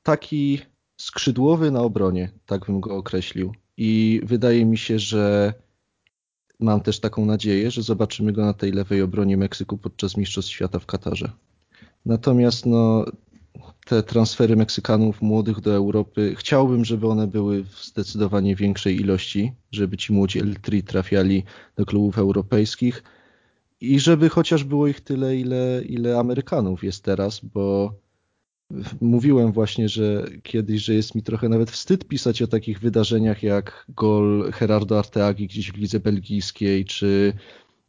Taki 0.02 0.60
skrzydłowy 0.96 1.70
na 1.70 1.80
obronie, 1.80 2.30
tak 2.46 2.66
bym 2.66 2.80
go 2.80 2.96
określił. 2.96 3.54
I 3.76 4.20
wydaje 4.24 4.64
mi 4.64 4.78
się, 4.78 4.98
że 4.98 5.54
mam 6.60 6.80
też 6.80 7.00
taką 7.00 7.26
nadzieję, 7.26 7.70
że 7.70 7.82
zobaczymy 7.82 8.32
go 8.32 8.44
na 8.44 8.54
tej 8.54 8.72
lewej 8.72 9.02
obronie 9.02 9.36
Meksyku 9.36 9.78
podczas 9.78 10.16
Mistrzostw 10.16 10.52
Świata 10.52 10.78
w 10.78 10.86
Katarze. 10.86 11.32
Natomiast 12.06 12.66
no, 12.66 13.04
te 13.86 14.02
transfery 14.02 14.56
Meksykanów 14.56 15.22
młodych 15.22 15.60
do 15.60 15.74
Europy, 15.74 16.34
chciałbym, 16.38 16.84
żeby 16.84 17.08
one 17.08 17.26
były 17.26 17.64
w 17.64 17.84
zdecydowanie 17.84 18.56
większej 18.56 19.00
ilości, 19.00 19.52
żeby 19.72 19.96
ci 19.96 20.12
młodzi 20.12 20.42
L3 20.42 20.82
trafiali 20.82 21.44
do 21.76 21.86
klubów 21.86 22.18
europejskich 22.18 23.02
i 23.92 24.00
żeby 24.00 24.28
chociaż 24.28 24.64
było 24.64 24.86
ich 24.86 25.00
tyle, 25.00 25.36
ile, 25.36 25.82
ile 25.88 26.18
Amerykanów 26.18 26.84
jest 26.84 27.04
teraz, 27.04 27.40
bo 27.40 27.94
mówiłem 29.00 29.52
właśnie, 29.52 29.88
że 29.88 30.26
kiedyś, 30.42 30.82
że 30.82 30.94
jest 30.94 31.14
mi 31.14 31.22
trochę 31.22 31.48
nawet 31.48 31.70
wstyd 31.70 32.08
pisać 32.08 32.42
o 32.42 32.46
takich 32.46 32.80
wydarzeniach 32.80 33.42
jak 33.42 33.86
gol 33.88 34.52
Gerardo 34.60 34.98
Arteagi 34.98 35.46
gdzieś 35.46 35.72
w 35.72 35.76
lidze 35.76 36.00
belgijskiej, 36.00 36.84
czy 36.84 37.32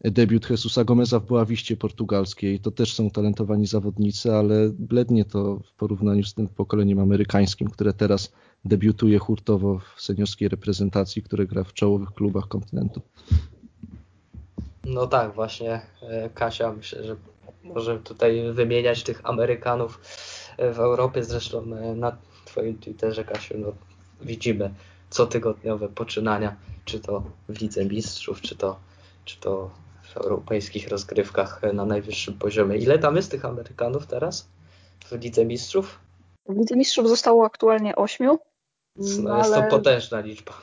debiut 0.03 0.49
Jesusa 0.49 0.83
Gomeza 0.83 1.19
w 1.19 1.25
Boawiście 1.25 1.77
portugalskiej. 1.77 2.59
To 2.59 2.71
też 2.71 2.93
są 2.93 3.09
talentowani 3.09 3.67
zawodnicy, 3.67 4.33
ale 4.33 4.69
blednie 4.69 5.25
to 5.25 5.59
w 5.59 5.73
porównaniu 5.73 6.23
z 6.23 6.33
tym 6.33 6.47
pokoleniem 6.47 6.99
amerykańskim, 6.99 7.69
które 7.69 7.93
teraz 7.93 8.33
debiutuje 8.65 9.19
hurtowo 9.19 9.79
w 9.95 10.01
seniorskiej 10.01 10.49
reprezentacji, 10.49 11.21
które 11.23 11.47
gra 11.47 11.63
w 11.63 11.73
czołowych 11.73 12.09
klubach 12.09 12.47
kontynentu. 12.47 13.01
No 14.85 15.07
tak, 15.07 15.33
właśnie 15.33 15.81
e, 16.01 16.29
Kasia, 16.29 16.71
myślę, 16.71 17.03
że 17.03 17.15
możemy 17.63 17.99
tutaj 17.99 18.51
wymieniać 18.51 19.03
tych 19.03 19.21
Amerykanów 19.23 20.01
e, 20.57 20.73
w 20.73 20.79
Europie. 20.79 21.23
Zresztą 21.23 21.57
e, 21.57 21.95
na 21.95 22.17
Twoim 22.45 22.77
Twitterze, 22.77 23.23
Kasiu, 23.23 23.57
no, 23.57 23.71
widzimy 24.21 24.73
cotygodniowe 25.09 25.89
poczynania, 25.89 26.55
czy 26.85 26.99
to 26.99 27.23
w 27.49 27.61
Lidze 27.61 27.85
Mistrzów, 27.85 28.41
czy 28.41 28.55
to, 28.55 28.79
czy 29.25 29.39
to 29.39 29.71
w 30.03 30.17
europejskich 30.17 30.87
rozgrywkach 30.87 31.61
na 31.73 31.85
najwyższym 31.85 32.33
poziomie. 32.33 32.77
Ile 32.77 32.99
tam 32.99 33.15
jest 33.15 33.31
tych 33.31 33.45
Amerykanów 33.45 34.07
teraz 34.07 34.47
w 35.05 35.11
Lidze 35.11 35.45
Mistrzów? 35.45 35.99
W 36.49 36.57
Lidze 36.57 36.75
Mistrzów 36.75 37.09
zostało 37.09 37.45
aktualnie 37.45 37.95
ośmiu. 37.95 38.39
No, 38.95 39.33
ale... 39.33 39.39
Jest 39.39 39.53
to 39.53 39.77
potężna 39.77 40.19
liczba. 40.19 40.53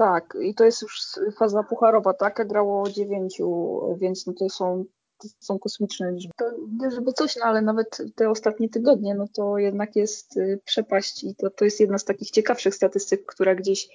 Tak, 0.00 0.36
i 0.42 0.54
to 0.54 0.64
jest 0.64 0.82
już 0.82 1.00
faza 1.38 1.62
pucharowa, 1.62 2.14
tak? 2.14 2.48
Grało 2.48 2.90
dziewięciu, 2.90 3.80
więc 3.98 4.26
no 4.26 4.32
to 4.32 4.48
są 4.48 4.84
to 5.18 5.28
są 5.40 5.58
kosmiczne 5.58 6.12
liczby. 6.12 6.32
To 6.38 6.44
nie 6.80 6.90
żeby 6.90 7.12
coś, 7.12 7.36
no 7.36 7.44
ale 7.44 7.62
nawet 7.62 8.02
te 8.14 8.30
ostatnie 8.30 8.68
tygodnie, 8.68 9.14
no 9.14 9.24
to 9.34 9.58
jednak 9.58 9.96
jest 9.96 10.36
y, 10.36 10.60
przepaść 10.64 11.24
i 11.24 11.34
to, 11.34 11.50
to 11.50 11.64
jest 11.64 11.80
jedna 11.80 11.98
z 11.98 12.04
takich 12.04 12.30
ciekawszych 12.30 12.74
statystyk, 12.74 13.26
która 13.26 13.54
gdzieś 13.54 13.88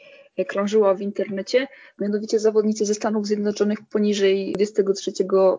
krążyła 0.44 0.94
w 0.94 1.02
internecie. 1.02 1.68
Mianowicie 2.00 2.40
zawodnicy 2.40 2.86
ze 2.86 2.94
Stanów 2.94 3.28
Zjednoczonych 3.28 3.80
poniżej 3.92 4.54
23 4.54 5.12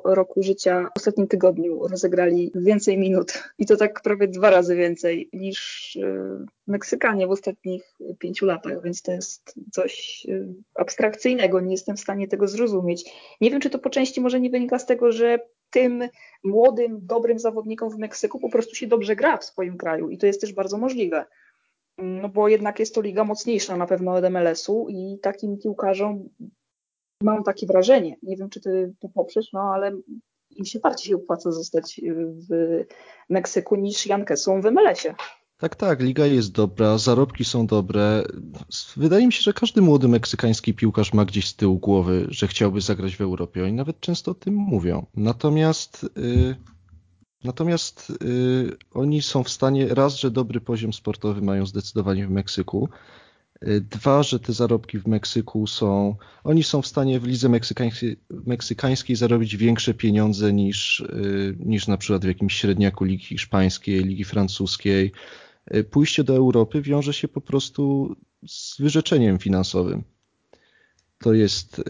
roku 0.04 0.42
życia 0.42 0.88
w 0.94 0.96
ostatnim 0.96 1.28
tygodniu 1.28 1.88
rozegrali 1.88 2.52
więcej 2.54 2.98
minut 2.98 3.42
i 3.58 3.66
to 3.66 3.76
tak 3.76 4.02
prawie 4.02 4.28
dwa 4.28 4.50
razy 4.50 4.76
więcej 4.76 5.28
niż 5.32 5.96
y, 5.96 6.46
Meksykanie 6.66 7.26
w 7.26 7.30
ostatnich 7.30 7.82
pięciu 8.18 8.46
latach, 8.46 8.82
więc 8.82 9.02
to 9.02 9.12
jest 9.12 9.54
coś 9.72 10.26
y, 10.28 10.46
abstrakcyjnego, 10.74 11.60
nie 11.60 11.72
jestem 11.72 11.96
w 11.96 12.00
stanie 12.00 12.28
tego 12.28 12.48
zrozumieć. 12.48 13.10
Nie 13.40 13.50
wiem, 13.50 13.60
czy 13.60 13.70
to 13.70 13.78
po 13.78 13.90
części 13.90 14.20
może 14.20 14.40
nie 14.40 14.50
wynika 14.50 14.78
z 14.78 14.86
tego, 14.86 15.12
że 15.12 15.38
tym 15.70 16.08
młodym, 16.44 16.98
dobrym 17.02 17.38
zawodnikom 17.38 17.90
w 17.90 17.98
Meksyku 17.98 18.38
po 18.38 18.48
prostu 18.48 18.74
się 18.74 18.86
dobrze 18.86 19.16
gra 19.16 19.36
w 19.36 19.44
swoim 19.44 19.76
kraju 19.76 20.10
i 20.10 20.18
to 20.18 20.26
jest 20.26 20.40
też 20.40 20.52
bardzo 20.52 20.78
możliwe. 20.78 21.24
No 21.98 22.28
bo 22.28 22.48
jednak 22.48 22.78
jest 22.78 22.94
to 22.94 23.00
liga 23.00 23.24
mocniejsza 23.24 23.76
na 23.76 23.86
pewno 23.86 24.12
od 24.12 24.24
MLS-u 24.30 24.86
i 24.88 25.18
takim 25.22 25.58
piłkarzom 25.58 26.28
mam 27.22 27.44
takie 27.44 27.66
wrażenie, 27.66 28.16
nie 28.22 28.36
wiem 28.36 28.50
czy 28.50 28.60
ty 28.60 28.94
to 29.00 29.08
poprzesz, 29.08 29.52
no 29.52 29.60
ale 29.60 29.92
im 30.50 30.64
się 30.64 30.78
bardziej 30.78 31.08
się 31.08 31.16
opłaca 31.16 31.52
zostać 31.52 32.00
w 32.50 32.84
Meksyku 33.28 33.76
niż 33.76 34.06
Jankesom 34.06 34.62
w 34.62 34.64
MLS-ie. 34.64 35.14
Tak, 35.58 35.76
tak, 35.76 36.00
liga 36.00 36.26
jest 36.26 36.52
dobra, 36.52 36.98
zarobki 36.98 37.44
są 37.44 37.66
dobre. 37.66 38.24
Wydaje 38.96 39.26
mi 39.26 39.32
się, 39.32 39.42
że 39.42 39.52
każdy 39.52 39.82
młody 39.82 40.08
meksykański 40.08 40.74
piłkarz 40.74 41.12
ma 41.12 41.24
gdzieś 41.24 41.48
z 41.48 41.56
tyłu 41.56 41.78
głowy, 41.78 42.26
że 42.28 42.48
chciałby 42.48 42.80
zagrać 42.80 43.16
w 43.16 43.20
Europie. 43.20 43.64
Oni 43.64 43.72
nawet 43.72 44.00
często 44.00 44.30
o 44.30 44.34
tym 44.34 44.54
mówią. 44.54 45.06
Natomiast, 45.14 46.06
yy, 46.16 46.56
natomiast 47.46 48.12
yy, 48.20 48.76
oni 48.94 49.22
są 49.22 49.44
w 49.44 49.50
stanie, 49.50 49.88
raz, 49.88 50.16
że 50.16 50.30
dobry 50.30 50.60
poziom 50.60 50.92
sportowy 50.92 51.42
mają 51.42 51.66
zdecydowanie 51.66 52.26
w 52.26 52.30
Meksyku, 52.30 52.88
yy, 53.62 53.80
Dwa, 53.80 54.22
że 54.22 54.40
te 54.40 54.52
zarobki 54.52 54.98
w 54.98 55.06
Meksyku 55.06 55.66
są, 55.66 56.16
oni 56.44 56.62
są 56.62 56.82
w 56.82 56.86
stanie 56.86 57.20
w 57.20 57.26
lidze 57.26 57.48
meksykańskiej, 57.48 58.16
meksykańskiej 58.30 59.16
zarobić 59.16 59.56
większe 59.56 59.94
pieniądze 59.94 60.52
niż, 60.52 61.00
y, 61.00 61.56
niż 61.60 61.86
na 61.86 61.96
przykład 61.96 62.24
w 62.24 62.28
jakimś 62.28 62.54
średniaku 62.54 63.04
Ligi 63.04 63.24
Hiszpańskiej, 63.24 64.04
Ligi 64.04 64.24
Francuskiej, 64.24 65.12
E, 65.66 65.84
pójście 65.84 66.24
do 66.24 66.36
Europy 66.36 66.82
wiąże 66.82 67.12
się 67.12 67.28
po 67.28 67.40
prostu 67.40 68.16
z 68.46 68.80
wyrzeczeniem 68.80 69.38
finansowym. 69.38 70.04
To 71.18 71.34
jest 71.34 71.82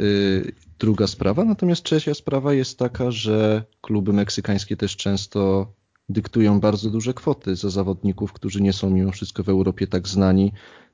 druga 0.79 1.07
sprawa. 1.07 1.45
Natomiast 1.45 1.83
trzecia 1.83 2.15
sprawa 2.15 2.55
jest 2.55 2.79
taka, 2.79 3.11
że 3.11 3.65
kluby 3.81 4.13
meksykańskie 4.13 4.77
też 4.77 4.97
często 4.97 5.73
dyktują 6.09 6.61
bardzo 6.61 6.91
duże 6.91 7.15
kwoty 7.15 7.57
za 7.57 7.71
zawodników, 7.71 8.33
którzy 8.33 8.63
nie 8.63 8.73
są 8.73 8.91
mimo 8.91 9.13
wszystko 9.13 9.43
w 9.43 9.49
Europie 9.49 9.87
tak 9.87 10.09
znani. 10.09 10.53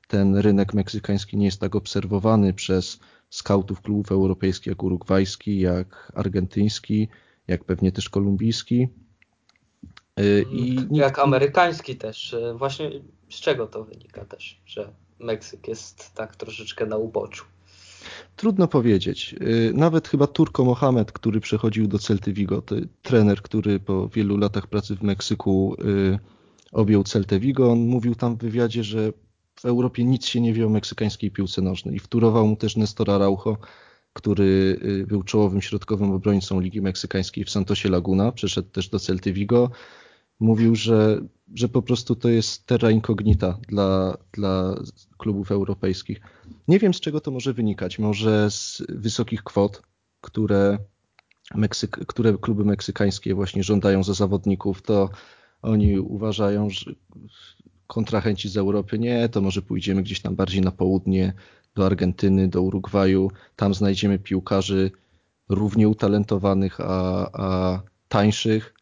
Ten 0.09 0.37
rynek 0.37 0.75
meksykański 0.75 1.37
nie 1.37 1.45
jest 1.45 1.61
tak 1.61 1.77
obserwowany 1.77 2.53
przez 2.53 3.01
skautów 3.31 3.81
klubów 3.81 4.13
europejskich 4.13 4.67
jak 4.67 4.83
urugwajski, 4.83 5.61
jak 5.61 6.13
argentyński, 6.15 7.09
jak 7.49 7.65
pewnie 7.65 7.93
też 7.93 8.09
kolumbijski. 8.09 8.89
Y, 10.21 10.45
I 10.53 10.71
nikt... 10.71 10.93
Jak 10.93 11.19
amerykański 11.19 11.97
też. 11.97 12.33
Y, 12.33 12.55
właśnie 12.55 12.91
z 13.31 13.41
czego 13.41 13.67
to 13.67 13.85
wynika 13.85 14.25
też, 14.25 14.61
że 14.67 14.93
Meksyk 15.19 15.69
jest 15.69 16.15
tak 16.15 16.37
troszeczkę 16.37 16.87
na 16.87 16.97
uboczu? 16.97 17.45
Trudno 18.37 18.69
powiedzieć. 18.69 19.35
Y, 19.43 19.73
nawet 19.75 20.09
chyba 20.09 20.27
Turko 20.27 20.65
Mohamed, 20.65 21.13
który 21.13 21.41
przechodził 21.41 21.89
do 21.89 21.99
Celty 21.99 22.33
Vigo, 22.33 22.63
trener, 23.03 23.43
który 23.43 23.81
po 23.81 24.09
wielu 24.09 24.37
latach 24.37 24.67
pracy 24.67 24.97
w 24.97 25.03
Meksyku 25.03 25.77
objął 26.73 27.05
Celtę 27.05 27.41
Vigo, 27.41 27.73
on 27.73 27.79
mówił 27.79 28.15
tam 28.15 28.37
w 28.37 28.41
wywiadzie, 28.41 28.85
że 28.85 29.13
w 29.61 29.65
Europie 29.65 30.05
nic 30.05 30.27
się 30.27 30.41
nie 30.41 30.53
wie 30.53 30.67
o 30.67 30.71
meksykańskiej 30.71 31.31
piłce 31.31 31.63
nożnej 31.63 31.97
i 31.97 31.99
wturował 31.99 32.47
mu 32.47 32.57
też 32.57 32.77
Nestora 32.77 33.15
Araujo, 33.15 33.57
który 34.13 34.81
był 35.09 35.23
czołowym 35.23 35.63
środkowym 35.63 36.11
obrońcą 36.11 36.61
Ligi 36.61 36.81
Meksykańskiej 36.81 37.45
w 37.45 37.51
Santosie 37.51 37.89
Laguna, 37.89 38.33
przeszedł 38.33 38.69
też 38.69 38.89
do 38.89 38.99
Celty 38.99 39.33
Vigo 39.33 39.71
mówił, 40.43 40.77
że, 40.77 41.21
że 41.55 41.69
po 41.69 41.83
prostu 41.83 42.17
to 42.17 42.29
jest 42.29 42.67
terra 42.67 42.91
incognita 42.91 43.59
dla, 43.69 44.17
dla 44.33 44.75
klubów 45.19 45.51
europejskich. 45.53 46.21
Nie 46.69 46.79
wiem 46.79 46.95
z 46.95 47.01
czego 47.01 47.21
to 47.21 47.31
może 47.31 47.53
wynikać. 47.53 47.99
Może 47.99 48.51
z 48.51 48.83
wysokich 48.89 49.43
kwot, 49.43 49.83
które, 50.21 50.79
Meksyk, 51.55 52.07
które 52.07 52.39
kluby 52.39 52.65
meksykańskie 52.65 53.35
właśnie 53.35 53.63
żądają 53.63 54.03
za 54.05 54.15
zawodników, 54.15 54.83
to 54.83 55.11
oni 55.63 55.99
uważają, 55.99 56.71
że 56.71 56.93
kontrahenci 57.87 58.49
z 58.49 58.57
Europy 58.57 58.99
nie, 58.99 59.29
to 59.29 59.41
może 59.41 59.63
pójdziemy 59.63 60.03
gdzieś 60.03 60.21
tam 60.21 60.37
bardziej 60.37 60.61
na 60.61 60.71
południe, 60.71 61.33
do 61.75 61.87
Argentyny, 61.87 62.49
do 62.49 62.63
Urugwaju, 62.63 63.31
tam 63.57 63.75
znajdziemy 63.75 64.19
piłkarzy 64.19 64.91
równie 65.49 65.89
utalentowanych, 65.89 66.81
a, 66.81 67.31
a 67.33 67.83
tańszych, 68.09 68.75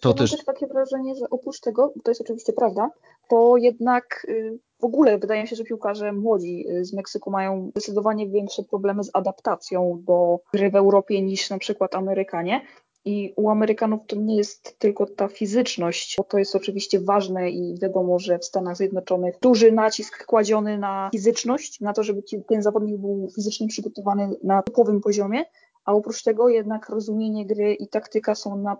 to 0.00 0.14
też... 0.14 0.30
Mam 0.30 0.36
też 0.38 0.46
takie 0.46 0.66
wrażenie, 0.66 1.14
że 1.14 1.30
oprócz 1.30 1.60
tego, 1.60 1.92
to 2.04 2.10
jest 2.10 2.20
oczywiście 2.20 2.52
prawda, 2.52 2.90
to 3.28 3.56
jednak 3.56 4.26
y, 4.28 4.58
w 4.80 4.84
ogóle 4.84 5.18
wydaje 5.18 5.42
mi 5.42 5.48
się, 5.48 5.56
że 5.56 5.64
piłkarze 5.64 6.12
młodzi 6.12 6.66
y, 6.70 6.84
z 6.84 6.92
Meksyku 6.92 7.30
mają 7.30 7.70
zdecydowanie 7.70 8.28
większe 8.28 8.62
problemy 8.62 9.04
z 9.04 9.10
adaptacją 9.12 10.02
do 10.06 10.40
gry 10.52 10.70
w 10.70 10.76
Europie 10.76 11.22
niż 11.22 11.50
na 11.50 11.58
przykład 11.58 11.94
Amerykanie. 11.94 12.60
I 13.04 13.32
u 13.36 13.50
Amerykanów 13.50 14.00
to 14.06 14.16
nie 14.16 14.36
jest 14.36 14.78
tylko 14.78 15.06
ta 15.06 15.28
fizyczność, 15.28 16.14
bo 16.18 16.24
to 16.24 16.38
jest 16.38 16.56
oczywiście 16.56 17.00
ważne 17.00 17.50
i 17.50 17.78
wiadomo, 17.82 18.18
że 18.18 18.38
w 18.38 18.44
Stanach 18.44 18.76
Zjednoczonych 18.76 19.38
duży 19.42 19.72
nacisk 19.72 20.26
kładziony 20.26 20.78
na 20.78 21.08
fizyczność, 21.12 21.80
na 21.80 21.92
to, 21.92 22.02
żeby 22.02 22.22
ten 22.48 22.62
zawodnik 22.62 22.96
był 22.96 23.28
fizycznie 23.34 23.68
przygotowany 23.68 24.30
na 24.44 24.62
topowym 24.62 25.00
poziomie, 25.00 25.44
a 25.84 25.92
oprócz 25.92 26.22
tego 26.22 26.48
jednak 26.48 26.88
rozumienie 26.88 27.46
gry 27.46 27.74
i 27.74 27.88
taktyka 27.88 28.34
są 28.34 28.56
na, 28.56 28.76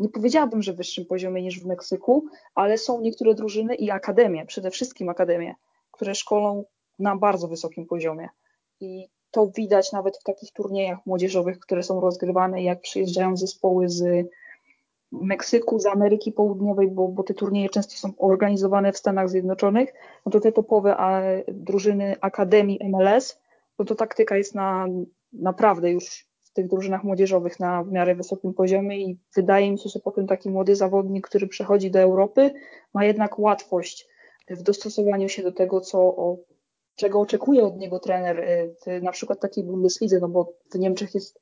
nie 0.00 0.08
powiedziałabym, 0.08 0.62
że 0.62 0.72
wyższym 0.72 1.06
poziomie 1.06 1.42
niż 1.42 1.60
w 1.60 1.66
Meksyku, 1.66 2.24
ale 2.54 2.78
są 2.78 3.00
niektóre 3.00 3.34
drużyny 3.34 3.74
i 3.74 3.90
akademie, 3.90 4.46
przede 4.46 4.70
wszystkim 4.70 5.08
akademie, 5.08 5.54
które 5.90 6.14
szkolą 6.14 6.64
na 6.98 7.16
bardzo 7.16 7.48
wysokim 7.48 7.86
poziomie. 7.86 8.28
I 8.80 9.08
to 9.30 9.46
widać 9.46 9.92
nawet 9.92 10.16
w 10.16 10.22
takich 10.22 10.52
turniejach 10.52 10.98
młodzieżowych, 11.06 11.58
które 11.58 11.82
są 11.82 12.00
rozgrywane, 12.00 12.62
jak 12.62 12.80
przyjeżdżają 12.80 13.36
zespoły 13.36 13.88
z 13.88 14.28
Meksyku, 15.12 15.78
z 15.78 15.86
Ameryki 15.86 16.32
Południowej, 16.32 16.90
bo, 16.90 17.08
bo 17.08 17.22
te 17.22 17.34
turnieje 17.34 17.68
często 17.68 17.94
są 17.94 18.12
organizowane 18.18 18.92
w 18.92 18.98
Stanach 18.98 19.28
Zjednoczonych, 19.28 19.92
no 20.26 20.32
to 20.32 20.40
te 20.40 20.52
topowe 20.52 20.96
a, 20.96 21.22
drużyny 21.48 22.16
Akademii 22.20 22.80
MLS, 22.88 23.40
no 23.78 23.84
to 23.84 23.94
taktyka 23.94 24.36
jest 24.36 24.54
na 24.54 24.86
naprawdę 25.32 25.90
już 25.90 26.29
tych 26.62 26.70
drużynach 26.70 27.04
młodzieżowych 27.04 27.60
na 27.60 27.82
w 27.82 27.92
miarę 27.92 28.14
wysokim 28.14 28.54
poziomie 28.54 28.98
i 29.00 29.18
wydaje 29.36 29.70
mi 29.70 29.78
się, 29.78 29.88
że 29.88 30.00
potem 30.00 30.26
taki 30.26 30.50
młody 30.50 30.76
zawodnik, 30.76 31.28
który 31.28 31.46
przechodzi 31.46 31.90
do 31.90 32.00
Europy, 32.00 32.50
ma 32.94 33.04
jednak 33.04 33.38
łatwość 33.38 34.08
w 34.50 34.62
dostosowaniu 34.62 35.28
się 35.28 35.42
do 35.42 35.52
tego, 35.52 35.80
co 35.80 36.16
czego 36.96 37.20
oczekuje 37.20 37.64
od 37.64 37.76
niego 37.76 37.98
trener 37.98 38.40
y, 38.40 38.74
w 38.86 39.02
na 39.02 39.12
przykład 39.12 39.40
takiej 39.40 39.64
Bundeslidze, 39.64 40.18
no 40.20 40.28
bo 40.28 40.52
w 40.72 40.78
Niemczech 40.78 41.14
jest 41.14 41.40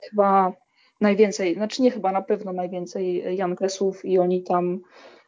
chyba 0.00 0.52
najwięcej, 1.00 1.54
znaczy 1.54 1.82
nie 1.82 1.90
chyba, 1.90 2.12
na 2.12 2.22
pewno 2.22 2.52
najwięcej 2.52 3.36
Jankesów 3.36 4.04
i 4.04 4.18
oni 4.18 4.42
tam 4.42 4.80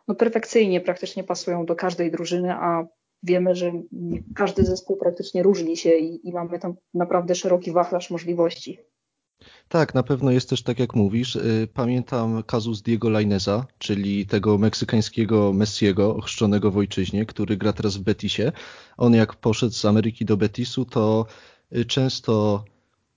no, 0.09 0.15
perfekcyjnie 0.15 0.81
praktycznie 0.81 1.25
pasują 1.25 1.67
do 1.67 1.77
każdej 1.77 2.11
drużyny, 2.11 2.53
a 2.53 2.87
wiemy, 3.23 3.55
że 3.55 3.73
każdy 4.35 4.65
zespół 4.65 4.97
praktycznie 4.97 5.43
różni 5.43 5.77
się 5.77 5.91
i, 5.91 6.29
i 6.29 6.33
mamy 6.33 6.59
tam 6.59 6.75
naprawdę 6.95 7.35
szeroki 7.35 7.73
wachlarz 7.73 8.11
możliwości. 8.11 8.79
Tak, 9.69 9.95
na 9.95 10.03
pewno 10.03 10.31
jest 10.31 10.51
też 10.51 10.63
tak 10.63 10.79
jak 10.79 10.95
mówisz. 10.95 11.37
Y, 11.37 11.69
pamiętam 11.75 12.43
kazus 12.43 12.83
Diego 12.83 13.11
Laineza, 13.11 13.67
czyli 13.79 14.27
tego 14.27 14.59
meksykańskiego 14.59 15.53
Messiego, 15.53 16.17
ochrzczonego 16.17 16.71
w 16.71 16.77
ojczyźnie, 16.77 17.27
który 17.27 17.57
gra 17.57 17.73
teraz 17.73 17.97
w 17.97 18.03
Betisie. 18.03 18.53
On 18.97 19.15
jak 19.15 19.35
poszedł 19.35 19.73
z 19.73 19.85
Ameryki 19.85 20.25
do 20.25 20.37
Betisu, 20.37 20.85
to 20.85 21.27
y, 21.77 21.85
często 21.85 22.65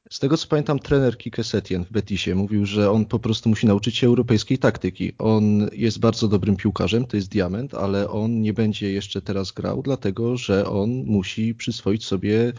z 0.09 0.19
tego 0.19 0.37
co 0.37 0.47
pamiętam, 0.47 0.79
trener 0.79 1.17
Kike 1.17 1.43
Setien 1.43 1.85
w 1.85 1.91
Betisie 1.91 2.35
mówił, 2.35 2.65
że 2.65 2.91
on 2.91 3.05
po 3.05 3.19
prostu 3.19 3.49
musi 3.49 3.67
nauczyć 3.67 3.97
się 3.97 4.07
europejskiej 4.07 4.57
taktyki. 4.57 5.13
On 5.17 5.69
jest 5.73 5.99
bardzo 5.99 6.27
dobrym 6.27 6.55
piłkarzem, 6.55 7.05
to 7.05 7.17
jest 7.17 7.29
diament, 7.29 7.73
ale 7.73 8.09
on 8.09 8.41
nie 8.41 8.53
będzie 8.53 8.91
jeszcze 8.91 9.21
teraz 9.21 9.51
grał, 9.51 9.81
dlatego 9.81 10.37
że 10.37 10.65
on 10.69 10.89
musi 10.89 11.55
przyswoić 11.55 12.05
sobie 12.05 12.53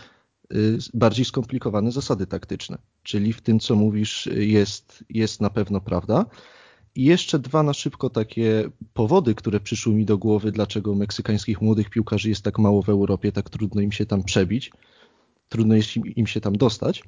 bardziej 0.95 1.25
skomplikowane 1.25 1.93
zasady 1.93 2.27
taktyczne. 2.27 2.79
Czyli 3.03 3.33
w 3.33 3.41
tym, 3.41 3.61
co 3.61 3.77
mówisz, 3.77 4.29
jest, 4.37 5.05
jest 5.11 5.41
na 5.41 5.51
pewno 5.51 5.81
prawda. 5.81 6.27
I 6.95 7.05
jeszcze 7.05 7.39
dwa 7.39 7.63
na 7.63 7.75
szybko 7.75 8.11
takie 8.11 8.71
powody, 8.95 9.35
które 9.35 9.61
przyszły 9.61 9.95
mi 9.95 10.05
do 10.05 10.19
głowy, 10.19 10.53
dlaczego 10.53 10.95
meksykańskich 10.95 11.61
młodych 11.61 11.91
piłkarzy 11.91 12.29
jest 12.29 12.43
tak 12.43 12.59
mało 12.59 12.83
w 12.83 12.89
Europie, 12.89 13.33
tak 13.33 13.51
trudno 13.51 13.81
im 13.81 13.93
się 13.93 14.07
tam 14.07 14.25
przebić, 14.25 14.71
trudno 15.49 15.75
jest 15.75 15.97
im 15.97 16.27
się 16.27 16.41
tam 16.41 16.57
dostać. 16.57 17.03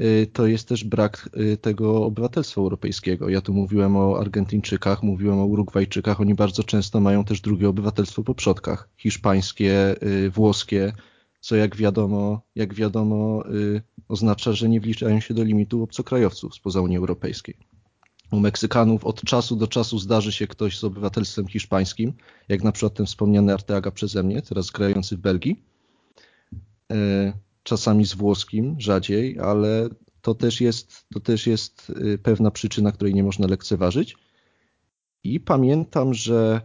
Y, 0.00 0.26
to 0.32 0.46
jest 0.46 0.68
też 0.68 0.84
brak 0.84 1.28
y, 1.36 1.56
tego 1.56 2.04
obywatelstwa 2.04 2.60
europejskiego. 2.60 3.28
Ja 3.28 3.40
tu 3.40 3.54
mówiłem 3.54 3.96
o 3.96 4.18
Argentyńczykach, 4.20 5.02
mówiłem 5.02 5.38
o 5.38 5.46
Urugwajczykach. 5.46 6.20
Oni 6.20 6.34
bardzo 6.34 6.64
często 6.64 7.00
mają 7.00 7.24
też 7.24 7.40
drugie 7.40 7.68
obywatelstwo 7.68 8.22
po 8.22 8.34
przodkach. 8.34 8.88
Hiszpańskie, 8.96 9.94
włoskie, 10.30 10.92
co 11.42 11.56
jak 11.56 11.76
wiadomo, 11.76 12.40
jak 12.54 12.74
wiadomo 12.74 13.44
y, 13.50 13.82
oznacza, 14.08 14.52
że 14.52 14.68
nie 14.68 14.80
wliczają 14.80 15.20
się 15.20 15.34
do 15.34 15.44
limitu 15.44 15.82
obcokrajowców 15.82 16.54
spoza 16.54 16.80
Unii 16.80 16.96
Europejskiej. 16.96 17.56
U 18.30 18.40
Meksykanów 18.40 19.04
od 19.04 19.22
czasu 19.22 19.56
do 19.56 19.66
czasu 19.68 19.98
zdarzy 19.98 20.32
się 20.32 20.46
ktoś 20.46 20.78
z 20.78 20.84
obywatelstwem 20.84 21.48
hiszpańskim, 21.48 22.12
jak 22.48 22.62
na 22.62 22.72
przykład 22.72 22.94
ten 22.94 23.06
wspomniany 23.06 23.52
Arteaga 23.52 23.90
przeze 23.90 24.22
mnie, 24.22 24.42
teraz 24.42 24.70
grający 24.70 25.16
w 25.16 25.20
Belgii. 25.20 25.62
Y, 26.92 27.32
czasami 27.62 28.06
z 28.06 28.14
włoskim, 28.14 28.80
rzadziej, 28.80 29.38
ale 29.38 29.88
to 30.20 30.34
też 30.34 30.60
jest, 30.60 31.06
to 31.14 31.20
też 31.20 31.46
jest 31.46 31.90
y, 31.90 32.18
pewna 32.18 32.50
przyczyna, 32.50 32.92
której 32.92 33.14
nie 33.14 33.24
można 33.24 33.46
lekceważyć. 33.46 34.16
I 35.24 35.40
pamiętam, 35.40 36.14
że 36.14 36.60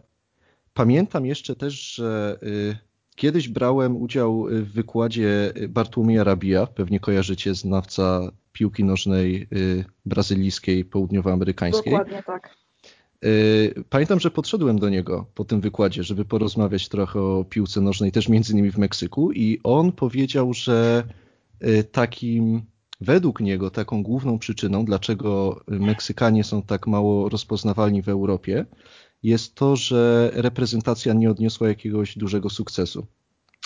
pamiętam 0.73 1.25
jeszcze 1.25 1.55
też, 1.55 1.93
że 1.95 2.39
Kiedyś 3.17 3.49
brałem 3.49 3.97
udział 3.97 4.45
w 4.49 4.71
wykładzie 4.73 5.53
Bartłomieja 5.69 6.23
Rabija, 6.23 6.67
pewnie 6.67 6.99
kojarzycie, 6.99 7.55
znawca 7.55 8.31
piłki 8.53 8.83
nożnej 8.83 9.47
y, 9.53 9.85
brazylijskiej, 10.05 10.85
południowoamerykańskiej. 10.85 11.93
Dokładnie 11.93 12.23
tak. 12.23 12.57
Y, 13.25 13.83
pamiętam, 13.89 14.19
że 14.19 14.31
podszedłem 14.31 14.79
do 14.79 14.89
niego 14.89 15.25
po 15.35 15.45
tym 15.45 15.61
wykładzie, 15.61 16.03
żeby 16.03 16.25
porozmawiać 16.25 16.89
trochę 16.89 17.21
o 17.21 17.45
piłce 17.49 17.81
nożnej, 17.81 18.11
też 18.11 18.29
między 18.29 18.53
innymi 18.53 18.71
w 18.71 18.77
Meksyku 18.77 19.31
i 19.31 19.59
on 19.63 19.91
powiedział, 19.91 20.53
że 20.53 21.03
y, 21.63 21.83
takim, 21.83 22.61
według 23.01 23.39
niego 23.39 23.69
taką 23.69 24.03
główną 24.03 24.39
przyczyną, 24.39 24.85
dlaczego 24.85 25.61
Meksykanie 25.67 26.43
są 26.43 26.61
tak 26.61 26.87
mało 26.87 27.29
rozpoznawalni 27.29 28.01
w 28.01 28.09
Europie, 28.09 28.65
jest 29.23 29.55
to, 29.55 29.75
że 29.75 30.31
reprezentacja 30.33 31.13
nie 31.13 31.31
odniosła 31.31 31.67
jakiegoś 31.67 32.17
dużego 32.17 32.49
sukcesu. 32.49 33.05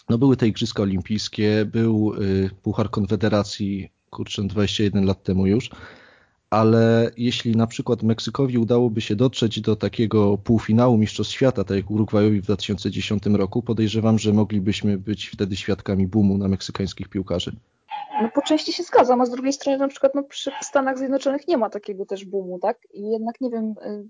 No 0.10 0.18
były 0.18 0.38
te 0.38 0.48
Igrzyska 0.48 0.84
Olimpijskie, 0.84 1.66
był 1.66 2.14
y, 2.14 2.50
Puchar 2.62 2.90
Konfederacji, 2.90 3.92
kurczę, 4.10 4.44
21 4.44 5.06
lat 5.06 5.24
temu 5.24 5.48
już, 5.48 5.70
ale 6.50 7.12
jeśli 7.18 7.56
na 7.56 7.68
przykład 7.68 8.04
Meksykowi 8.04 8.58
udałoby 8.58 9.02
się 9.02 9.16
dotrzeć 9.16 9.62
do 9.62 9.76
takiego 9.76 10.38
półfinału 10.38 10.98
Mistrzostw 10.98 11.34
Świata, 11.34 11.64
tak 11.64 11.78
jak 11.78 11.92
Urugwajowi 11.92 12.42
w 12.42 12.44
2010 12.44 13.26
roku, 13.26 13.62
podejrzewam, 13.62 14.20
że 14.20 14.34
moglibyśmy 14.34 14.98
być 14.98 15.28
wtedy 15.28 15.56
świadkami 15.56 16.08
boomu 16.08 16.38
na 16.38 16.48
meksykańskich 16.48 17.10
piłkarzy. 17.10 17.56
No 18.22 18.30
po 18.36 18.42
części 18.42 18.74
się 18.74 18.84
zgadzam, 18.84 19.22
a 19.22 19.26
z 19.26 19.32
drugiej 19.32 19.54
strony 19.54 19.78
na 19.78 19.88
przykład 19.88 20.16
no, 20.16 20.24
przy 20.24 20.52
Stanach 20.62 20.98
Zjednoczonych 20.98 21.48
nie 21.48 21.58
ma 21.58 21.70
takiego 21.70 22.06
też 22.06 22.26
boomu, 22.26 22.60
tak? 22.60 22.78
I 22.94 23.12
jednak 23.12 23.42
nie 23.42 23.50
wiem, 23.50 23.74
y, 23.86 24.10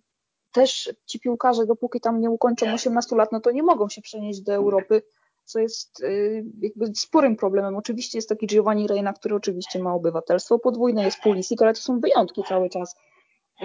też 0.51 0.93
ci 1.05 1.19
piłkarze, 1.19 1.65
dopóki 1.65 1.99
tam 1.99 2.21
nie 2.21 2.29
ukończą 2.29 2.73
18 2.73 3.15
lat, 3.15 3.31
no 3.31 3.39
to 3.39 3.51
nie 3.51 3.63
mogą 3.63 3.89
się 3.89 4.01
przenieść 4.01 4.41
do 4.41 4.53
Europy, 4.53 5.01
co 5.45 5.59
jest 5.59 6.03
y, 6.03 6.45
jakby 6.61 6.95
sporym 6.95 7.35
problemem. 7.35 7.75
Oczywiście 7.75 8.17
jest 8.17 8.29
taki 8.29 8.47
Giovanni 8.47 8.87
Reina, 8.87 9.13
który 9.13 9.35
oczywiście 9.35 9.79
ma 9.79 9.93
obywatelstwo 9.93 10.59
podwójne, 10.59 11.03
jest 11.03 11.19
Pulisic, 11.19 11.61
ale 11.61 11.73
to 11.73 11.81
są 11.81 11.99
wyjątki 11.99 12.43
cały 12.47 12.69
czas. 12.69 12.95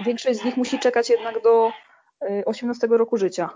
Większość 0.05 0.39
z 0.39 0.45
nich 0.45 0.57
musi 0.57 0.79
czekać 0.79 1.09
jednak 1.09 1.43
do 1.43 1.71
18 2.45 2.87
y, 2.87 2.97
roku 2.97 3.17
życia. 3.17 3.49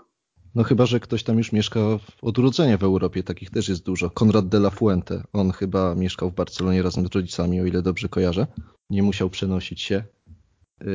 No 0.54 0.62
chyba, 0.64 0.86
że 0.86 1.00
ktoś 1.00 1.22
tam 1.22 1.38
już 1.38 1.52
mieszka 1.52 1.80
od 2.22 2.38
urodzenia 2.38 2.78
w 2.78 2.84
Europie, 2.84 3.22
takich 3.22 3.50
też 3.50 3.68
jest 3.68 3.84
dużo. 3.84 4.10
Konrad 4.10 4.48
de 4.48 4.58
la 4.58 4.70
Fuente, 4.70 5.22
on 5.32 5.52
chyba 5.52 5.94
mieszkał 5.94 6.30
w 6.30 6.34
Barcelonie 6.34 6.82
razem 6.82 7.06
z 7.06 7.14
rodzicami, 7.14 7.60
o 7.60 7.64
ile 7.64 7.82
dobrze 7.82 8.08
kojarzę. 8.08 8.46
Nie 8.90 9.02
musiał 9.02 9.30
przenosić 9.30 9.80
się 9.80 10.04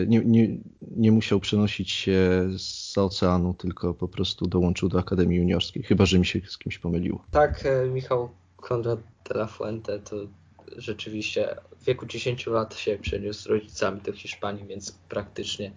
nie, 0.08 0.20
nie, 0.26 0.58
nie 0.82 1.12
musiał 1.12 1.40
przenosić 1.40 1.92
się 1.92 2.48
z 2.58 2.98
oceanu, 2.98 3.54
tylko 3.54 3.94
po 3.94 4.08
prostu 4.08 4.48
dołączył 4.48 4.90
do 4.90 5.00
Akademii 5.00 5.38
Juniorskiej, 5.38 5.84
chyba 5.84 6.06
że 6.06 6.20
mi 6.20 6.26
się 6.26 6.42
z 6.48 6.58
kimś 6.58 6.80
pomyliło. 6.80 7.26
Tak, 7.32 7.66
e, 7.66 7.88
Michał 7.90 8.30
Konrad 8.58 9.00
de 9.30 9.36
la 9.36 9.48
Fuente 9.48 10.00
to 10.00 10.16
rzeczywiście 10.78 11.56
w 11.80 11.86
wieku 11.86 12.06
10 12.06 12.48
lat 12.48 12.76
się 12.76 12.98
przeniósł 13.02 13.42
z 13.42 13.46
rodzicami 13.46 14.02
do 14.02 14.14
Hiszpanii, 14.14 14.66
więc 14.66 14.92
praktycznie 14.92 15.72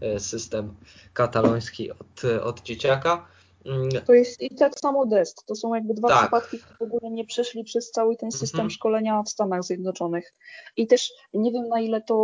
e, 0.00 0.20
system 0.20 0.74
kataloński 1.12 1.90
od, 1.90 2.24
od 2.42 2.62
dzieciaka. 2.62 3.26
Mm. 3.66 3.88
To 4.06 4.14
jest 4.14 4.42
i 4.42 4.54
tak 4.54 4.80
samo 4.80 5.06
Dest. 5.06 5.46
To 5.46 5.54
są 5.54 5.74
jakby 5.74 5.94
dwa 5.94 6.08
tak. 6.08 6.20
przypadki, 6.20 6.58
które 6.58 6.76
w 6.78 6.82
ogóle 6.82 7.10
nie 7.10 7.24
przeszli 7.24 7.64
przez 7.64 7.90
cały 7.90 8.16
ten 8.16 8.30
system 8.30 8.60
mm 8.60 8.68
-hmm. 8.68 8.74
szkolenia 8.74 9.22
w 9.22 9.28
Stanach 9.28 9.64
Zjednoczonych. 9.64 10.34
I 10.76 10.86
też 10.86 11.12
nie 11.34 11.52
wiem 11.52 11.68
na 11.68 11.80
ile 11.80 12.00
to 12.00 12.16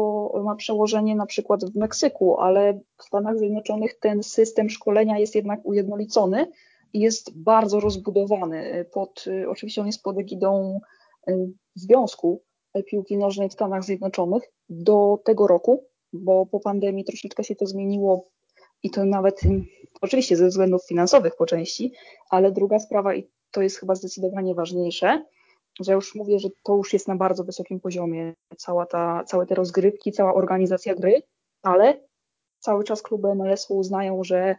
ma 0.45 0.55
przełożenie 0.55 1.17
na 1.17 1.27
przykład 1.27 1.65
w 1.65 1.77
Meksyku, 1.77 2.41
ale 2.41 2.81
w 2.99 3.05
Stanach 3.05 3.39
Zjednoczonych 3.39 3.99
ten 3.99 4.23
system 4.23 4.71
szkolenia 4.71 5.19
jest 5.19 5.35
jednak 5.35 5.61
ujednolicony 5.65 6.47
i 6.93 7.01
jest 7.01 7.39
bardzo 7.39 7.81
rozbudowany. 7.81 8.85
Pod, 8.93 9.25
oczywiście 9.49 9.81
on 9.81 9.87
jest 9.87 10.03
pod 10.03 10.19
egidą 10.19 10.81
y, 11.29 11.49
Związku 11.75 12.43
Piłki 12.87 13.17
Nożnej 13.17 13.49
w 13.49 13.53
Stanach 13.53 13.85
Zjednoczonych 13.85 14.43
do 14.69 15.19
tego 15.25 15.47
roku, 15.47 15.85
bo 16.13 16.47
po 16.47 16.61
pandemii 16.61 17.05
troszeczkę 17.05 17.45
się 17.45 17.57
to 17.57 17.67
zmieniło 17.67 18.29
i 18.83 18.91
to 18.91 19.05
nawet 19.05 19.41
oczywiście 20.01 20.37
ze 20.37 20.49
względów 20.49 20.87
finansowych 20.87 21.37
po 21.37 21.47
części, 21.47 21.93
ale 22.31 22.53
druga 22.53 22.79
sprawa, 22.79 23.15
i 23.15 23.29
to 23.51 23.63
jest 23.63 23.79
chyba 23.79 23.95
zdecydowanie 23.95 24.55
ważniejsze, 24.55 25.25
że 25.81 25.93
już 25.93 26.15
mówię, 26.15 26.39
że 26.39 26.49
to 26.63 26.77
już 26.77 26.93
jest 26.93 27.09
na 27.09 27.17
bardzo 27.17 27.45
wysokim 27.45 27.81
poziomie, 27.81 28.35
cała 28.57 28.87
ta, 28.87 29.25
całe 29.25 29.47
te 29.47 29.55
rozgrywki, 29.55 30.13
cała 30.13 30.35
organizacja 30.35 30.95
gry, 30.95 31.23
ale 31.63 32.01
cały 32.59 32.85
czas 32.85 33.03
kluby 33.03 33.35
MLS-u 33.35 33.77
uznają, 33.77 34.25
że 34.25 34.57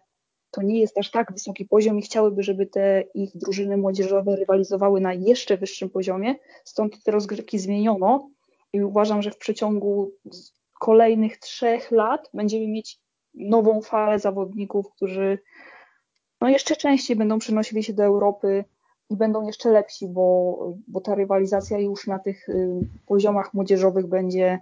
to 0.51 0.61
nie 0.61 0.79
jest 0.79 0.97
aż 0.97 1.11
tak 1.11 1.33
wysoki 1.33 1.65
poziom 1.65 1.99
i 1.99 2.01
chciałyby, 2.01 2.43
żeby 2.43 2.65
te 2.65 3.03
ich 3.13 3.37
drużyny 3.37 3.77
młodzieżowe 3.77 4.35
rywalizowały 4.35 5.01
na 5.01 5.13
jeszcze 5.13 5.57
wyższym 5.57 5.89
poziomie. 5.89 6.35
Stąd 6.63 7.03
te 7.03 7.11
rozgrywki 7.11 7.59
zmieniono 7.59 8.29
i 8.73 8.83
uważam, 8.83 9.21
że 9.21 9.31
w 9.31 9.37
przeciągu 9.37 10.11
kolejnych 10.79 11.37
trzech 11.37 11.91
lat 11.91 12.29
będziemy 12.33 12.67
mieć 12.67 12.99
nową 13.35 13.81
falę 13.81 14.19
zawodników, 14.19 14.91
którzy 14.91 15.39
no 16.41 16.49
jeszcze 16.49 16.75
częściej 16.75 17.17
będą 17.17 17.39
przenosili 17.39 17.83
się 17.83 17.93
do 17.93 18.03
Europy 18.03 18.65
i 19.09 19.15
będą 19.15 19.45
jeszcze 19.45 19.69
lepsi, 19.69 20.07
bo, 20.07 20.57
bo 20.87 21.01
ta 21.01 21.15
rywalizacja 21.15 21.79
już 21.79 22.07
na 22.07 22.19
tych 22.19 22.49
y, 22.49 22.79
poziomach 23.05 23.53
młodzieżowych 23.53 24.07
będzie 24.07 24.59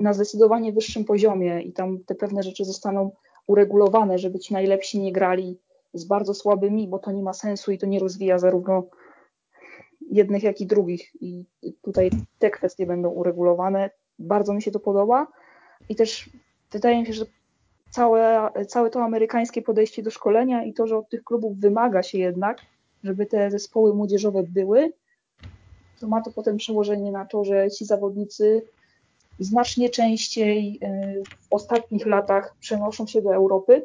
na 0.00 0.12
zdecydowanie 0.12 0.72
wyższym 0.72 1.04
poziomie 1.04 1.62
i 1.62 1.72
tam 1.72 1.98
te 2.06 2.14
pewne 2.14 2.42
rzeczy 2.42 2.64
zostaną 2.64 3.10
uregulowane, 3.46 4.18
żeby 4.18 4.38
ci 4.38 4.54
najlepsi 4.54 5.00
nie 5.00 5.12
grali 5.12 5.58
z 5.94 6.04
bardzo 6.04 6.34
słabymi, 6.34 6.88
bo 6.88 6.98
to 6.98 7.12
nie 7.12 7.22
ma 7.22 7.32
sensu 7.32 7.72
i 7.72 7.78
to 7.78 7.86
nie 7.86 7.98
rozwija 7.98 8.38
zarówno 8.38 8.82
jednych, 10.10 10.42
jak 10.42 10.60
i 10.60 10.66
drugich. 10.66 11.10
I 11.20 11.44
tutaj 11.82 12.10
te 12.38 12.50
kwestie 12.50 12.86
będą 12.86 13.08
uregulowane. 13.08 13.90
Bardzo 14.18 14.54
mi 14.54 14.62
się 14.62 14.70
to 14.70 14.80
podoba 14.80 15.26
i 15.88 15.96
też 15.96 16.30
wydaje 16.72 17.00
mi 17.00 17.06
się, 17.06 17.12
że 17.12 17.26
całe, 17.96 18.50
całe 18.68 18.90
to 18.90 19.02
amerykańskie 19.02 19.62
podejście 19.62 20.02
do 20.02 20.10
szkolenia 20.10 20.64
i 20.64 20.72
to, 20.72 20.86
że 20.86 20.98
od 20.98 21.08
tych 21.08 21.24
klubów 21.24 21.58
wymaga 21.58 22.02
się 22.02 22.18
jednak, 22.18 22.58
żeby 23.04 23.26
te 23.26 23.50
zespoły 23.50 23.94
młodzieżowe 23.94 24.42
były, 24.42 24.92
to 26.00 26.08
ma 26.08 26.22
to 26.22 26.30
potem 26.30 26.56
przełożenie 26.56 27.12
na 27.12 27.24
to, 27.24 27.44
że 27.44 27.70
ci 27.70 27.84
zawodnicy 27.84 28.62
znacznie 29.38 29.90
częściej 29.90 30.78
y, 30.82 31.22
w 31.40 31.46
ostatnich 31.50 32.06
latach 32.06 32.56
przenoszą 32.60 33.06
się 33.06 33.22
do 33.22 33.34
Europy 33.34 33.84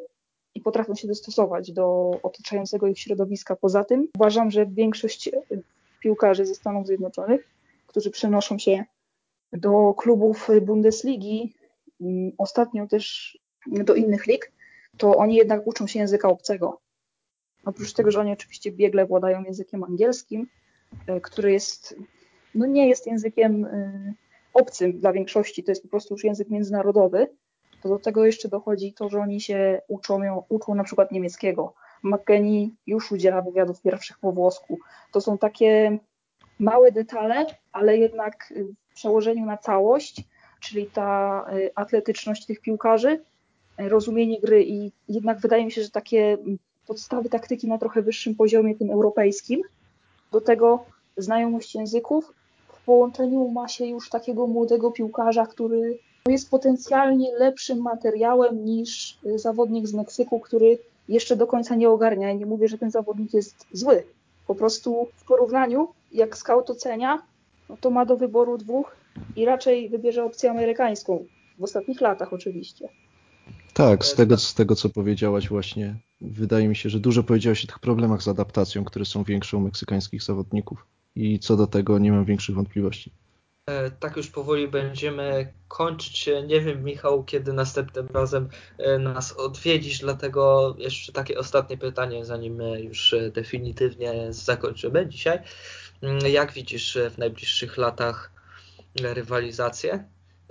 i 0.54 0.60
potrafią 0.60 0.94
się 0.94 1.08
dostosować 1.08 1.72
do 1.72 2.10
otaczającego 2.22 2.86
ich 2.86 2.98
środowiska. 2.98 3.56
Poza 3.56 3.84
tym 3.84 4.08
uważam, 4.14 4.50
że 4.50 4.66
większość 4.66 5.30
piłkarzy 6.00 6.46
ze 6.46 6.54
Stanów 6.54 6.86
Zjednoczonych, 6.86 7.48
którzy 7.86 8.10
przenoszą 8.10 8.58
się 8.58 8.84
do 9.52 9.94
klubów 9.94 10.48
Bundesligi, 10.62 11.54
mm, 12.00 12.32
ostatnio 12.38 12.86
też 12.86 13.38
do 13.66 13.94
innych 13.94 14.26
lig, 14.26 14.52
to 14.96 15.16
oni 15.16 15.34
jednak 15.34 15.66
uczą 15.66 15.86
się 15.86 15.98
języka 15.98 16.28
obcego. 16.28 16.80
Oprócz 17.64 17.92
tego, 17.92 18.10
że 18.10 18.20
oni 18.20 18.32
oczywiście 18.32 18.72
biegle 18.72 19.06
władają 19.06 19.42
językiem 19.44 19.84
angielskim, 19.84 20.48
y, 21.08 21.20
który 21.20 21.52
jest, 21.52 21.96
no 22.54 22.66
nie 22.66 22.88
jest 22.88 23.06
językiem 23.06 23.64
y, 23.64 24.14
obcym 24.54 24.92
dla 24.92 25.12
większości, 25.12 25.64
to 25.64 25.70
jest 25.70 25.82
po 25.82 25.88
prostu 25.88 26.14
już 26.14 26.24
język 26.24 26.50
międzynarodowy, 26.50 27.28
to 27.82 27.88
do 27.88 27.98
tego 27.98 28.24
jeszcze 28.24 28.48
dochodzi 28.48 28.92
to, 28.92 29.08
że 29.08 29.20
oni 29.20 29.40
się 29.40 29.80
uczą, 29.88 30.44
uczą 30.48 30.74
na 30.74 30.84
przykład 30.84 31.12
niemieckiego. 31.12 31.74
McKennie 32.02 32.68
już 32.86 33.12
udziela 33.12 33.42
wywiadów 33.42 33.82
pierwszych 33.82 34.18
po 34.18 34.32
włosku. 34.32 34.78
To 35.12 35.20
są 35.20 35.38
takie 35.38 35.98
małe 36.58 36.92
detale, 36.92 37.46
ale 37.72 37.96
jednak 37.96 38.54
w 38.90 38.94
przełożeniu 38.94 39.46
na 39.46 39.56
całość, 39.56 40.24
czyli 40.60 40.86
ta 40.86 41.44
y, 41.52 41.70
atletyczność 41.74 42.46
tych 42.46 42.60
piłkarzy, 42.60 43.24
rozumienie 43.78 44.40
gry 44.40 44.64
i 44.64 44.92
jednak 45.08 45.40
wydaje 45.40 45.64
mi 45.64 45.72
się, 45.72 45.82
że 45.82 45.90
takie 45.90 46.38
podstawy 46.86 47.28
taktyki 47.28 47.68
na 47.68 47.78
trochę 47.78 48.02
wyższym 48.02 48.34
poziomie, 48.34 48.74
tym 48.74 48.90
europejskim, 48.90 49.62
do 50.32 50.40
tego 50.40 50.84
znajomość 51.16 51.74
języków 51.74 52.32
w 52.68 52.84
połączeniu 52.84 53.48
ma 53.48 53.68
się 53.68 53.86
już 53.86 54.10
takiego 54.10 54.46
młodego 54.46 54.90
piłkarza, 54.90 55.46
który 55.46 55.98
jest 56.28 56.50
potencjalnie 56.50 57.32
lepszym 57.38 57.82
materiałem 57.82 58.64
niż 58.64 59.18
zawodnik 59.36 59.86
z 59.86 59.94
Meksyku, 59.94 60.40
który 60.40 60.78
jeszcze 61.08 61.36
do 61.36 61.46
końca 61.46 61.74
nie 61.74 61.90
ogarnia. 61.90 62.28
Ja 62.28 62.34
nie 62.34 62.46
mówię, 62.46 62.68
że 62.68 62.78
ten 62.78 62.90
zawodnik 62.90 63.34
jest 63.34 63.66
zły. 63.72 64.04
Po 64.46 64.54
prostu 64.54 65.08
w 65.16 65.24
porównaniu, 65.24 65.88
jak 66.12 66.36
scout 66.36 66.70
ocenia, 66.70 67.22
no 67.68 67.76
to 67.80 67.90
ma 67.90 68.06
do 68.06 68.16
wyboru 68.16 68.58
dwóch 68.58 68.96
i 69.36 69.44
raczej 69.44 69.88
wybierze 69.88 70.24
opcję 70.24 70.50
amerykańską. 70.50 71.24
W 71.58 71.64
ostatnich 71.64 72.00
latach 72.00 72.32
oczywiście. 72.32 72.88
Tak, 73.74 74.04
z 74.04 74.14
tego, 74.14 74.36
z 74.36 74.54
tego 74.54 74.76
co 74.76 74.88
powiedziałaś 74.88 75.48
właśnie, 75.48 75.96
wydaje 76.20 76.68
mi 76.68 76.76
się, 76.76 76.90
że 76.90 77.00
dużo 77.00 77.22
powiedziałaś 77.22 77.64
o 77.64 77.66
tych 77.66 77.78
problemach 77.78 78.22
z 78.22 78.28
adaptacją, 78.28 78.84
które 78.84 79.04
są 79.04 79.24
większe 79.24 79.56
u 79.56 79.60
meksykańskich 79.60 80.22
zawodników 80.22 80.86
i 81.16 81.38
co 81.38 81.56
do 81.56 81.66
tego 81.66 81.98
nie 81.98 82.12
mam 82.12 82.24
większych 82.24 82.54
wątpliwości. 82.54 83.12
E, 83.66 83.90
tak 83.90 84.16
już 84.16 84.30
powoli 84.30 84.68
będziemy 84.68 85.52
kończyć. 85.68 86.30
Nie 86.46 86.60
wiem, 86.60 86.84
Michał, 86.84 87.24
kiedy 87.24 87.52
następnym 87.52 88.08
razem 88.14 88.48
e, 88.78 88.98
nas 88.98 89.32
odwiedzisz, 89.32 89.98
dlatego 89.98 90.74
jeszcze 90.78 91.12
takie 91.12 91.38
ostatnie 91.38 91.78
pytanie, 91.78 92.24
zanim 92.24 92.62
już 92.62 93.14
definitywnie 93.32 94.26
zakończymy 94.30 95.06
dzisiaj. 95.06 95.38
Mm, 96.02 96.18
jak 96.26 96.52
widzisz 96.52 96.98
w 97.10 97.18
najbliższych 97.18 97.76
latach 97.76 98.32
rywalizację? 99.02 100.04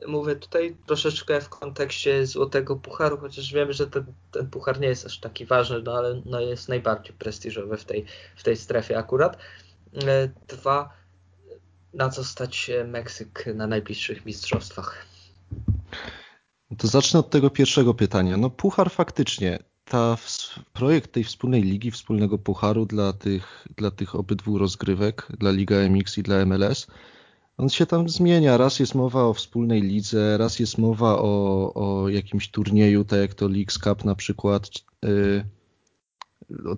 Mówię 0.08 0.36
tutaj 0.36 0.76
troszeczkę 0.86 1.42
w 1.42 1.50
kontekście 1.50 2.26
Złotego 2.26 2.76
Pucharu, 2.76 3.18
chociaż 3.18 3.54
wiemy, 3.54 3.74
że 3.74 3.88
ten, 3.88 4.06
ten 4.32 4.50
puchar 4.50 4.80
nie 4.80 4.88
jest 4.88 5.06
aż 5.06 5.20
taki 5.20 5.46
ważny, 5.46 5.82
no 5.82 5.94
ale 5.94 6.22
no 6.26 6.40
jest 6.40 6.70
najbardziej 6.70 7.14
prestiżowy 7.14 7.78
w 7.78 7.86
tej, 7.86 8.06
w 8.36 8.44
tej 8.44 8.58
strefie 8.58 8.98
akurat. 8.98 9.38
E, 10.08 10.30
dwa, 10.48 10.94
na 11.94 12.10
co 12.10 12.24
stać 12.24 12.72
Meksyk 12.88 13.46
na 13.56 13.68
najbliższych 13.68 14.26
mistrzostwach? 14.26 15.06
To 16.78 16.88
zacznę 16.88 17.20
od 17.20 17.30
tego 17.30 17.50
pierwszego 17.50 17.94
pytania. 17.94 18.38
No 18.38 18.50
puchar 18.50 18.92
faktycznie, 18.92 19.60
ta 19.86 20.18
projekt 20.74 21.12
tej 21.12 21.24
wspólnej 21.24 21.64
ligi, 21.64 21.92
wspólnego 21.92 22.38
pucharu 22.38 22.86
dla 22.86 23.14
tych, 23.14 23.68
dla 23.78 23.92
tych 23.92 24.16
obydwu 24.16 24.58
rozgrywek, 24.58 25.28
dla 25.40 25.52
Liga 25.52 25.76
MX 25.76 26.18
i 26.18 26.24
dla 26.24 26.46
MLS, 26.46 26.88
on 27.62 27.70
się 27.70 27.86
tam 27.86 28.10
zmienia. 28.10 28.58
Raz 28.58 28.80
jest 28.80 28.96
mowa 28.96 29.24
o 29.24 29.34
wspólnej 29.34 29.82
lidze, 29.82 30.38
raz 30.38 30.60
jest 30.60 30.78
mowa 30.78 31.18
o, 31.18 31.74
o 31.74 32.10
jakimś 32.10 32.50
turnieju, 32.50 33.04
tak 33.04 33.20
jak 33.20 33.34
to 33.34 33.48
Leagues 33.48 33.78
Cup 33.78 34.06
na 34.06 34.16
przykład. 34.16 34.70
Y, 35.06 35.46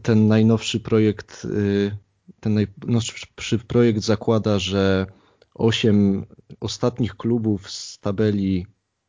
ten 0.02 0.28
najnowszy 0.28 0.80
projekt 0.80 1.46
y, 1.46 1.98
ten 2.40 2.54
najnowszy 2.54 3.60
projekt 3.68 4.04
zakłada, 4.04 4.60
że 4.60 5.08
osiem 5.54 6.26
ostatnich 6.60 7.16
klubów 7.16 7.72
z 7.72 8.00
tabeli 8.00 8.66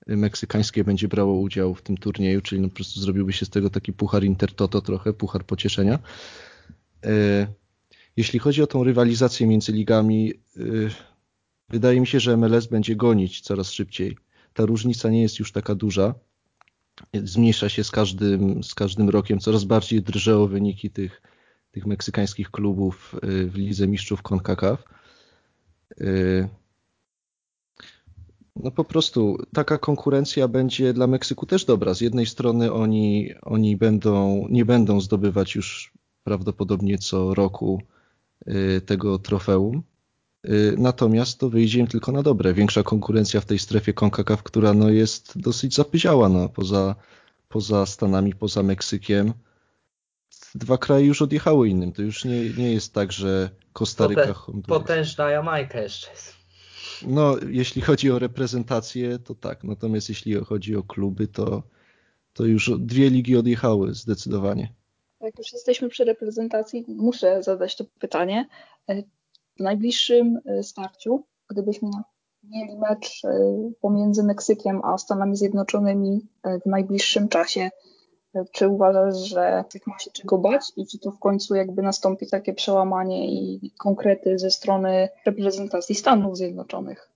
meksykańskiej 0.07 0.85
będzie 0.85 1.09
brało 1.09 1.35
udział 1.41 1.75
w 1.75 1.83
tym 1.83 1.97
turnieju, 1.97 2.41
czyli 2.41 2.61
no 2.61 2.69
po 2.69 2.75
prostu 2.75 3.01
zrobiłby 3.01 3.33
się 3.33 3.47
z 3.47 3.51
tego 3.51 3.71
taki 3.71 3.93
puchar 3.93 4.25
Intertoto 4.25 4.81
trochę, 4.81 5.13
puchar 5.13 5.45
pocieszenia. 5.45 5.99
E, 7.05 7.47
jeśli 8.17 8.39
chodzi 8.39 8.63
o 8.63 8.67
tą 8.67 8.85
rywalizację 8.85 9.47
między 9.47 9.73
ligami, 9.73 10.33
wydaje 11.69 12.01
mi 12.01 12.07
się, 12.07 12.21
że 12.21 12.37
MLS 12.37 12.67
będzie 12.67 12.97
gonić 12.97 13.41
coraz 13.41 13.71
szybciej. 13.71 14.17
Ta 14.53 14.67
różnica 14.67 15.11
nie 15.11 15.23
jest 15.23 15.39
już 15.39 15.53
taka 15.53 15.75
duża. 15.75 16.15
Zmniejsza 17.15 17.69
się 17.69 17.85
z 17.85 17.91
każdym, 17.91 18.65
z 18.65 18.75
każdym 18.75 19.09
rokiem, 19.11 19.39
coraz 19.39 19.65
bardziej 19.65 20.03
drże 20.03 20.39
o 20.39 20.47
wyniki 20.47 20.91
tych, 20.91 21.23
tych 21.71 21.87
meksykańskich 21.87 22.51
klubów 22.51 23.15
y, 23.25 23.47
w 23.47 23.55
Lidze 23.55 23.89
Mistrzów 23.89 24.23
CONCACAF. 24.23 24.85
Y, 26.01 26.49
no 28.57 28.71
po 28.71 28.85
prostu 28.85 29.39
taka 29.53 29.79
konkurencja 29.79 30.49
będzie 30.49 30.93
dla 30.93 31.07
Meksyku 31.07 31.47
też 31.47 31.65
dobra. 31.65 31.95
Z 31.95 32.01
jednej 32.01 32.27
strony 32.27 32.73
oni, 32.73 33.35
oni 33.43 33.77
będą, 33.77 34.47
nie 34.51 34.65
będą 34.65 35.01
zdobywać 35.01 35.55
już 35.55 35.93
prawdopodobnie 36.25 36.99
co 36.99 37.35
roku 37.35 37.83
y, 38.49 38.81
tego 38.81 39.19
trofeum, 39.19 39.83
natomiast 40.77 41.39
to 41.39 41.51
wyjdzie 41.51 41.81
im 41.81 41.87
tylko 41.87 42.13
na 42.13 42.23
dobre. 42.23 42.55
Większa 42.55 42.83
konkurencja 42.83 43.41
w 43.41 43.45
tej 43.45 43.59
strefie 43.59 43.93
CONCACAF, 43.93 44.43
która 44.43 44.75
no 44.75 44.91
jest 44.91 45.39
dosyć 45.39 45.75
zapyziała 45.75 46.29
no, 46.29 46.49
poza, 46.49 46.95
poza 47.49 47.87
Stanami, 47.87 48.35
poza 48.35 48.63
Meksykiem 48.63 49.33
dwa 50.55 50.79
kraje 50.79 51.07
już 51.07 51.23
odjechały 51.23 51.69
innym. 51.69 51.93
To 51.93 52.03
już 52.03 52.25
nie, 52.25 52.51
nie 52.51 52.73
jest 52.73 52.95
tak, 52.95 53.13
że 53.13 53.51
Kostaryka... 53.73 54.33
Honduras. 54.33 54.83
Potężna 54.83 55.31
Jamajka 55.31 55.81
jeszcze 55.81 56.11
jest. 56.11 56.35
No, 57.07 57.37
jeśli 57.49 57.83
chodzi 57.83 58.11
o 58.11 58.19
reprezentację, 58.19 59.19
to 59.19 59.35
tak. 59.35 59.65
Natomiast 59.65 60.09
jeśli 60.09 60.35
chodzi 60.35 60.77
o 60.77 60.83
kluby, 60.83 61.29
to, 61.29 61.63
to 62.33 62.45
już 62.45 62.71
dwie 62.79 63.11
ligi 63.11 63.37
odjechały 63.37 63.95
zdecydowanie. 63.95 64.73
Jak 65.21 65.39
już 65.39 65.53
jesteśmy 65.53 65.89
przy 65.89 66.05
reprezentacji, 66.05 66.85
muszę 66.89 67.43
zadać 67.43 67.77
to 67.77 67.85
pytanie. 67.99 68.49
W 69.57 69.61
najbliższym 69.61 70.39
e, 70.47 70.63
starciu, 70.63 71.25
gdybyśmy 71.51 71.89
mieli 72.45 72.79
mecz 72.79 73.25
e, 73.25 73.31
pomiędzy 73.81 74.23
Meksykiem 74.23 74.81
a 74.85 74.99
Stanami 74.99 75.37
Zjednoczonymi 75.37 76.27
e, 76.43 76.61
w 76.61 76.67
najbliższym 76.67 77.29
czasie, 77.29 77.71
czy 78.53 78.69
uważasz, 78.69 79.29
że 79.29 79.65
tych 79.71 79.87
ma 79.87 79.99
się 79.99 80.11
czego 80.11 80.39
bać 80.39 80.73
i 80.77 80.87
czy 80.87 80.99
to 80.99 81.11
w 81.11 81.19
końcu 81.19 81.55
jakby 81.55 81.83
nastąpi 81.83 82.27
takie 82.27 82.55
przełamanie 82.55 83.33
i 83.33 83.71
konkrety 83.79 84.39
ze 84.39 84.51
strony 84.51 85.09
reprezentacji 85.27 85.95
Stanów 85.95 86.37
Zjednoczonych? 86.37 87.15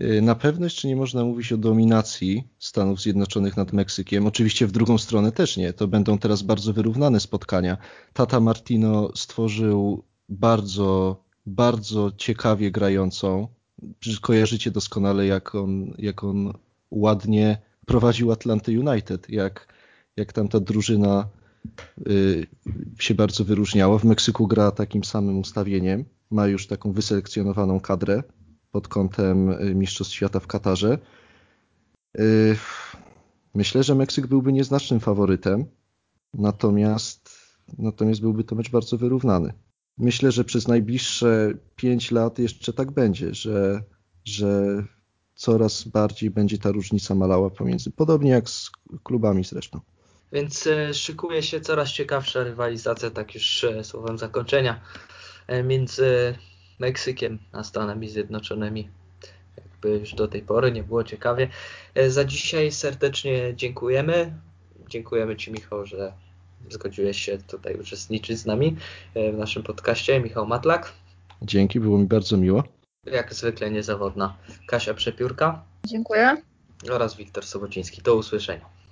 Y, 0.00 0.22
na 0.22 0.34
pewno 0.34 0.66
jeszcze 0.66 0.88
nie 0.88 0.96
można 0.96 1.24
mówić 1.24 1.52
o 1.52 1.56
dominacji 1.56 2.48
Stanów 2.58 3.00
Zjednoczonych 3.00 3.56
nad 3.56 3.72
Meksykiem. 3.72 4.26
Oczywiście 4.26 4.66
w 4.66 4.72
drugą 4.72 4.98
stronę 4.98 5.32
też 5.32 5.56
nie. 5.56 5.72
To 5.72 5.88
będą 5.88 6.18
teraz 6.18 6.42
bardzo 6.42 6.72
wyrównane 6.72 7.20
spotkania. 7.20 7.76
Tata 8.12 8.40
Martino 8.40 9.10
stworzył 9.14 10.04
bardzo, 10.30 11.22
bardzo 11.46 12.12
ciekawie 12.16 12.70
grającą. 12.70 13.48
Kojarzycie 14.20 14.70
doskonale, 14.70 15.26
jak 15.26 15.54
on, 15.54 15.94
jak 15.98 16.24
on 16.24 16.52
ładnie 16.90 17.58
prowadził 17.86 18.32
Atlanty 18.32 18.80
United, 18.80 19.30
jak, 19.30 19.68
jak 20.16 20.32
tam 20.32 20.48
ta 20.48 20.60
drużyna 20.60 21.28
y, 22.08 22.46
się 22.98 23.14
bardzo 23.14 23.44
wyróżniała. 23.44 23.98
W 23.98 24.04
Meksyku 24.04 24.46
gra 24.46 24.70
takim 24.70 25.04
samym 25.04 25.38
ustawieniem. 25.38 26.04
Ma 26.30 26.46
już 26.46 26.66
taką 26.66 26.92
wyselekcjonowaną 26.92 27.80
kadrę 27.80 28.22
pod 28.72 28.88
kątem 28.88 29.50
y, 29.50 29.74
Mistrzostw 29.74 30.14
Świata 30.14 30.40
w 30.40 30.46
Katarze. 30.46 30.98
Y, 32.18 32.56
myślę, 33.54 33.82
że 33.82 33.94
Meksyk 33.94 34.26
byłby 34.26 34.52
nieznacznym 34.52 35.00
faworytem, 35.00 35.64
natomiast, 36.34 37.30
natomiast 37.78 38.20
byłby 38.20 38.44
to 38.44 38.54
mecz 38.54 38.70
bardzo 38.70 38.98
wyrównany. 38.98 39.52
Myślę, 40.00 40.32
że 40.32 40.44
przez 40.44 40.68
najbliższe 40.68 41.52
5 41.76 42.10
lat 42.10 42.38
jeszcze 42.38 42.72
tak 42.72 42.90
będzie, 42.90 43.34
że, 43.34 43.82
że 44.24 44.82
coraz 45.34 45.84
bardziej 45.84 46.30
będzie 46.30 46.58
ta 46.58 46.72
różnica 46.72 47.14
malała 47.14 47.50
pomiędzy, 47.50 47.90
podobnie 47.90 48.30
jak 48.30 48.50
z 48.50 48.70
klubami 49.04 49.44
zresztą. 49.44 49.80
Więc 50.32 50.66
e, 50.66 50.94
szykuje 50.94 51.42
się 51.42 51.60
coraz 51.60 51.92
ciekawsza 51.92 52.44
rywalizacja, 52.44 53.10
tak 53.10 53.34
już 53.34 53.64
e, 53.64 53.84
słowem 53.84 54.18
zakończenia, 54.18 54.80
e, 55.46 55.62
między 55.62 56.34
Meksykiem 56.78 57.38
a 57.52 57.64
Stanami 57.64 58.08
Zjednoczonymi. 58.08 58.88
Jakby 59.56 59.98
już 59.98 60.14
do 60.14 60.28
tej 60.28 60.42
pory 60.42 60.72
nie 60.72 60.82
było 60.82 61.04
ciekawie. 61.04 61.48
Za 62.08 62.24
dzisiaj 62.24 62.72
serdecznie 62.72 63.52
dziękujemy. 63.56 64.34
Dziękujemy 64.88 65.36
Ci, 65.36 65.52
Michał, 65.52 65.86
że 65.86 66.12
zgodziłeś 66.70 67.20
się 67.20 67.38
tutaj 67.38 67.74
uczestniczyć 67.80 68.38
z 68.38 68.46
nami 68.46 68.76
w 69.14 69.38
naszym 69.38 69.62
podcaście. 69.62 70.20
Michał 70.20 70.46
Matlak. 70.46 70.92
Dzięki, 71.42 71.80
było 71.80 71.98
mi 71.98 72.06
bardzo 72.06 72.36
miło. 72.36 72.64
Jak 73.06 73.34
zwykle 73.34 73.70
niezawodna 73.70 74.36
Kasia 74.66 74.94
Przepiórka. 74.94 75.64
Dziękuję. 75.86 76.36
Oraz 76.90 77.16
Wiktor 77.16 77.46
Sobociński. 77.46 78.02
Do 78.02 78.14
usłyszenia. 78.16 78.79